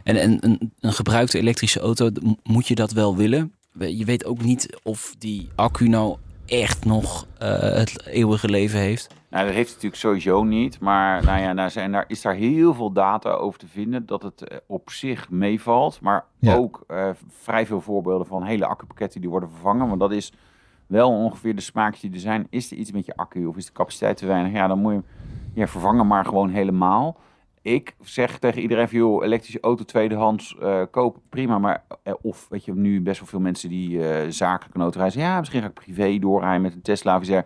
En, 0.02 0.16
en 0.16 0.44
een, 0.44 0.72
een 0.80 0.92
gebruikte 0.92 1.38
elektrische 1.38 1.80
auto, 1.80 2.10
moet 2.42 2.68
je 2.68 2.74
dat 2.74 2.92
wel 2.92 3.16
willen? 3.16 3.52
Je 3.78 4.04
weet 4.04 4.24
ook 4.24 4.42
niet 4.42 4.80
of 4.82 5.14
die 5.18 5.48
accu 5.54 5.88
nou 5.88 6.16
echt 6.46 6.84
nog 6.84 7.26
eh, 7.38 7.58
het 7.58 8.06
eeuwige 8.06 8.48
leven 8.48 8.78
heeft. 8.78 9.14
Nou, 9.30 9.44
dat 9.46 9.54
heeft 9.54 9.66
het 9.74 9.82
natuurlijk 9.82 10.02
sowieso 10.02 10.44
niet. 10.44 10.80
Maar 10.80 11.24
nou 11.24 11.40
ja, 11.40 11.54
daar, 11.54 11.70
zijn, 11.70 11.92
daar 11.92 12.04
is 12.08 12.22
daar 12.22 12.34
heel 12.34 12.74
veel 12.74 12.92
data 12.92 13.30
over 13.30 13.58
te 13.58 13.66
vinden 13.66 14.06
dat 14.06 14.22
het 14.22 14.48
eh, 14.48 14.58
op 14.66 14.90
zich 14.90 15.30
meevalt. 15.30 16.00
Maar 16.00 16.24
Ja. 16.38 16.54
ook 16.54 16.84
eh, 16.86 17.08
vrij 17.28 17.66
veel 17.66 17.80
voorbeelden 17.80 18.26
van 18.26 18.42
hele 18.42 18.66
accupakketten 18.66 19.20
die 19.20 19.30
worden 19.30 19.50
vervangen. 19.50 19.88
Want 19.88 20.00
dat 20.00 20.12
is 20.12 20.32
wel 20.86 21.10
ongeveer 21.10 21.54
de 21.54 21.60
smaak 21.60 22.00
die 22.00 22.12
er 22.12 22.18
zijn. 22.18 22.46
Is 22.50 22.70
er 22.70 22.76
iets 22.76 22.92
met 22.92 23.06
je 23.06 23.16
accu 23.16 23.46
of 23.46 23.56
is 23.56 23.66
de 23.66 23.72
capaciteit 23.72 24.16
te 24.16 24.26
weinig? 24.26 24.52
Ja, 24.52 24.66
dan 24.66 24.78
moet 24.78 24.92
je 24.92 24.96
hem 24.98 25.06
ja, 25.54 25.66
vervangen 25.66 26.06
maar 26.06 26.24
gewoon 26.24 26.48
helemaal. 26.50 27.16
Ik 27.62 27.94
zeg 28.00 28.38
tegen 28.38 28.62
iedereen 28.62 28.86
joh, 28.90 29.24
elektrische 29.24 29.60
auto 29.60 29.84
tweedehands 29.84 30.56
eh 30.60 30.82
kopen, 30.90 31.22
prima. 31.28 31.58
Maar, 31.58 31.84
of, 32.20 32.46
weet 32.48 32.64
je, 32.64 32.74
nu 32.74 33.00
best 33.02 33.18
wel 33.18 33.28
veel 33.28 33.40
mensen 33.40 33.68
die 33.68 34.00
zakelijk 34.32 34.74
een 34.74 34.80
auto 34.82 34.98
reizen. 34.98 35.20
Ja, 35.20 35.38
misschien 35.38 35.60
ga 35.60 35.66
ik 35.66 35.74
privé 35.74 36.18
doorrijden 36.18 36.62
met 36.62 36.72
een 36.74 36.82
Tesla. 36.82 37.16
Of 37.16 37.22
iets. 37.22 37.42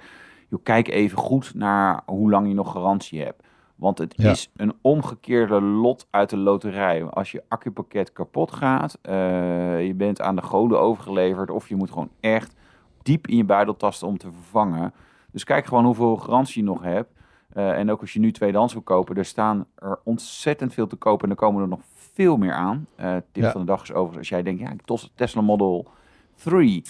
Joh, 0.55 0.63
kijk 0.63 0.89
even 0.89 1.19
goed 1.19 1.55
naar 1.55 2.03
hoe 2.07 2.31
lang 2.31 2.49
je 2.49 2.55
nog 2.55 2.73
garantie 2.73 3.23
hebt. 3.23 3.43
Want 3.75 3.99
het 3.99 4.15
Ja. 4.17 4.31
is 4.31 4.51
een 4.57 4.73
omgekeerde 4.81 5.61
lot 5.61 6.07
uit 6.11 6.31
de 6.31 6.37
loterij. 6.37 7.05
Als 7.05 7.33
je 7.33 7.43
accupakket 7.49 8.13
kapot 8.13 8.53
gaat, 8.53 8.99
eh, 9.03 9.87
je 9.87 9.95
bent 9.95 10.21
aan 10.21 10.37
de 10.37 10.43
goden 10.43 10.81
overgeleverd... 10.81 11.51
of 11.51 11.69
je 11.69 11.77
moet 11.77 11.91
gewoon 11.91 12.11
echt 12.21 12.55
diep 13.03 13.27
in 13.27 13.37
je 13.37 13.45
buidel 13.45 13.77
tasten 13.77 14.09
om 14.09 14.19
te 14.19 14.33
vervangen. 14.33 14.93
Dus 15.33 15.45
kijk 15.45 15.67
gewoon 15.67 15.85
hoeveel 15.85 16.17
garantie 16.17 16.63
je 16.63 16.69
nog 16.69 16.83
hebt. 16.83 17.13
Eh, 17.53 17.79
en 17.79 17.91
ook 17.91 18.01
als 18.01 18.13
je 18.13 18.21
nu 18.21 18.33
tweedehands 18.33 18.73
wil 18.73 18.83
kopen, 18.83 19.17
er 19.17 19.25
staan 19.25 19.67
er 19.77 19.99
ontzettend 20.05 20.73
veel 20.75 20.87
te 20.87 20.97
kopen. 20.97 21.25
En 21.25 21.31
er 21.31 21.37
komen 21.41 21.63
er 21.63 21.69
nog 21.69 21.81
veel 21.95 22.37
meer 22.37 22.53
aan. 22.53 22.87
Eh 22.97 23.17
tip 23.33 23.43
Ja. 23.43 23.51
van 23.51 23.61
de 23.61 23.67
dag 23.67 23.83
is 23.83 23.89
overigens, 23.93 24.19
als 24.19 24.29
jij 24.29 24.43
denkt, 24.43 24.61
ja, 24.61 24.71
ik 24.71 25.09
Tesla 25.15 25.41
Model 25.41 25.87
3... 26.45 26.83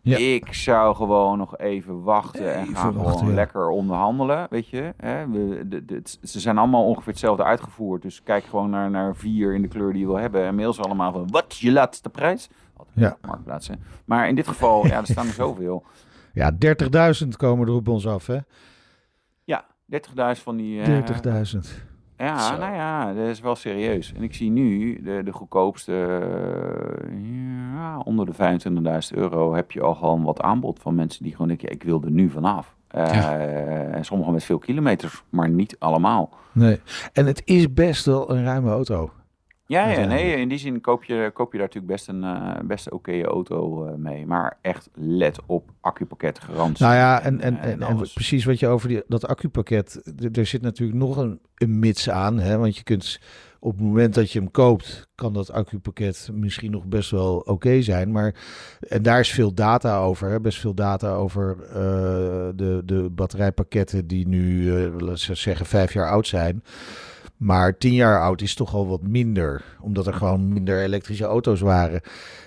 Ja. 0.00 0.16
Ik 0.16 0.52
zou 0.52 0.94
gewoon 0.94 1.38
nog 1.38 1.58
even 1.58 2.02
wachten 2.02 2.54
en 2.54 2.62
Even 2.62 2.76
gaan 2.76 2.94
wachten, 2.94 3.12
gewoon 3.12 3.28
ja. 3.28 3.34
lekker 3.34 3.68
onderhandelen, 3.68 4.46
weet 4.50 4.68
je. 4.68 4.94
Hè? 4.96 5.28
We, 5.28 5.64
de, 5.68 6.02
ze 6.22 6.40
zijn 6.40 6.58
allemaal 6.58 6.84
ongeveer 6.84 7.12
hetzelfde 7.12 7.44
uitgevoerd. 7.44 8.02
Dus 8.02 8.22
kijk 8.22 8.44
gewoon 8.44 8.70
naar, 8.70 8.90
naar 8.90 9.16
vier 9.16 9.54
in 9.54 9.62
de 9.62 9.68
kleur 9.68 9.92
die 9.92 10.00
je 10.00 10.06
wil 10.06 10.18
hebben. 10.18 10.44
En 10.44 10.54
mail 10.54 10.72
ze 10.72 10.82
allemaal 10.82 11.12
van, 11.12 11.28
wat 11.30 11.56
je 11.56 11.72
laatste 11.72 12.08
prijs? 12.08 12.48
Ja. 12.92 13.16
Marktplaats, 13.26 13.68
hè. 13.68 13.74
Maar 14.04 14.28
in 14.28 14.34
dit 14.34 14.48
geval, 14.48 14.86
ja, 14.86 14.98
er 14.98 15.06
staan 15.06 15.26
er 15.26 15.32
zoveel. 15.44 15.84
Ja, 16.32 16.52
30.000 17.22 17.28
komen 17.36 17.66
er 17.66 17.74
op 17.74 17.88
ons 17.88 18.06
af, 18.06 18.26
hè? 18.26 18.38
Ja, 19.44 19.64
30.000 19.92 20.42
van 20.42 20.56
die... 20.56 20.82
30.000. 20.84 21.58
Ja, 22.18 22.38
Zo. 22.38 22.56
nou 22.56 22.74
ja, 22.74 23.12
dat 23.14 23.26
is 23.26 23.40
wel 23.40 23.54
serieus. 23.56 24.12
En 24.16 24.22
ik 24.22 24.34
zie 24.34 24.50
nu 24.50 25.00
de, 25.02 25.20
de 25.24 25.32
goedkoopste, 25.32 25.92
ja, 27.74 27.98
onder 27.98 28.26
de 28.26 28.32
25.000 29.12 29.18
euro 29.18 29.54
heb 29.54 29.70
je 29.72 29.80
al 29.80 29.94
gewoon 29.94 30.22
wat 30.22 30.40
aanbod 30.40 30.78
van 30.80 30.94
mensen 30.94 31.22
die 31.22 31.32
gewoon 31.32 31.48
denken, 31.48 31.68
ja, 31.68 31.74
ik 31.74 31.82
wil 31.82 32.02
er 32.04 32.10
nu 32.10 32.30
vanaf. 32.30 32.76
Eh, 32.88 33.12
Ja. 33.14 33.38
En 33.90 34.04
sommigen 34.04 34.32
met 34.32 34.44
veel 34.44 34.58
kilometers, 34.58 35.22
maar 35.28 35.48
niet 35.48 35.76
allemaal. 35.78 36.30
Nee. 36.52 36.80
En 37.12 37.26
het 37.26 37.42
is 37.44 37.72
best 37.72 38.04
wel 38.06 38.30
een 38.30 38.44
ruime 38.44 38.70
auto. 38.70 39.10
Ja, 39.68 39.88
ja, 39.88 40.04
nee, 40.04 40.36
in 40.36 40.48
die 40.48 40.58
zin 40.58 40.80
koop 40.80 41.04
je, 41.04 41.30
koop 41.34 41.52
je 41.52 41.58
daar 41.58 41.66
natuurlijk 41.66 41.92
best 41.92 42.08
een 42.08 42.24
eh, 42.24 42.60
best 42.64 42.90
oké 42.90 43.22
auto 43.22 43.86
eh, 43.86 43.94
mee. 43.94 44.26
Maar 44.26 44.58
echt 44.60 44.88
let 44.94 45.38
op 45.46 45.70
accupakket, 45.80 46.38
garantie. 46.40 46.84
Nou 46.84 46.96
ja, 46.96 47.20
en, 47.20 47.40
en, 47.40 47.80
en, 47.80 47.96
precies 48.14 48.44
wat 48.44 48.58
je 48.58 48.66
over 48.66 48.88
die, 48.88 49.02
dat 49.08 49.26
accupakket... 49.26 50.12
Er 50.32 50.46
zit 50.46 50.62
natuurlijk 50.62 50.98
nog 50.98 51.16
een, 51.16 51.40
een 51.54 51.78
mits 51.78 52.10
aan, 52.10 52.38
hè? 52.38 52.58
Want 52.58 52.76
je 52.76 52.82
kunt 52.82 53.20
op 53.60 53.72
het 53.72 53.80
moment 53.80 54.14
dat 54.14 54.32
je 54.32 54.38
hem 54.38 54.50
koopt... 54.50 55.08
kan 55.14 55.32
dat 55.32 55.52
accupakket 55.52 56.30
misschien 56.32 56.70
nog 56.70 56.84
best 56.84 57.10
wel 57.10 57.36
oké 57.36 57.82
zijn. 57.82 58.12
Maar 58.12 58.34
en 58.80 59.02
daar 59.02 59.20
is 59.20 59.30
veel 59.30 59.54
data 59.54 59.98
over. 59.98 60.30
Hè? 60.30 60.40
Best 60.40 60.58
veel 60.58 60.74
data 60.74 61.14
over 61.14 61.56
eh, 61.68 61.74
de, 62.54 62.82
de 62.84 63.08
batterijpakketten... 63.10 64.06
die 64.06 64.28
nu, 64.28 64.70
laten 64.98 65.28
we 65.28 65.34
zeggen, 65.34 65.66
vijf 65.66 65.92
jaar 65.92 66.10
oud 66.10 66.26
zijn... 66.26 66.62
Maar 67.38 67.76
tien 67.78 67.94
jaar 67.94 68.20
oud 68.22 68.40
is 68.40 68.54
toch 68.54 68.74
al 68.74 68.88
wat 68.88 69.02
minder, 69.02 69.64
omdat 69.80 70.06
er 70.06 70.14
gewoon 70.14 70.52
minder 70.52 70.82
elektrische 70.82 71.24
auto's 71.24 71.60
waren. 71.60 72.00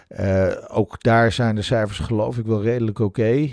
Eh, 0.08 0.52
ook 0.68 1.04
daar 1.04 1.32
zijn 1.32 1.56
de 1.56 1.62
cijfers 1.62 2.00
geloof 2.00 2.38
ik 2.38 2.46
wel 2.46 2.62
redelijk 2.62 3.00
oké. 3.00 3.50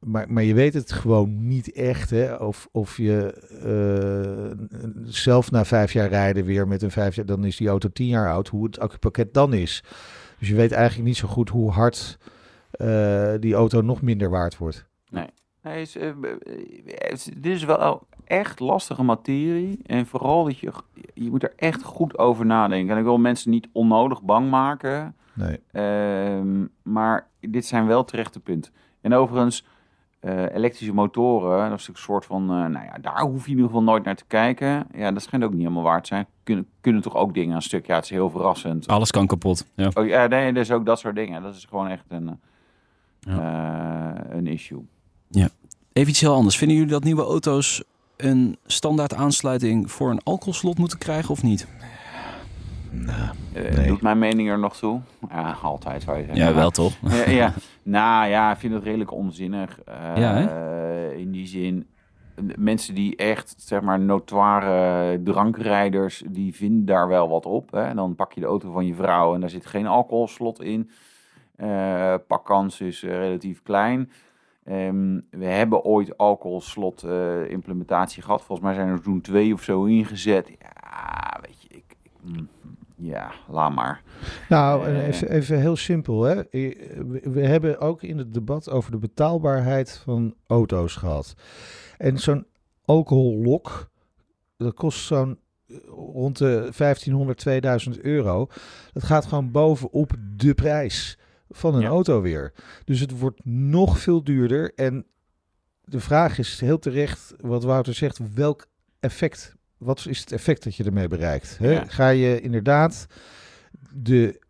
Maar, 0.00 0.32
maar 0.32 0.42
je 0.42 0.54
weet 0.54 0.74
het 0.74 0.92
gewoon 0.92 1.46
niet 1.46 1.72
echt. 1.72 2.10
Hè? 2.10 2.34
Of, 2.34 2.68
of 2.72 2.96
je 2.96 3.32
eh, 3.64 4.66
zelf 5.04 5.50
na 5.50 5.64
vijf 5.64 5.92
jaar 5.92 6.08
rijden 6.08 6.44
weer 6.44 6.68
met 6.68 6.82
een 6.82 6.90
vijf 6.90 7.14
jaar, 7.14 7.26
dan 7.26 7.44
is 7.44 7.56
die 7.56 7.68
auto 7.68 7.88
tien 7.88 8.06
jaar 8.06 8.30
oud. 8.32 8.48
Hoe 8.48 8.64
het 8.64 8.78
accupakket 8.78 9.34
dan 9.34 9.52
is. 9.52 9.84
Dus 10.38 10.48
je 10.48 10.54
weet 10.54 10.72
eigenlijk 10.72 11.06
niet 11.08 11.16
zo 11.16 11.28
goed 11.28 11.48
hoe 11.48 11.70
hard 11.70 12.18
eh, 12.70 13.32
die 13.40 13.54
auto 13.54 13.80
nog 13.80 14.02
minder 14.02 14.30
waard 14.30 14.56
wordt. 14.58 14.86
Nee, 15.10 15.26
eh, 15.62 15.80
is- 17.10 17.28
dit 17.38 17.54
is 17.54 17.64
wel 17.64 18.06
echt 18.30 18.60
lastige 18.60 19.02
materie. 19.02 19.78
En 19.86 20.06
vooral 20.06 20.44
dat 20.44 20.58
je, 20.58 20.72
je 21.14 21.30
moet 21.30 21.42
er 21.42 21.52
echt 21.56 21.82
goed 21.82 22.18
over 22.18 22.46
nadenken. 22.46 22.92
En 22.92 22.98
ik 22.98 23.04
wil 23.04 23.18
mensen 23.18 23.50
niet 23.50 23.68
onnodig 23.72 24.22
bang 24.22 24.50
maken. 24.50 25.14
Nee. 25.32 25.60
Ehm, 25.72 26.64
maar 26.82 27.26
dit 27.40 27.66
zijn 27.66 27.86
wel 27.86 28.04
terechte 28.04 28.40
punten. 28.40 28.72
En 29.00 29.14
overigens, 29.14 29.64
eh, 30.20 30.54
elektrische 30.54 30.94
motoren, 30.94 31.70
dat 31.70 31.78
is 31.78 31.88
een 31.88 31.96
soort 31.96 32.24
van, 32.24 32.42
eh, 32.42 32.48
nou 32.48 32.84
ja, 32.84 32.96
daar 33.00 33.20
hoef 33.20 33.44
je 33.44 33.50
in 33.50 33.56
ieder 33.56 33.66
geval 33.66 33.82
nooit 33.82 34.04
naar 34.04 34.16
te 34.16 34.24
kijken. 34.26 34.86
Ja, 34.94 35.12
dat 35.12 35.22
schijnt 35.22 35.44
ook 35.44 35.52
niet 35.52 35.62
helemaal 35.62 35.82
waard 35.82 36.02
te 36.02 36.08
zijn. 36.08 36.26
Kunnen, 36.42 36.66
kunnen 36.80 37.02
toch 37.02 37.16
ook 37.16 37.34
dingen 37.34 37.56
een 37.56 37.62
stuk, 37.62 37.86
ja, 37.86 37.94
het 37.94 38.04
is 38.04 38.10
heel 38.10 38.30
verrassend. 38.30 38.86
Alles 38.86 39.10
kan 39.10 39.26
kapot. 39.26 39.66
Ja. 39.74 39.90
Oh, 39.94 40.06
ja, 40.06 40.26
nee, 40.26 40.52
dus 40.52 40.70
ook 40.70 40.86
dat 40.86 40.98
soort 40.98 41.14
dingen. 41.14 41.42
Dat 41.42 41.54
is 41.54 41.64
gewoon 41.64 41.88
echt 41.88 42.04
een, 42.08 42.40
eh, 43.20 44.10
een 44.28 44.46
issue. 44.46 44.84
Even 45.92 46.10
iets 46.10 46.20
heel 46.20 46.34
anders. 46.34 46.56
Vinden 46.56 46.76
jullie 46.76 46.92
dat 46.92 47.04
nieuwe 47.04 47.22
auto's 47.22 47.82
een 48.24 48.56
standaard 48.66 49.14
aansluiting 49.14 49.90
voor 49.90 50.10
een 50.10 50.22
alcoholslot 50.22 50.78
moeten 50.78 50.98
krijgen 50.98 51.30
of 51.30 51.42
niet? 51.42 51.66
Eh, 53.06 53.30
Nee. 53.76 53.86
Doet 53.86 54.02
mijn 54.02 54.18
mening 54.18 54.48
er 54.48 54.58
nog 54.58 54.76
toe? 54.76 55.00
Ja, 55.28 55.56
altijd 55.62 56.02
zou 56.02 56.18
je 56.18 56.24
zeggen. 56.24 56.44
Ja, 56.44 56.54
wel 56.54 56.70
toch? 56.70 56.92
Ja, 57.08 57.30
ja. 57.30 57.52
Nou 57.82 58.28
ja, 58.28 58.52
ik 58.52 58.58
vind 58.58 58.74
het 58.74 58.82
redelijk 58.82 59.12
onzinnig. 59.12 59.80
Eh, 59.84 59.94
Ja, 60.16 60.48
in 61.16 61.30
die 61.30 61.46
zin, 61.46 61.86
mensen 62.56 62.94
die 62.94 63.16
echt, 63.16 63.54
zeg 63.58 63.80
maar, 63.80 64.00
notoire 64.00 65.22
drankrijders, 65.22 66.22
die 66.28 66.54
vinden 66.54 66.84
daar 66.84 67.08
wel 67.08 67.28
wat 67.28 67.46
op. 67.46 67.70
Hè? 67.70 67.94
Dan 67.94 68.14
pak 68.14 68.32
je 68.32 68.40
de 68.40 68.46
auto 68.46 68.72
van 68.72 68.86
je 68.86 68.94
vrouw 68.94 69.34
en 69.34 69.40
daar 69.40 69.50
zit 69.50 69.66
geen 69.66 69.86
alcoholslot 69.86 70.62
in. 70.62 70.90
Eh 71.56 72.14
pakkans 72.26 72.80
is 72.80 73.02
eh, 73.02 73.10
relatief 73.10 73.62
klein. 73.62 74.10
Ehm, 74.64 75.20
we 75.30 75.44
hebben 75.44 75.82
ooit 75.84 76.16
alcoholslot 76.18 77.02
eh, 77.02 77.50
implementatie 77.50 78.22
gehad. 78.22 78.42
Volgens 78.42 78.66
mij 78.68 78.76
zijn 78.76 78.88
er 78.88 79.00
toen 79.02 79.20
twee 79.20 79.52
of 79.52 79.62
zo 79.62 79.84
ingezet. 79.84 80.48
Ja, 80.58 81.38
weet 81.42 81.62
je, 81.62 81.68
ik, 81.68 81.84
ik 82.02 82.10
mm, 82.22 82.48
ja, 82.96 83.32
laat 83.48 83.74
maar. 83.74 84.02
Nou, 84.48 84.86
Eh. 84.86 85.06
even, 85.06 85.30
even 85.30 85.60
heel 85.60 85.76
simpel. 85.76 86.22
Hè? 86.22 86.34
We 86.50 87.20
we 87.22 87.40
hebben 87.46 87.78
ook 87.80 88.02
in 88.02 88.18
het 88.18 88.34
debat 88.34 88.70
over 88.70 88.90
de 88.90 88.98
betaalbaarheid 88.98 89.98
van 90.04 90.34
auto's 90.46 90.96
gehad. 90.96 91.34
En 91.98 92.18
zo'n 92.18 92.46
alcohollok, 92.84 93.90
dat 94.56 94.74
kost 94.74 95.04
zo'n 95.06 95.38
eh, 95.66 95.76
rond 96.12 96.38
de 96.38 96.70
1500, 96.76 97.38
2000 97.38 98.00
euro. 98.00 98.46
Dat 98.92 99.02
gaat 99.02 99.26
gewoon 99.26 99.50
bovenop 99.50 100.12
de 100.36 100.54
prijs 100.54 101.18
van 101.50 101.74
een 101.74 101.80
Ja. 101.80 101.88
auto 101.88 102.20
weer. 102.20 102.52
Dus 102.84 103.00
het 103.00 103.18
wordt 103.18 103.44
nog 103.44 103.98
veel 103.98 104.24
duurder. 104.24 104.72
En 104.74 105.06
de 105.84 106.00
vraag 106.00 106.38
is 106.38 106.60
heel 106.60 106.78
terecht, 106.78 107.34
wat 107.40 107.64
Wouter 107.64 107.94
zegt, 107.94 108.20
welk 108.34 108.66
effect, 109.00 109.54
wat 109.78 110.06
is 110.08 110.20
het 110.20 110.32
effect 110.32 110.64
dat 110.64 110.76
je 110.76 110.84
ermee 110.84 111.08
bereikt? 111.08 111.58
Hè? 111.58 111.70
Ja. 111.72 111.84
Ga 111.88 112.08
je 112.08 112.40
inderdaad 112.40 113.06
de 113.94 114.40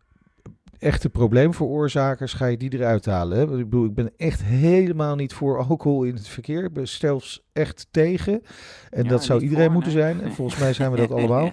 echte 0.77 1.09
probleemveroorzakers, 1.09 2.33
ga 2.33 2.45
je 2.45 2.57
die 2.57 2.73
eruit 2.73 3.05
halen? 3.05 3.37
Hè? 3.37 3.43
Ik 3.43 3.49
bedoel, 3.69 3.85
ik 3.85 3.93
ben 3.93 4.11
echt 4.17 4.43
helemaal 4.43 5.15
niet 5.15 5.33
voor 5.33 5.63
alcohol 5.63 6.03
in 6.03 6.13
het 6.13 6.27
verkeer. 6.27 6.63
Ik 6.63 6.73
ben 6.73 6.87
zelfs 6.87 7.43
echt 7.53 7.87
tegen. 7.91 8.41
En 8.89 9.03
Ja, 9.03 9.09
dat 9.09 9.23
zou 9.23 9.41
iedereen 9.41 9.63
voor, 9.63 9.73
moeten 9.73 9.93
nee. 9.93 10.01
zijn. 10.01 10.21
En 10.21 10.31
volgens 10.31 10.59
mij 10.59 10.73
zijn 10.73 10.91
we 10.91 10.97
dat 10.97 11.11
allemaal. 11.17 11.51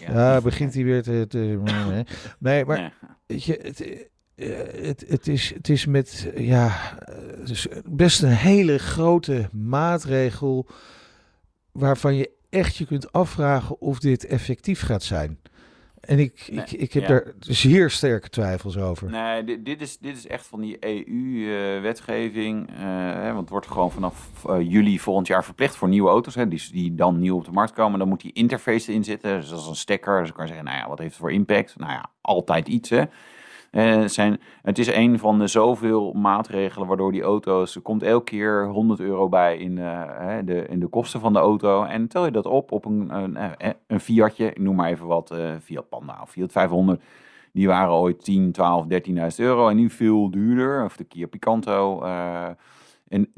Ja, 0.00 0.40
begint 0.40 0.74
hij 0.74 0.84
weer 0.84 1.02
te... 1.02 1.24
te 1.28 1.60
nee, 2.38 2.64
maar. 2.64 2.92
Weet 3.26 3.44
je, 3.44 3.58
het, 3.62 3.80
eh, 3.80 4.00
het, 4.36 5.04
het, 5.08 5.28
is, 5.28 5.54
het 5.54 5.68
is 5.68 5.86
met, 5.86 6.30
eh, 6.34 6.48
ja, 6.48 6.98
eh, 6.98 7.50
is 7.50 7.66
best 7.84 8.22
een 8.22 8.28
hele 8.28 8.78
grote 8.78 9.48
maatregel 9.52 10.66
waarvan 11.72 12.14
je 12.14 12.30
echt 12.50 12.76
je 12.76 12.86
kunt 12.86 13.12
afvragen 13.12 13.80
of 13.80 13.98
dit 13.98 14.26
effectief 14.26 14.80
gaat 14.80 15.02
zijn. 15.02 15.38
En 16.00 16.18
ik, 16.18 16.48
Nee, 16.50 16.64
ik, 16.64 16.72
ik 16.72 16.92
heb 16.92 17.02
ja. 17.02 17.08
daar 17.08 17.32
zeer 17.38 17.90
sterke 17.90 18.28
twijfels 18.28 18.76
over. 18.76 19.10
Nee, 19.10 19.44
dit, 19.44 19.64
dit, 19.64 19.80
is, 19.80 19.98
dit 19.98 20.16
is 20.16 20.26
echt 20.26 20.46
van 20.46 20.60
die 20.60 20.76
EU-wetgeving. 20.80 22.70
want 23.24 23.40
het 23.40 23.48
wordt 23.48 23.66
gewoon 23.66 23.90
vanaf 23.90 24.44
eh, 24.48 24.60
juli 24.60 24.98
volgend 24.98 25.26
jaar 25.26 25.44
verplicht 25.44 25.76
voor 25.76 25.88
nieuwe 25.88 26.08
auto's. 26.08 26.34
Hè, 26.34 26.48
die, 26.48 26.68
die 26.72 26.94
dan 26.94 27.18
nieuw 27.18 27.36
op 27.36 27.44
de 27.44 27.50
markt 27.50 27.72
komen. 27.72 27.98
Dan 27.98 28.08
moet 28.08 28.20
die 28.20 28.32
interface 28.32 28.90
erin 28.90 29.04
zitten. 29.04 29.40
Dus 29.40 29.48
dat 29.48 29.60
is 29.60 29.66
een 29.66 29.76
stekker. 29.76 30.18
Dus 30.18 30.26
dan 30.26 30.36
kan 30.36 30.46
je 30.46 30.52
zeggen, 30.52 30.70
nou 30.70 30.82
ja, 30.82 30.88
wat 30.88 30.98
heeft 30.98 31.10
het 31.10 31.20
voor 31.20 31.32
impact? 31.32 31.78
Nou 31.78 31.92
ja, 31.92 32.10
altijd 32.20 32.68
iets 32.68 32.90
hè. 32.90 33.04
Eh, 33.74 34.04
zijn, 34.04 34.40
het 34.62 34.78
is 34.78 34.86
een 34.86 35.18
van 35.18 35.38
de 35.38 35.46
zoveel 35.46 36.12
maatregelen 36.12 36.86
waardoor 36.88 37.12
die 37.12 37.22
auto's... 37.22 37.74
Er 37.74 37.80
komt 37.80 38.02
elke 38.02 38.24
keer 38.24 38.66
100 38.68 39.00
euro 39.00 39.28
bij 39.28 39.56
in, 39.56 39.78
eh, 39.78 40.38
de, 40.44 40.66
in 40.68 40.80
de 40.80 40.86
kosten 40.86 41.20
van 41.20 41.32
de 41.32 41.38
auto. 41.38 41.84
En 41.84 42.08
tel 42.08 42.24
je 42.24 42.30
dat 42.30 42.46
op 42.46 42.72
op 42.72 42.84
een, 42.84 43.14
een, 43.14 43.36
eh, 43.36 43.70
een 43.86 44.00
Fiatje, 44.00 44.46
ik 44.46 44.58
noem 44.58 44.76
maar 44.76 44.90
even 44.90 45.06
wat, 45.06 45.30
eh 45.30 45.52
Fiat 45.62 45.88
Panda 45.88 46.18
of 46.22 46.30
Fiat 46.30 46.52
500... 46.52 47.02
Die 47.52 47.66
waren 47.66 47.92
ooit 47.92 48.24
10, 48.24 48.52
12, 48.52 48.86
13.000 48.86 49.16
euro 49.36 49.68
en 49.68 49.76
nu 49.76 49.90
veel 49.90 50.30
duurder. 50.30 50.84
Of 50.84 50.96
de 50.96 51.04
Kia 51.04 51.26
Picanto. 51.26 52.02
en 53.08 53.32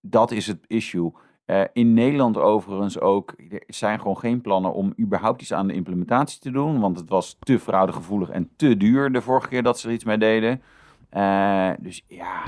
dat 0.00 0.30
is 0.30 0.46
het 0.46 0.64
issue. 0.66 1.12
Eh, 1.46 1.60
in 1.72 1.94
Nederland 1.94 2.36
overigens 2.38 3.00
ook, 3.00 3.34
er 3.50 3.62
zijn 3.66 3.98
gewoon 4.00 4.18
geen 4.18 4.40
plannen 4.40 4.72
om 4.72 4.94
überhaupt 5.00 5.40
iets 5.42 5.52
aan 5.52 5.66
de 5.66 5.72
implementatie 5.74 6.40
te 6.40 6.50
doen. 6.50 6.80
Want 6.80 6.98
het 6.98 7.08
was 7.08 7.36
te 7.40 7.58
fraudegevoelig 7.58 8.28
en 8.30 8.48
te 8.56 8.76
duur 8.76 9.12
de 9.12 9.20
vorige 9.20 9.48
keer 9.48 9.62
dat 9.62 9.78
ze 9.78 9.88
er 9.88 9.94
iets 9.94 10.04
mee 10.04 10.18
deden. 10.18 10.62
Eh, 11.08 11.70
dus 11.80 12.04
ja, 12.08 12.42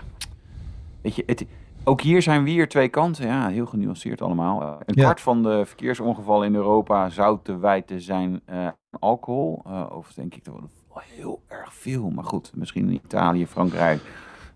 weet 1.01 1.17
je, 1.17 1.23
het, 1.27 1.47
ook 1.85 2.01
hier 2.01 2.23
zijn 2.23 2.45
weer 2.45 2.69
twee 2.69 2.89
kanten. 2.89 3.27
Ja, 3.27 3.49
heel 3.49 3.67
genuanceerd 3.67 4.23
allemaal. 4.23 4.63
Eh, 4.63 4.73
een 4.85 4.95
Ja. 4.97 5.03
kwart 5.03 5.21
van 5.21 5.43
de 5.43 5.63
verkeersongevallen 5.67 6.47
in 6.47 6.55
Europa 6.55 7.09
zou 7.11 7.39
te 7.43 7.59
wijten 7.59 8.01
zijn 8.01 8.41
aan 8.47 8.75
alcohol. 8.99 9.63
Of 9.93 10.13
denk 10.13 10.35
ik 10.35 10.45
dat 10.45 10.55
wel 10.55 11.03
heel 11.15 11.43
erg 11.49 11.75
veel. 11.75 12.11
Maar 12.11 12.25
goed, 12.25 12.53
misschien 12.55 12.89
in 12.89 13.01
Italië, 13.05 13.47
Frankrijk. 13.47 14.01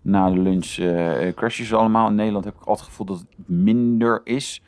Na 0.03 0.29
de 0.29 0.39
lunch 0.39 0.77
eh 0.77 1.33
crashes 1.35 1.67
ze 1.67 1.75
allemaal. 1.75 2.07
In 2.09 2.15
Nederland 2.15 2.45
heb 2.45 2.53
ik 2.53 2.59
altijd 2.59 2.79
het 2.79 2.87
gevoel 2.89 3.05
dat 3.05 3.17
het 3.19 3.27
minder 3.47 4.21
is. 4.23 4.61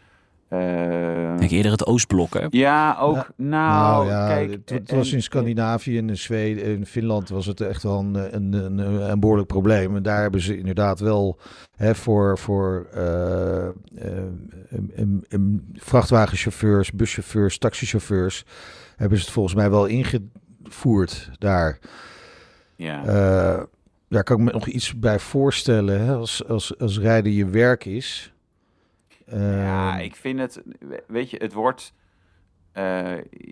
Eh, 0.47 1.31
Ik 1.33 1.39
denk 1.39 1.51
eerder 1.51 1.71
het 1.71 1.85
Oostblok, 1.85 2.33
hè? 2.33 2.45
ja, 2.49 2.97
ook. 2.99 3.15
Ja. 3.15 3.27
Nou, 3.35 4.05
Nou 4.05 4.07
ja, 4.07 4.27
kijk. 4.27 4.51
het, 4.51 4.69
het 4.69 4.91
was 4.91 5.13
in 5.13 5.21
Scandinavië 5.21 5.97
en 5.97 6.09
in 6.09 6.17
Zweden 6.17 6.63
en 6.63 6.85
Finland 6.85 7.29
was 7.29 7.45
het 7.45 7.61
echt 7.61 7.83
wel 7.83 7.99
een, 7.99 8.35
een, 8.35 8.53
een, 8.53 8.77
een 9.09 9.19
behoorlijk 9.19 9.47
probleem. 9.47 9.95
En 9.95 10.03
daar 10.03 10.21
hebben 10.21 10.41
ze 10.41 10.57
inderdaad 10.57 10.99
wel 10.99 11.39
hè, 11.75 11.95
voor, 11.95 12.37
voor 12.37 12.87
eh, 12.93 13.67
vrachtwagenchauffeurs, 15.73 16.91
buschauffeurs, 16.91 17.57
taxichauffeurs, 17.57 18.45
hebben 18.95 19.17
ze 19.17 19.23
het 19.23 19.33
volgens 19.33 19.55
mij 19.55 19.69
wel 19.69 19.85
ingevoerd 19.85 21.29
daar. 21.37 21.79
Ja. 22.75 23.05
Eh, 23.05 23.63
daar 24.09 24.23
kan 24.23 24.37
ik 24.39 24.43
me 24.43 24.51
nog 24.51 24.67
iets 24.67 24.99
bij 24.99 25.19
voorstellen 25.19 26.01
hè, 26.05 26.13
als, 26.13 26.47
als, 26.47 26.77
als 26.79 26.99
rijden 26.99 27.31
je 27.31 27.45
werk 27.45 27.85
is. 27.85 28.33
Ja, 29.31 29.97
ik 29.99 30.15
vind 30.15 30.39
het, 30.39 30.61
we- 30.79 31.03
weet 31.07 31.29
je, 31.29 31.37
het 31.37 31.53
wordt, 31.53 31.93
eh, 32.71 33.03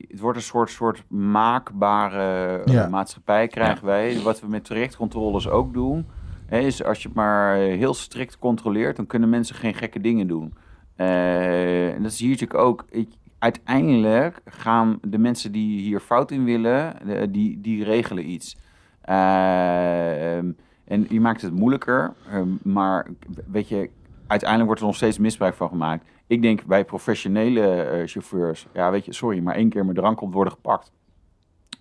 het 0.07 0.19
wordt 0.19 0.37
een 0.37 0.43
soort, 0.43 0.69
soort 0.69 1.03
maakbare 1.09 2.57
eh, 2.63 2.73
Ja. 2.73 2.87
maatschappij 2.87 3.47
krijgen 3.47 3.85
wij. 3.85 4.19
Wat 4.21 4.39
we 4.41 4.47
met 4.47 4.65
trajectcontroles 4.65 5.47
ook 5.47 5.73
doen, 5.73 6.05
hè, 6.45 6.59
is 6.59 6.83
als 6.83 7.01
je 7.01 7.07
het 7.07 7.17
maar 7.17 7.55
heel 7.55 7.93
strikt 7.93 8.39
controleert, 8.39 8.95
dan 8.95 9.05
kunnen 9.07 9.29
mensen 9.29 9.55
geen 9.55 9.73
gekke 9.73 10.01
dingen 10.01 10.27
doen. 10.27 10.53
Eh, 10.95 11.93
en 11.93 12.03
dat 12.03 12.13
zie 12.13 12.25
je 12.27 12.31
natuurlijk 12.31 12.59
ook. 12.59 12.85
Ik, 12.89 13.09
uiteindelijk 13.39 14.41
gaan 14.45 14.99
de 15.01 15.17
mensen 15.17 15.51
die 15.51 15.79
hier 15.81 15.99
fout 15.99 16.31
in 16.31 16.43
willen, 16.43 16.95
die, 17.31 17.61
die 17.61 17.83
regelen 17.83 18.29
iets. 18.29 18.57
Ehm, 19.05 20.51
en 20.85 21.05
je 21.09 21.19
maakt 21.19 21.41
het 21.41 21.53
moeilijker, 21.53 22.13
ehm, 22.29 22.47
maar 22.61 23.07
weet 23.51 23.67
je, 23.67 23.89
uiteindelijk 24.27 24.65
wordt 24.65 24.81
er 24.81 24.87
nog 24.87 24.95
steeds 24.95 25.17
misbruik 25.17 25.53
van 25.53 25.69
gemaakt. 25.69 26.05
Ik 26.27 26.41
denk 26.41 26.65
bij 26.65 26.85
professionele 26.85 27.83
eh, 27.83 28.07
chauffeurs, 28.07 28.67
ja, 28.73 28.91
weet 28.91 29.05
je, 29.05 29.13
sorry, 29.13 29.39
maar 29.39 29.55
één 29.55 29.69
keer 29.69 29.85
met 29.85 29.95
drank 29.95 30.17
komt 30.17 30.33
worden 30.33 30.53
gepakt. 30.53 30.91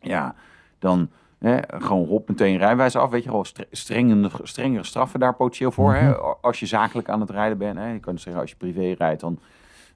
Ja, 0.00 0.34
dan 0.78 1.10
hè, 1.38 1.58
gewoon 1.68 2.06
hop 2.06 2.28
meteen 2.28 2.56
rijwijs 2.56 2.96
af. 2.96 3.10
Weet 3.10 3.24
je, 3.24 3.38
stre- 3.42 3.66
strengere, 3.70 4.30
strengere 4.42 4.84
straffen 4.84 5.20
daar 5.20 5.34
potentieel 5.34 5.70
voor. 5.72 5.94
hè, 5.94 6.14
als 6.40 6.60
je 6.60 6.66
zakelijk 6.66 7.08
aan 7.08 7.20
het 7.20 7.30
rijden 7.30 7.58
bent. 7.58 7.78
Hè. 7.78 7.92
Je 7.92 8.00
kan 8.00 8.12
dus 8.12 8.22
zeggen, 8.22 8.40
als 8.42 8.50
je 8.50 8.56
privé 8.56 8.94
rijdt, 8.98 9.20
dan, 9.20 9.38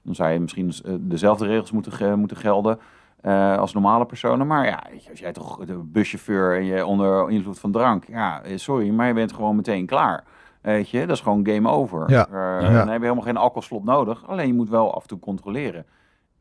dan 0.01 0.15
zou 0.15 0.29
je 0.31 0.39
misschien 0.39 0.73
eh, 0.85 0.93
dezelfde 0.99 1.45
regels 1.45 1.71
moeten, 1.71 2.19
moeten 2.19 2.37
gelden. 2.37 2.79
Eh, 3.21 3.57
als 3.57 3.73
normale 3.73 4.05
personen. 4.05 4.47
Maar 4.47 4.65
ja, 4.65 4.83
als 5.09 5.19
jij 5.19 5.31
toch 5.31 5.65
de 5.65 5.73
buschauffeur 5.77 6.55
en 6.55 6.65
je 6.65 6.85
onder 6.85 7.29
invloed 7.29 7.59
van 7.59 7.71
drank. 7.71 8.03
Ja, 8.07 8.41
eh, 8.41 8.57
sorry, 8.57 8.89
maar 8.89 9.07
je 9.07 9.13
bent 9.13 9.33
gewoon 9.33 9.55
meteen 9.55 9.85
klaar. 9.85 10.23
Weet 10.61 10.89
je, 10.89 10.99
dat 11.05 11.15
is 11.15 11.21
gewoon 11.21 11.47
game 11.47 11.69
over. 11.69 12.11
Ja. 12.11 12.27
Eh, 12.27 12.61
Ja. 12.61 12.69
Dan 12.77 12.87
heb 12.87 12.97
je 12.97 13.03
helemaal 13.03 13.23
geen 13.23 13.37
alcoholslot 13.37 13.83
nodig. 13.83 14.27
Alleen 14.27 14.47
je 14.47 14.53
moet 14.53 14.69
wel 14.69 14.93
af 14.95 15.01
en 15.01 15.07
toe 15.07 15.19
controleren. 15.19 15.85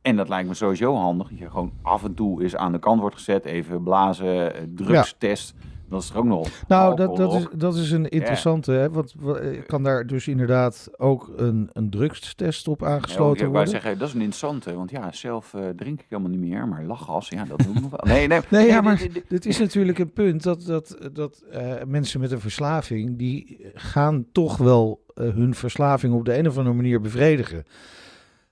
En 0.07 0.17
dat 0.17 0.29
lijkt 0.29 0.49
me 0.49 0.55
sowieso 0.55 0.95
handig. 0.95 1.29
Dat 1.29 1.39
je 1.39 1.51
gewoon 1.51 1.73
af 1.83 2.05
en 2.05 2.15
toe 2.15 2.43
eens 2.43 2.57
aan 2.57 2.73
de 2.73 2.79
kant 2.79 3.01
wordt 3.01 3.17
gezet. 3.17 3.45
Even 3.45 3.83
blazen, 3.83 4.55
eh, 4.55 4.63
drugstest. 4.75 5.55
Dat 5.89 6.03
is 6.03 6.11
er 6.11 6.17
ook 6.17 6.25
nog. 6.25 6.49
Nou, 6.69 6.97
dat, 6.97 7.17
dat, 7.17 7.35
is, 7.35 7.47
dat 7.57 7.75
is 7.77 7.91
een 7.91 8.09
interessante, 8.09 8.73
hè? 8.73 8.91
Want 8.91 9.15
wa- 9.19 9.35
eh, 9.35 9.63
kan 9.67 9.83
daar 9.83 10.07
dus 10.07 10.29
inderdaad 10.29 10.89
ook 10.97 11.33
een, 11.37 11.71
een 11.73 11.91
drugstest 11.91 12.69
op 12.69 12.81
Ja, 12.81 12.87
aangesloten 12.87 13.39
wou 13.41 13.51
worden? 13.53 13.69
zeggen, 13.69 13.99
dat 13.99 14.09
is 14.09 14.15
een 14.15 14.21
interessante. 14.21 14.75
Want 14.75 14.91
ja, 14.91 15.13
zelf 15.13 15.55
eh, 15.55 15.63
drink 15.77 16.01
ik 16.01 16.07
helemaal 16.09 16.31
niet 16.31 16.41
meer. 16.41 16.69
Maar 16.69 16.85
lachgas, 16.85 17.29
ja, 17.29 17.45
dat 17.45 17.59
doe 17.59 17.75
ik 17.75 17.81
nog 17.81 17.91
wel. 17.91 18.15
Nee, 18.15 18.27
nee, 18.27 18.41
Nee, 18.51 18.67
ja, 18.67 18.81
maar 18.81 19.07
dit- 19.29 19.47
is 19.47 19.59
natuurlijk 19.59 19.99
een 19.99 20.13
punt 20.13 20.43
dat, 20.43 20.63
dat, 20.67 20.97
dat 21.13 21.43
eh, 21.51 21.73
mensen 21.87 22.21
met 22.21 22.33
een 22.33 22.41
verslaving, 22.41 23.19
die 23.19 23.67
gaan 23.75 24.27
toch 24.33 24.57
wel 24.57 25.05
eh, 25.15 25.29
hun 25.29 25.55
verslaving 25.55 26.15
op 26.15 26.25
de 26.25 26.39
een 26.39 26.49
of 26.49 26.59
andere 26.59 26.77
manier 26.77 27.01
bevredigen. 27.01 27.65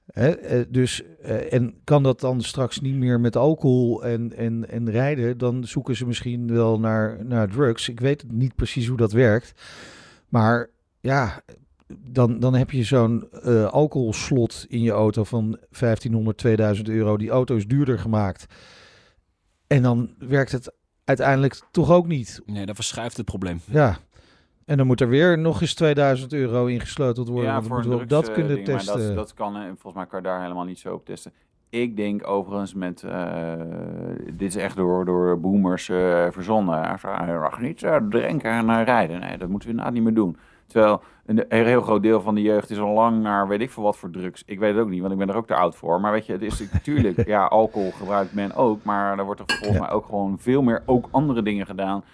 Eh, 0.07 0.61
dus, 0.69 1.03
eh, 1.23 1.53
en 1.53 1.75
kan 1.85 2.03
dat 2.03 2.21
dan 2.21 2.43
straks 2.43 2.81
niet 2.81 2.95
meer 2.95 3.21
met 3.21 3.37
alcohol 3.37 4.05
en, 4.05 4.37
en, 4.37 4.69
en 4.69 4.91
rijden, 4.91 5.39
dan 5.39 5.65
zoeken 5.65 5.97
ze 5.97 6.07
misschien 6.07 6.53
wel 6.53 6.81
naar, 6.81 7.25
naar 7.25 7.49
drugs. 7.49 7.89
Ik 7.89 8.01
weet 8.01 8.25
niet 8.31 8.55
precies 8.55 8.87
hoe 8.87 8.97
dat 8.97 9.13
werkt. 9.13 9.63
Maar 10.29 10.71
ja, 11.01 11.43
dan, 11.99 12.41
dan 12.41 12.55
heb 12.55 12.71
je 12.71 12.83
zo'n 12.83 13.29
eh, 13.31 13.67
alcoholslot 13.67 14.67
in 14.69 14.83
je 14.83 14.91
auto 14.91 15.25
van 15.25 15.59
1500, 15.79 16.39
2000 16.39 16.89
euro. 16.89 17.17
Die 17.17 17.31
auto 17.31 17.57
is 17.57 17.67
duurder 17.67 17.99
gemaakt. 17.99 18.47
En 19.67 19.83
dan 19.83 20.15
werkt 20.19 20.53
het 20.53 20.73
uiteindelijk 21.05 21.61
toch 21.71 21.91
ook 21.91 22.07
niet. 22.07 22.41
Nee, 22.47 22.67
dat 22.67 22.75
verschuift 22.75 23.17
het 23.17 23.27
probleem. 23.27 23.61
Ja. 23.65 23.99
En 24.67 24.77
dan 24.77 24.87
moet 24.87 25.01
er 25.01 25.09
weer 25.09 25.39
nog 25.39 25.61
eens 25.61 25.75
2000 25.75 26.33
euro 26.33 26.67
ingesleuteld 26.67 27.29
worden. 27.29 27.53
want 27.53 27.69
dan 27.69 27.83
voor 27.83 27.99
we 27.99 28.07
dat 28.07 28.33
kunnen 28.33 28.55
ding, 28.55 28.67
maar 28.67 28.77
testen. 28.77 29.07
Dat, 29.07 29.15
dat 29.15 29.35
kan, 29.35 29.53
volgens 29.53 29.95
mij 29.95 30.07
kan 30.07 30.19
je 30.19 30.27
daar 30.27 30.43
helemaal 30.43 30.65
niet 30.65 30.79
zo 30.79 30.95
op 30.95 31.05
testen. 31.05 31.33
Ik 31.69 31.97
denk 31.97 32.27
overigens 32.27 32.75
met, 32.75 33.03
eh, 33.03 33.53
dit 34.33 34.49
is 34.49 34.57
echt 34.57 34.77
door, 34.77 35.05
door 35.05 35.41
boomers 35.41 35.89
eh, 35.89 36.27
verzonnen. 36.31 36.99
Hij 37.01 37.39
mag 37.39 37.61
niet 37.61 37.83
eh, 37.83 37.97
drinken 38.11 38.51
en 38.51 38.85
rijden. 38.85 39.21
Nee, 39.21 39.39
dat 39.39 39.49
moeten 39.49 39.69
we 39.69 39.75
inderdaad 39.75 39.95
niet 39.95 40.03
meer 40.03 40.15
doen. 40.15 40.37
Terwijl 40.67 41.03
een, 41.27 41.45
een 41.49 41.67
heel 41.67 41.83
groot 41.83 42.03
deel 42.03 42.21
van 42.21 42.35
de 42.35 42.43
jeugd 42.43 42.71
is 42.71 42.79
al 42.79 42.93
lang 42.93 43.23
naar 43.23 43.49
weet 43.49 43.61
ik 43.61 43.71
veel 43.71 43.83
wat 43.83 43.97
voor 43.97 44.11
drugs. 44.11 44.43
Ik 44.47 44.59
weet 44.59 44.75
het 44.75 44.83
ook 44.83 44.89
niet, 44.89 45.01
want 45.01 45.13
ik 45.13 45.19
ben 45.19 45.29
er 45.29 45.37
ook 45.37 45.47
te 45.47 45.55
oud 45.55 45.77
voor. 45.77 46.01
Maar 46.01 46.13
weet 46.13 46.27
je, 46.27 46.33
het 46.33 46.43
is 46.43 46.71
natuurlijk, 46.73 47.27
ja, 47.35 47.45
alcohol 47.45 47.91
gebruikt 47.91 48.35
men 48.35 48.55
ook. 48.55 48.83
Maar 48.83 49.19
er 49.19 49.25
wordt 49.25 49.41
er 49.41 49.47
volgens 49.47 49.81
mij 49.81 49.91
ook 49.91 50.05
gewoon 50.05 50.39
veel 50.39 50.63
meer 50.63 50.83
ook 50.87 51.09
andere 51.11 51.43
dingen 51.43 51.67
gedaan 51.67 52.05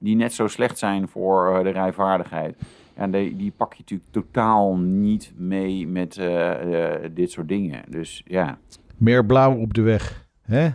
die 0.00 0.16
net 0.16 0.32
zo 0.32 0.46
slecht 0.46 0.78
zijn 0.78 1.08
voor 1.08 1.56
eh, 1.56 1.62
de 1.62 1.70
rijvaardigheid. 1.70 2.56
En 2.94 3.10
die, 3.10 3.36
die 3.36 3.52
pak 3.56 3.72
je 3.72 3.78
natuurlijk 3.80 4.10
totaal 4.10 4.76
niet 4.76 5.32
mee 5.36 5.88
met 5.88 6.16
eh, 6.16 6.94
eh, 6.94 7.10
dit 7.14 7.30
soort 7.30 7.48
dingen. 7.48 7.84
Dus 7.88 8.22
ja, 8.26 8.58
Meer 8.96 9.26
blauw 9.26 9.56
op 9.56 9.74
de 9.74 9.82
weg. 9.82 10.26
Hè? 10.42 10.68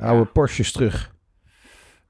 Oude 0.00 0.24
Porsches 0.24 0.72
terug. 0.72 1.14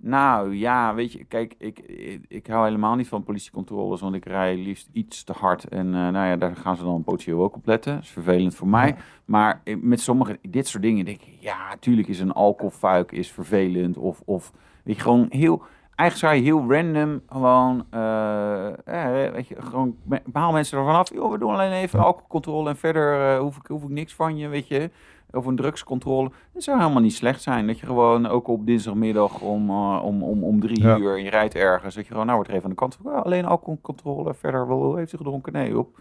Nou 0.02 0.56
ja, 0.56 0.94
weet 0.94 1.12
je, 1.12 1.24
kijk, 1.24 1.54
ik, 1.58 1.78
ik, 1.78 2.20
ik 2.28 2.46
hou 2.46 2.64
helemaal 2.64 2.94
niet 2.94 3.08
van 3.08 3.24
politiecontroles, 3.24 4.00
want 4.00 4.14
ik 4.14 4.24
rij 4.24 4.56
liefst 4.56 4.88
iets 4.92 5.24
te 5.24 5.32
hard. 5.32 5.64
En 5.64 5.86
eh, 5.86 5.92
nou 5.92 6.26
ja, 6.26 6.36
daar 6.36 6.56
gaan 6.56 6.76
ze 6.76 6.82
dan 6.82 7.02
potentieel 7.04 7.42
ook 7.42 7.56
op 7.56 7.66
letten. 7.66 7.94
Dat 7.94 8.02
is 8.02 8.10
vervelend 8.10 8.54
voor 8.54 8.68
mij. 8.68 8.96
Maar 9.24 9.62
met 9.80 10.00
sommige, 10.00 10.38
dit 10.42 10.68
soort 10.68 10.82
dingen 10.82 11.04
denk 11.04 11.20
ik, 11.20 11.36
ja, 11.40 11.68
natuurlijk 11.68 12.08
is 12.08 12.20
een 12.20 12.32
alcoholfuik 12.32 13.12
is 13.12 13.30
vervelend. 13.30 13.96
Of, 13.96 14.22
of 14.24 14.52
weet 14.84 14.96
je, 14.96 15.02
gewoon 15.02 15.26
heel... 15.28 15.62
Eigenlijk 15.94 16.32
zou 16.32 16.34
je 16.34 16.50
heel 16.50 16.72
random 16.74 17.22
gewoon, 17.28 17.86
eh, 17.90 19.30
weet 19.32 19.48
je, 19.48 19.56
gewoon 19.58 19.96
behaal 20.24 20.52
mensen 20.52 20.78
ervan 20.78 20.94
af. 20.94 21.14
Joh, 21.14 21.32
we 21.32 21.38
doen 21.38 21.52
alleen 21.52 21.72
even 21.72 21.98
alcoholcontrole 21.98 22.68
en 22.68 22.76
verder 22.76 23.38
hoef, 23.38 23.56
ik, 23.56 23.66
hoef 23.66 23.82
ik 23.82 23.88
niks 23.88 24.14
van 24.14 24.36
je, 24.36 24.48
weet 24.48 24.68
je. 24.68 24.90
Of 25.32 25.46
een 25.46 25.56
drugscontrole. 25.56 26.30
Dat 26.52 26.62
zou 26.62 26.78
helemaal 26.78 27.02
niet 27.02 27.14
slecht 27.14 27.42
zijn. 27.42 27.66
Dat 27.66 27.78
je 27.78 27.86
gewoon 27.86 28.26
ook 28.26 28.48
op 28.48 28.66
dinsdagmiddag 28.66 29.40
om, 29.40 29.68
eh, 29.70 30.00
om, 30.04 30.22
om, 30.22 30.44
om 30.44 30.60
drie 30.60 30.82
Ja. 30.82 30.98
uur 30.98 31.16
en 31.16 31.22
je 31.24 31.30
rijdt 31.30 31.54
ergens. 31.54 31.94
Dat 31.94 32.04
je 32.04 32.10
gewoon, 32.10 32.26
nou 32.26 32.36
wordt 32.36 32.50
er 32.50 32.56
even 32.56 32.68
aan 32.68 32.74
de 32.74 32.80
kant. 32.80 32.98
van, 33.02 33.12
"Oh, 33.12 33.22
alleen 33.22 33.44
alcoholcontrole, 33.44 34.34
verder 34.34 34.68
wel, 34.68 34.96
heeft 34.96 35.12
u 35.12 35.16
gedronken? 35.16 35.52
Nee, 35.52 35.78
op. 35.78 36.00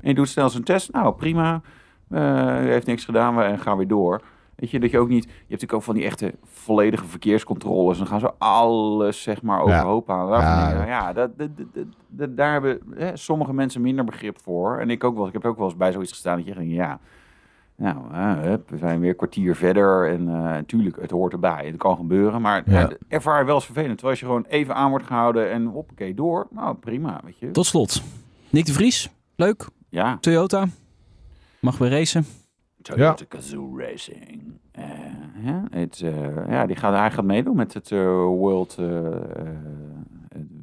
En 0.00 0.08
je 0.08 0.14
doet 0.14 0.28
snel 0.28 0.48
zijn 0.48 0.64
test. 0.64 0.92
Nou, 0.92 1.14
prima. 1.14 1.60
Eh, 2.10 2.20
u 2.64 2.70
heeft 2.70 2.86
niks 2.86 3.04
gedaan 3.04 3.36
we 3.36 3.42
en 3.42 3.58
gaan 3.58 3.76
weer 3.76 3.88
door. 3.88 4.22
Weet 4.54 4.70
je, 4.70 4.80
dat 4.80 4.90
je 4.90 4.98
ook 4.98 5.08
niet... 5.08 5.24
Je 5.24 5.28
hebt 5.30 5.42
natuurlijk 5.48 5.72
ook 5.72 5.82
van 5.82 5.94
die 5.94 6.04
echte 6.04 6.34
volledige 6.44 7.04
verkeerscontroles. 7.04 7.98
Dan 7.98 8.06
gaan 8.06 8.20
ze 8.20 8.32
alles, 8.38 9.22
zeg 9.22 9.42
maar, 9.42 9.60
overhoop 9.60 10.06
halen. 10.08 10.40
Ja. 10.40 10.86
ja, 10.86 11.12
dat, 11.12 11.38
dat, 11.38 11.56
dat, 11.56 11.66
dat- 11.74 11.84
dat- 12.08 12.36
daar 12.36 12.52
hebben 12.52 12.80
hè, 12.96 13.16
sommige 13.16 13.52
mensen 13.52 13.80
minder 13.80 14.04
begrip 14.04 14.38
voor. 14.40 14.78
En 14.78 14.90
ik 14.90 15.04
ook 15.04 15.16
wel. 15.16 15.26
Ik 15.26 15.32
heb 15.32 15.44
ook 15.44 15.56
wel 15.56 15.66
eens 15.66 15.76
bij 15.76 15.92
zoiets 15.92 16.10
gestaan 16.12 16.36
dat 16.36 16.46
je 16.46 16.54
denkt, 16.54 16.72
ja... 16.74 16.98
Nou, 17.80 18.12
eh, 18.12 18.40
hup, 18.40 18.70
we 18.70 18.76
zijn 18.76 19.00
weer 19.00 19.10
een 19.10 19.16
kwartier 19.16 19.56
verder. 19.56 20.08
En 20.08 20.28
eh 20.28 20.34
natuurlijk, 20.42 21.00
het 21.00 21.10
hoort 21.10 21.32
erbij. 21.32 21.66
Het 21.66 21.76
kan 21.76 21.96
gebeuren. 21.96 22.40
Maar 22.40 22.62
Ja. 22.70 22.80
ja. 22.80 22.90
ervaar 23.08 23.46
wel 23.46 23.54
eens 23.54 23.64
vervelend. 23.64 23.90
Terwijl 23.98 24.10
als 24.10 24.20
je 24.20 24.26
gewoon 24.26 24.44
even 24.48 24.74
aan 24.74 24.90
wordt 24.90 25.06
gehouden 25.06 25.50
en 25.50 25.64
hoppakee, 25.66 26.14
door. 26.14 26.46
Nou, 26.50 26.76
prima, 26.76 27.20
weet 27.24 27.38
je. 27.38 27.50
Tot 27.50 27.66
slot, 27.66 28.02
Nick 28.50 28.66
de 28.66 28.72
Vries. 28.72 29.10
Leuk. 29.36 29.66
Ja. 29.88 30.18
Toyota. 30.20 30.66
Mag 31.60 31.78
weer 31.78 31.90
racen. 31.90 32.24
Toyota 32.82 33.24
Gazoo 33.28 33.78
Racing. 33.78 34.42
Eh, 34.72 34.84
ja, 35.44 35.64
het, 35.70 36.00
eh, 36.04 36.48
ja, 36.48 36.66
die 36.66 36.76
gaat, 36.76 36.94
hij 36.94 37.10
gaat 37.10 37.24
meedoen 37.24 37.56
met 37.56 37.74
het 37.74 37.92
eh, 37.92 37.98
World 38.24 38.76
eh 38.78 39.06
eh, 39.06 39.20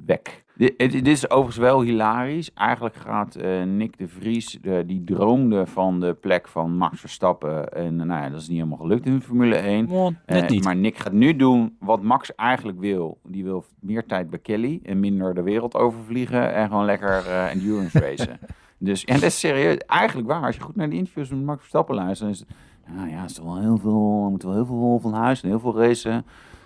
WEC. 0.06 0.44
Dit, 0.56 1.08
is 1.08 1.30
overigens 1.30 1.58
wel 1.58 1.82
hilarisch. 1.82 2.54
Eigenlijk 2.54 2.96
gaat 2.96 3.36
eh, 3.36 3.64
Nick 3.64 3.98
de 3.98 4.08
Vries, 4.08 4.60
eh, 4.62 4.78
die 4.86 5.04
droomde 5.04 5.66
van 5.66 6.00
de 6.00 6.14
plek 6.14 6.48
van 6.48 6.78
Max 6.78 7.00
Verstappen. 7.00 7.74
En 7.74 7.96
nou 7.96 8.10
ja, 8.10 8.30
dat 8.30 8.42
is 8.42 8.48
niet 8.48 8.58
helemaal 8.58 8.78
gelukt 8.78 9.06
in 9.06 9.22
Formule 9.22 9.56
1. 9.56 9.90
Oh, 9.90 10.08
net 10.26 10.52
Eh. 10.52 10.62
Maar 10.62 10.76
Nick 10.76 10.98
gaat 10.98 11.14
nu 11.14 11.36
doen 11.36 11.76
wat 11.80 12.02
Max 12.02 12.36
eigenlijk 12.36 12.80
wil. 12.80 13.20
Die 13.24 13.44
wil 13.44 13.66
meer 13.80 14.06
tijd 14.06 14.30
bij 14.30 14.40
Kelly 14.40 14.80
en 14.84 15.00
minder 15.00 15.34
de 15.34 15.42
wereld 15.42 15.76
overvliegen 15.76 16.54
en 16.54 16.68
gewoon 16.68 16.86
lekker 16.86 17.26
eh, 17.28 17.52
endurance 17.52 18.00
racen. 18.00 18.40
Dus 18.78 19.04
en 19.06 19.14
dat 19.14 19.24
is 19.24 19.40
serieus, 19.40 19.78
eigenlijk 19.78 20.28
waar. 20.28 20.42
Als 20.46 20.56
je 20.56 20.62
goed 20.62 20.76
naar 20.76 20.90
de 20.90 20.96
interviews 20.96 21.30
met 21.30 21.44
Max 21.44 21.60
Verstappen 21.60 21.96
luistert, 21.96 22.20
dan 22.20 22.30
is 22.30 22.40
het, 22.40 22.96
nou 22.96 23.10
ja, 23.10 23.24
is 23.24 23.34
toch 23.34 23.46
wel 23.46 23.60
heel 23.60 23.78
veel, 23.78 24.24
we 24.24 24.30
moeten 24.30 24.48
wel 24.48 24.58
heel 24.58 24.66
veel 24.66 25.00
van 25.00 25.14
huis 25.14 25.42
en 25.42 25.50
heel 25.50 25.60
veel 25.60 25.78
racen. 25.78 26.26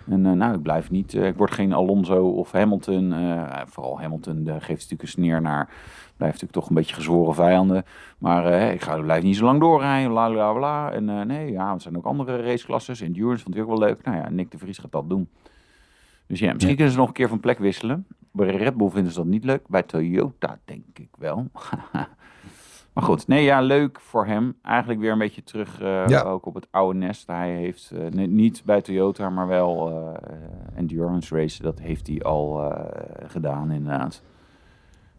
En 0.10 0.26
eh, 0.26 0.32
nou, 0.32 0.54
ik 0.56 0.62
blijf 0.62 0.92
niet, 0.92 1.14
eh, 1.14 1.28
ik 1.28 1.36
word 1.38 1.52
geen 1.52 1.74
Alonso 1.74 2.28
of 2.30 2.52
Hamilton. 2.52 3.14
eh, 3.14 3.62
vooral 3.66 4.00
Hamilton 4.02 4.36
geeft 4.46 4.68
natuurlijk 4.70 5.02
een 5.02 5.08
sneer 5.08 5.42
naar. 5.42 5.66
Blijft 6.18 6.42
natuurlijk 6.42 6.52
toch 6.52 6.70
een 6.70 6.76
beetje 6.76 6.96
gezworen 6.96 7.36
vijanden. 7.36 7.84
Maar 8.18 8.54
ik 8.74 8.82
ga, 8.82 9.02
blijf 9.02 9.24
niet 9.24 9.36
zo 9.36 9.46
lang 9.46 9.60
doorrijden, 9.60 10.10
bla 10.12 10.30
bla 10.30 10.54
bla. 10.54 10.92
En 10.92 11.28
nee, 11.28 11.52
ja, 11.52 11.74
er 11.74 11.82
zijn 11.82 11.98
ook 11.98 12.06
andere 12.06 12.42
raceklasses. 12.42 13.02
Endurance 13.02 13.44
vond 13.44 13.56
ik 13.56 13.62
ook 13.62 13.68
wel 13.68 13.78
leuk. 13.80 14.04
Nou 14.04 14.18
ja, 14.18 14.30
Nick 14.30 14.52
de 14.52 14.58
Vries 14.58 14.78
gaat 14.78 14.92
dat 14.92 15.10
doen. 15.10 15.30
Dus 16.28 16.40
ja, 16.40 16.48
misschien 16.48 16.70
Ja. 16.70 16.76
kunnen 16.76 16.94
ze 16.94 17.00
nog 17.00 17.08
een 17.08 17.14
keer 17.14 17.28
van 17.30 17.40
plek 17.40 17.60
wisselen. 17.60 18.06
Bij 18.32 18.56
Red 18.56 18.78
Bull 18.78 18.90
vinden 18.90 19.12
ze 19.12 19.18
dat 19.18 19.28
niet 19.28 19.44
leuk. 19.44 19.68
Bij 19.68 19.84
Toyota 19.84 20.60
denk 20.66 20.84
ik 20.94 21.10
wel. 21.18 21.48
maar 23.00 23.10
goed, 23.10 23.28
nee, 23.28 23.44
ja, 23.44 23.62
leuk 23.62 24.00
voor 24.00 24.26
hem. 24.26 24.56
Eigenlijk 24.62 25.00
weer 25.00 25.12
een 25.12 25.18
beetje 25.18 25.44
terug 25.44 25.82
eh, 25.82 26.08
Ja. 26.08 26.22
ook 26.22 26.46
op 26.46 26.54
het 26.54 26.68
oude 26.72 27.00
nest. 27.00 27.28
Hij 27.28 27.50
heeft 27.56 27.92
ni- 28.10 28.28
niet 28.28 28.62
bij 28.66 28.82
Toyota, 28.82 29.30
maar 29.30 29.48
wel 29.48 29.90
eh, 29.90 30.38
endurance 30.76 31.36
race. 31.36 31.62
Dat 31.62 31.80
heeft 31.80 32.08
hij 32.08 32.22
al 32.22 32.72
eh, 32.72 32.86
gedaan 33.28 33.72
inderdaad. 33.72 34.22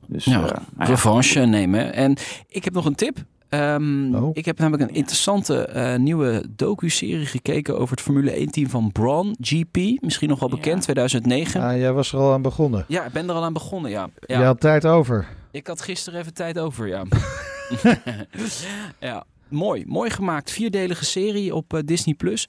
Dus 0.06 0.24
Ja, 0.24 0.40
nou 0.40 0.46
ja. 0.78 0.84
revanche 0.84 1.40
nemen. 1.40 1.92
En 1.94 2.16
ik 2.48 2.64
heb 2.64 2.72
nog 2.74 2.84
een 2.84 2.94
tip. 2.94 3.18
Ehm, 3.48 4.14
Oh. 4.14 4.30
Ik 4.32 4.44
heb 4.44 4.58
namelijk 4.58 4.90
een 4.90 4.96
interessante 4.96 5.64
eh, 5.66 5.98
nieuwe 5.98 6.44
docu-serie 6.56 7.26
gekeken 7.26 7.78
over 7.78 7.90
het 7.90 8.00
Formule 8.00 8.46
1-team 8.46 8.68
van 8.68 8.92
Braun 8.92 9.36
GP. 9.40 9.76
Misschien 10.02 10.28
nog 10.28 10.40
wel 10.40 10.48
bekend, 10.48 10.76
Ja. 10.76 10.80
2009. 10.82 11.60
Ah, 11.62 11.76
jij 11.76 11.92
was 11.92 12.12
er 12.12 12.18
al 12.18 12.32
aan 12.32 12.42
begonnen. 12.42 12.84
Ja, 12.88 13.04
ik 13.04 13.12
ben 13.12 13.28
er 13.28 13.34
al 13.34 13.44
aan 13.44 13.52
begonnen, 13.52 13.90
ja. 13.90 14.08
Je 14.26 14.34
ja. 14.34 14.42
had 14.44 14.60
tijd 14.60 14.86
over. 14.86 15.26
Ik 15.50 15.66
had 15.66 15.80
gisteren 15.82 16.20
even 16.20 16.34
tijd 16.34 16.58
over, 16.58 16.86
ja. 16.88 17.02
ja, 19.00 19.24
mooi. 19.48 19.84
Mooi 19.86 20.10
gemaakt. 20.10 20.50
Vierdelige 20.50 21.04
serie 21.04 21.54
op 21.54 21.74
eh, 21.74 21.80
Disney+. 21.84 22.14
Plus. 22.14 22.48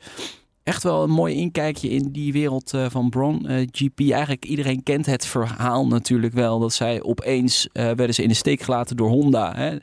Echt 0.63 0.83
wel 0.83 1.03
een 1.03 1.09
mooi 1.09 1.35
inkijkje 1.35 1.89
in 1.89 2.11
die 2.11 2.33
wereld 2.33 2.73
eh, 2.73 2.85
van 2.89 3.09
Braun 3.09 3.47
eh, 3.47 3.67
GP. 3.71 3.99
Eigenlijk 3.99 4.45
iedereen 4.45 4.83
kent 4.83 5.05
het 5.05 5.25
verhaal 5.25 5.87
natuurlijk 5.87 6.33
wel. 6.33 6.59
Dat 6.59 6.73
zij 6.73 7.03
opeens 7.03 7.67
werden 7.73 8.13
ze 8.13 8.23
in 8.23 8.29
de 8.29 8.33
steek 8.33 8.61
gelaten 8.61 8.97
door 8.97 9.09
Honda. 9.09 9.55
Hè? 9.55 9.77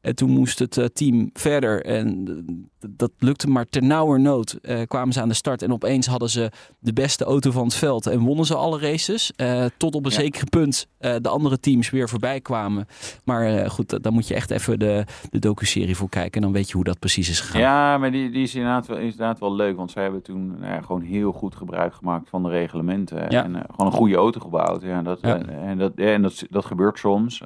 En 0.00 0.14
toen 0.14 0.30
moest 0.30 0.58
het 0.58 0.76
eh, 0.76 0.84
team 0.84 1.30
verder. 1.32 1.84
En 1.84 2.24
eh, 2.80 2.88
dat 2.90 3.10
lukte 3.18 3.48
maar 3.48 3.66
ternauwernood. 3.68 4.52
eh 4.62 4.80
kwamen 4.86 5.12
ze 5.12 5.20
aan 5.20 5.28
de 5.28 5.34
start. 5.34 5.62
En 5.62 5.72
opeens 5.72 6.06
hadden 6.06 6.30
ze 6.30 6.50
de 6.78 6.92
beste 6.92 7.24
auto 7.24 7.50
van 7.50 7.64
het 7.64 7.74
veld. 7.74 8.06
En 8.06 8.20
wonnen 8.20 8.44
ze 8.44 8.54
alle 8.54 8.78
races. 8.78 9.32
tot 9.76 9.94
op 9.94 10.04
een 10.04 10.10
Ja. 10.10 10.16
zeker 10.16 10.44
punt 10.48 10.86
eh, 10.98 11.14
de 11.20 11.28
andere 11.28 11.60
teams 11.60 11.90
weer 11.90 12.08
voorbij 12.08 12.40
kwamen. 12.40 12.86
Maar 13.24 13.70
goed, 13.70 13.88
da- 13.88 13.98
daar 13.98 14.12
moet 14.12 14.28
je 14.28 14.34
echt 14.34 14.50
even 14.50 14.78
de, 14.78 15.04
de 15.30 15.38
docu-serie 15.38 15.96
voor 15.96 16.08
kijken. 16.08 16.32
En 16.32 16.42
dan 16.42 16.52
weet 16.52 16.68
je 16.68 16.74
hoe 16.74 16.84
dat 16.84 16.98
precies 16.98 17.28
is 17.28 17.40
gegaan. 17.40 17.60
Ja, 17.60 17.98
maar 17.98 18.10
die, 18.10 18.30
die 18.30 18.42
is 18.42 18.54
inderdaad 18.54 18.86
wel, 18.86 18.98
inderdaad 18.98 19.38
wel 19.38 19.54
leuk. 19.54 19.76
Want 19.76 19.90
zij 19.90 20.02
hebben 20.02 20.22
toen 20.22 20.46
nou 20.60 20.72
ja, 20.72 20.80
gewoon 20.80 21.02
heel 21.02 21.32
goed 21.32 21.54
gebruik 21.54 21.94
gemaakt 21.94 22.28
van 22.28 22.42
de 22.42 22.48
reglementen. 22.48 23.26
Ja. 23.30 23.44
En 23.44 23.52
gewoon 23.70 23.86
een 23.86 23.98
goede 23.98 24.16
auto 24.16 24.40
gebouwd. 24.40 24.82
Ja, 24.82 25.02
dat. 25.02 25.20
En, 25.20 25.48
en 25.62 25.78
dat, 25.78 25.92
en 25.94 26.22
dat, 26.22 26.42
dat 26.50 26.64
gebeurt 26.64 26.98
soms. 26.98 27.42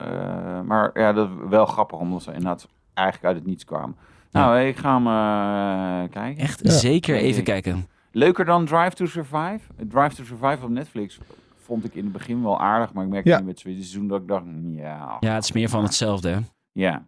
Maar 0.67 0.91
ja, 0.95 1.13
dat 1.13 1.29
wel 1.49 1.67
grappig, 1.67 1.99
omdat 1.99 2.23
ze 2.23 2.31
inderdaad 2.45 2.69
eigenlijk 2.95 3.27
uit 3.29 3.37
het 3.37 3.47
niets 3.47 3.65
kwamen. 3.65 3.97
Nou, 4.31 4.59
ik 4.61 4.77
ga 4.77 4.95
hem 4.95 5.07
eh, 5.07 6.11
kijken. 6.11 6.43
Echt 6.43 6.61
Ja. 6.63 6.71
zeker 6.71 7.17
even 7.17 7.39
ik. 7.39 7.45
kijken. 7.45 7.89
Leuker 8.13 8.45
dan 8.45 8.65
Drive 8.67 8.91
to 8.95 9.07
Survive? 9.07 9.61
Drive 9.89 10.15
to 10.15 10.25
Survive 10.25 10.59
op 10.65 10.69
Netflix 10.71 11.19
vond 11.57 11.85
ik 11.85 11.95
in 11.95 12.05
het 12.05 12.13
begin 12.13 12.43
wel 12.43 12.61
aardig, 12.61 12.93
maar 12.93 13.05
ik 13.05 13.11
merkte 13.11 13.31
Ja. 13.31 13.37
nu 13.39 13.45
met 13.45 13.53
het 13.55 13.61
tweede 13.63 13.81
seizoen 13.83 14.09
dat 14.09 14.21
ik 14.21 14.29
dacht, 14.29 14.45
ja, 14.75 15.17
Ja, 15.21 15.35
het 15.35 15.45
is 15.45 15.53
meer 15.53 15.69
van 15.69 15.83
hetzelfde. 15.83 16.29
hè. 16.29 16.39
ja. 16.73 17.07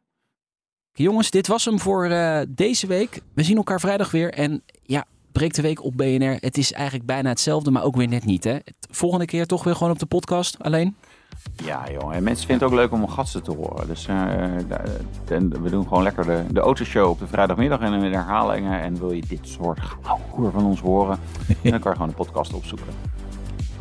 Jongens, 0.93 1.31
dit 1.31 1.47
was 1.47 1.65
hem 1.65 1.79
voor 1.81 2.05
eh, 2.05 2.41
deze 2.49 2.87
week. 2.87 3.21
We 3.35 3.43
zien 3.43 3.57
elkaar 3.57 3.81
vrijdag 3.81 4.11
weer. 4.11 4.33
En 4.33 4.63
ja, 4.83 5.05
breek 5.33 5.55
de 5.55 5.63
week 5.63 5.85
op 5.85 5.97
BNR. 5.97 6.37
Het 6.41 6.59
is 6.59 6.73
eigenlijk 6.73 7.07
bijna 7.07 7.29
hetzelfde, 7.29 7.71
maar 7.71 7.83
ook 7.83 7.97
weer 7.97 8.09
net 8.09 8.25
niet. 8.25 8.45
Hè? 8.45 8.57
Volgende 8.91 9.25
keer 9.25 9.47
toch 9.47 9.65
weer 9.65 9.75
gewoon 9.77 9.93
op 9.93 9.99
de 9.99 10.07
podcast 10.07 10.63
alleen. 10.63 10.97
Ja, 11.65 11.85
joh. 11.91 12.15
En 12.15 12.23
mensen 12.23 12.47
vinden 12.47 12.69
het 12.69 12.77
ook 12.77 12.83
leuk 12.83 12.93
om 12.93 13.09
gasten 13.09 13.43
te 13.43 13.53
horen. 13.53 13.87
Dus 13.87 14.07
eh, 14.07 14.17
we 15.63 15.71
doen 15.71 15.89
gewoon 15.89 16.03
lekker 16.03 16.27
de, 16.27 16.45
de 16.51 16.61
autoshow 16.61 17.09
op 17.09 17.19
de 17.19 17.27
vrijdagmiddag 17.27 17.81
en 17.81 18.01
de 18.01 18.07
herhalingen. 18.07 18.81
En 18.81 18.99
wil 18.99 19.13
je 19.13 19.23
dit 19.29 19.49
soort 19.49 19.81
hoer 20.31 20.51
van 20.51 20.65
ons 20.65 20.81
horen, 20.81 21.19
dan 21.63 21.81
kan 21.81 21.91
je 21.91 21.97
gewoon 21.97 22.09
de 22.09 22.15
podcast 22.15 22.53
opzoeken. 22.53 22.87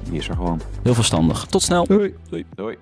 Die 0.04 0.18
is 0.18 0.30
er 0.30 0.36
gewoon. 0.36 0.62
Heel 0.84 0.94
verstandig. 0.94 1.46
Tot 1.46 1.62
snel. 1.62 1.86
Doei. 1.86 2.16
Doei. 2.56 2.78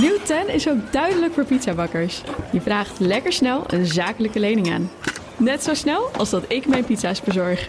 Nieuw 0.00 0.18
10 0.24 0.48
is 0.48 0.68
ook 0.68 0.92
duidelijk 0.92 1.32
voor 1.32 1.44
pizzabakkers. 1.44 2.22
Je 2.52 2.60
vraagt 2.60 2.98
lekker 2.98 3.32
snel 3.32 3.64
een 3.66 3.86
zakelijke 3.86 4.40
lening 4.40 4.72
aan. 4.72 4.90
Net 5.36 5.62
zo 5.62 5.74
snel 5.74 6.10
als 6.16 6.30
dat 6.30 6.44
ik 6.48 6.66
mijn 6.66 6.84
pizza's 6.84 7.20
bezorg. 7.20 7.68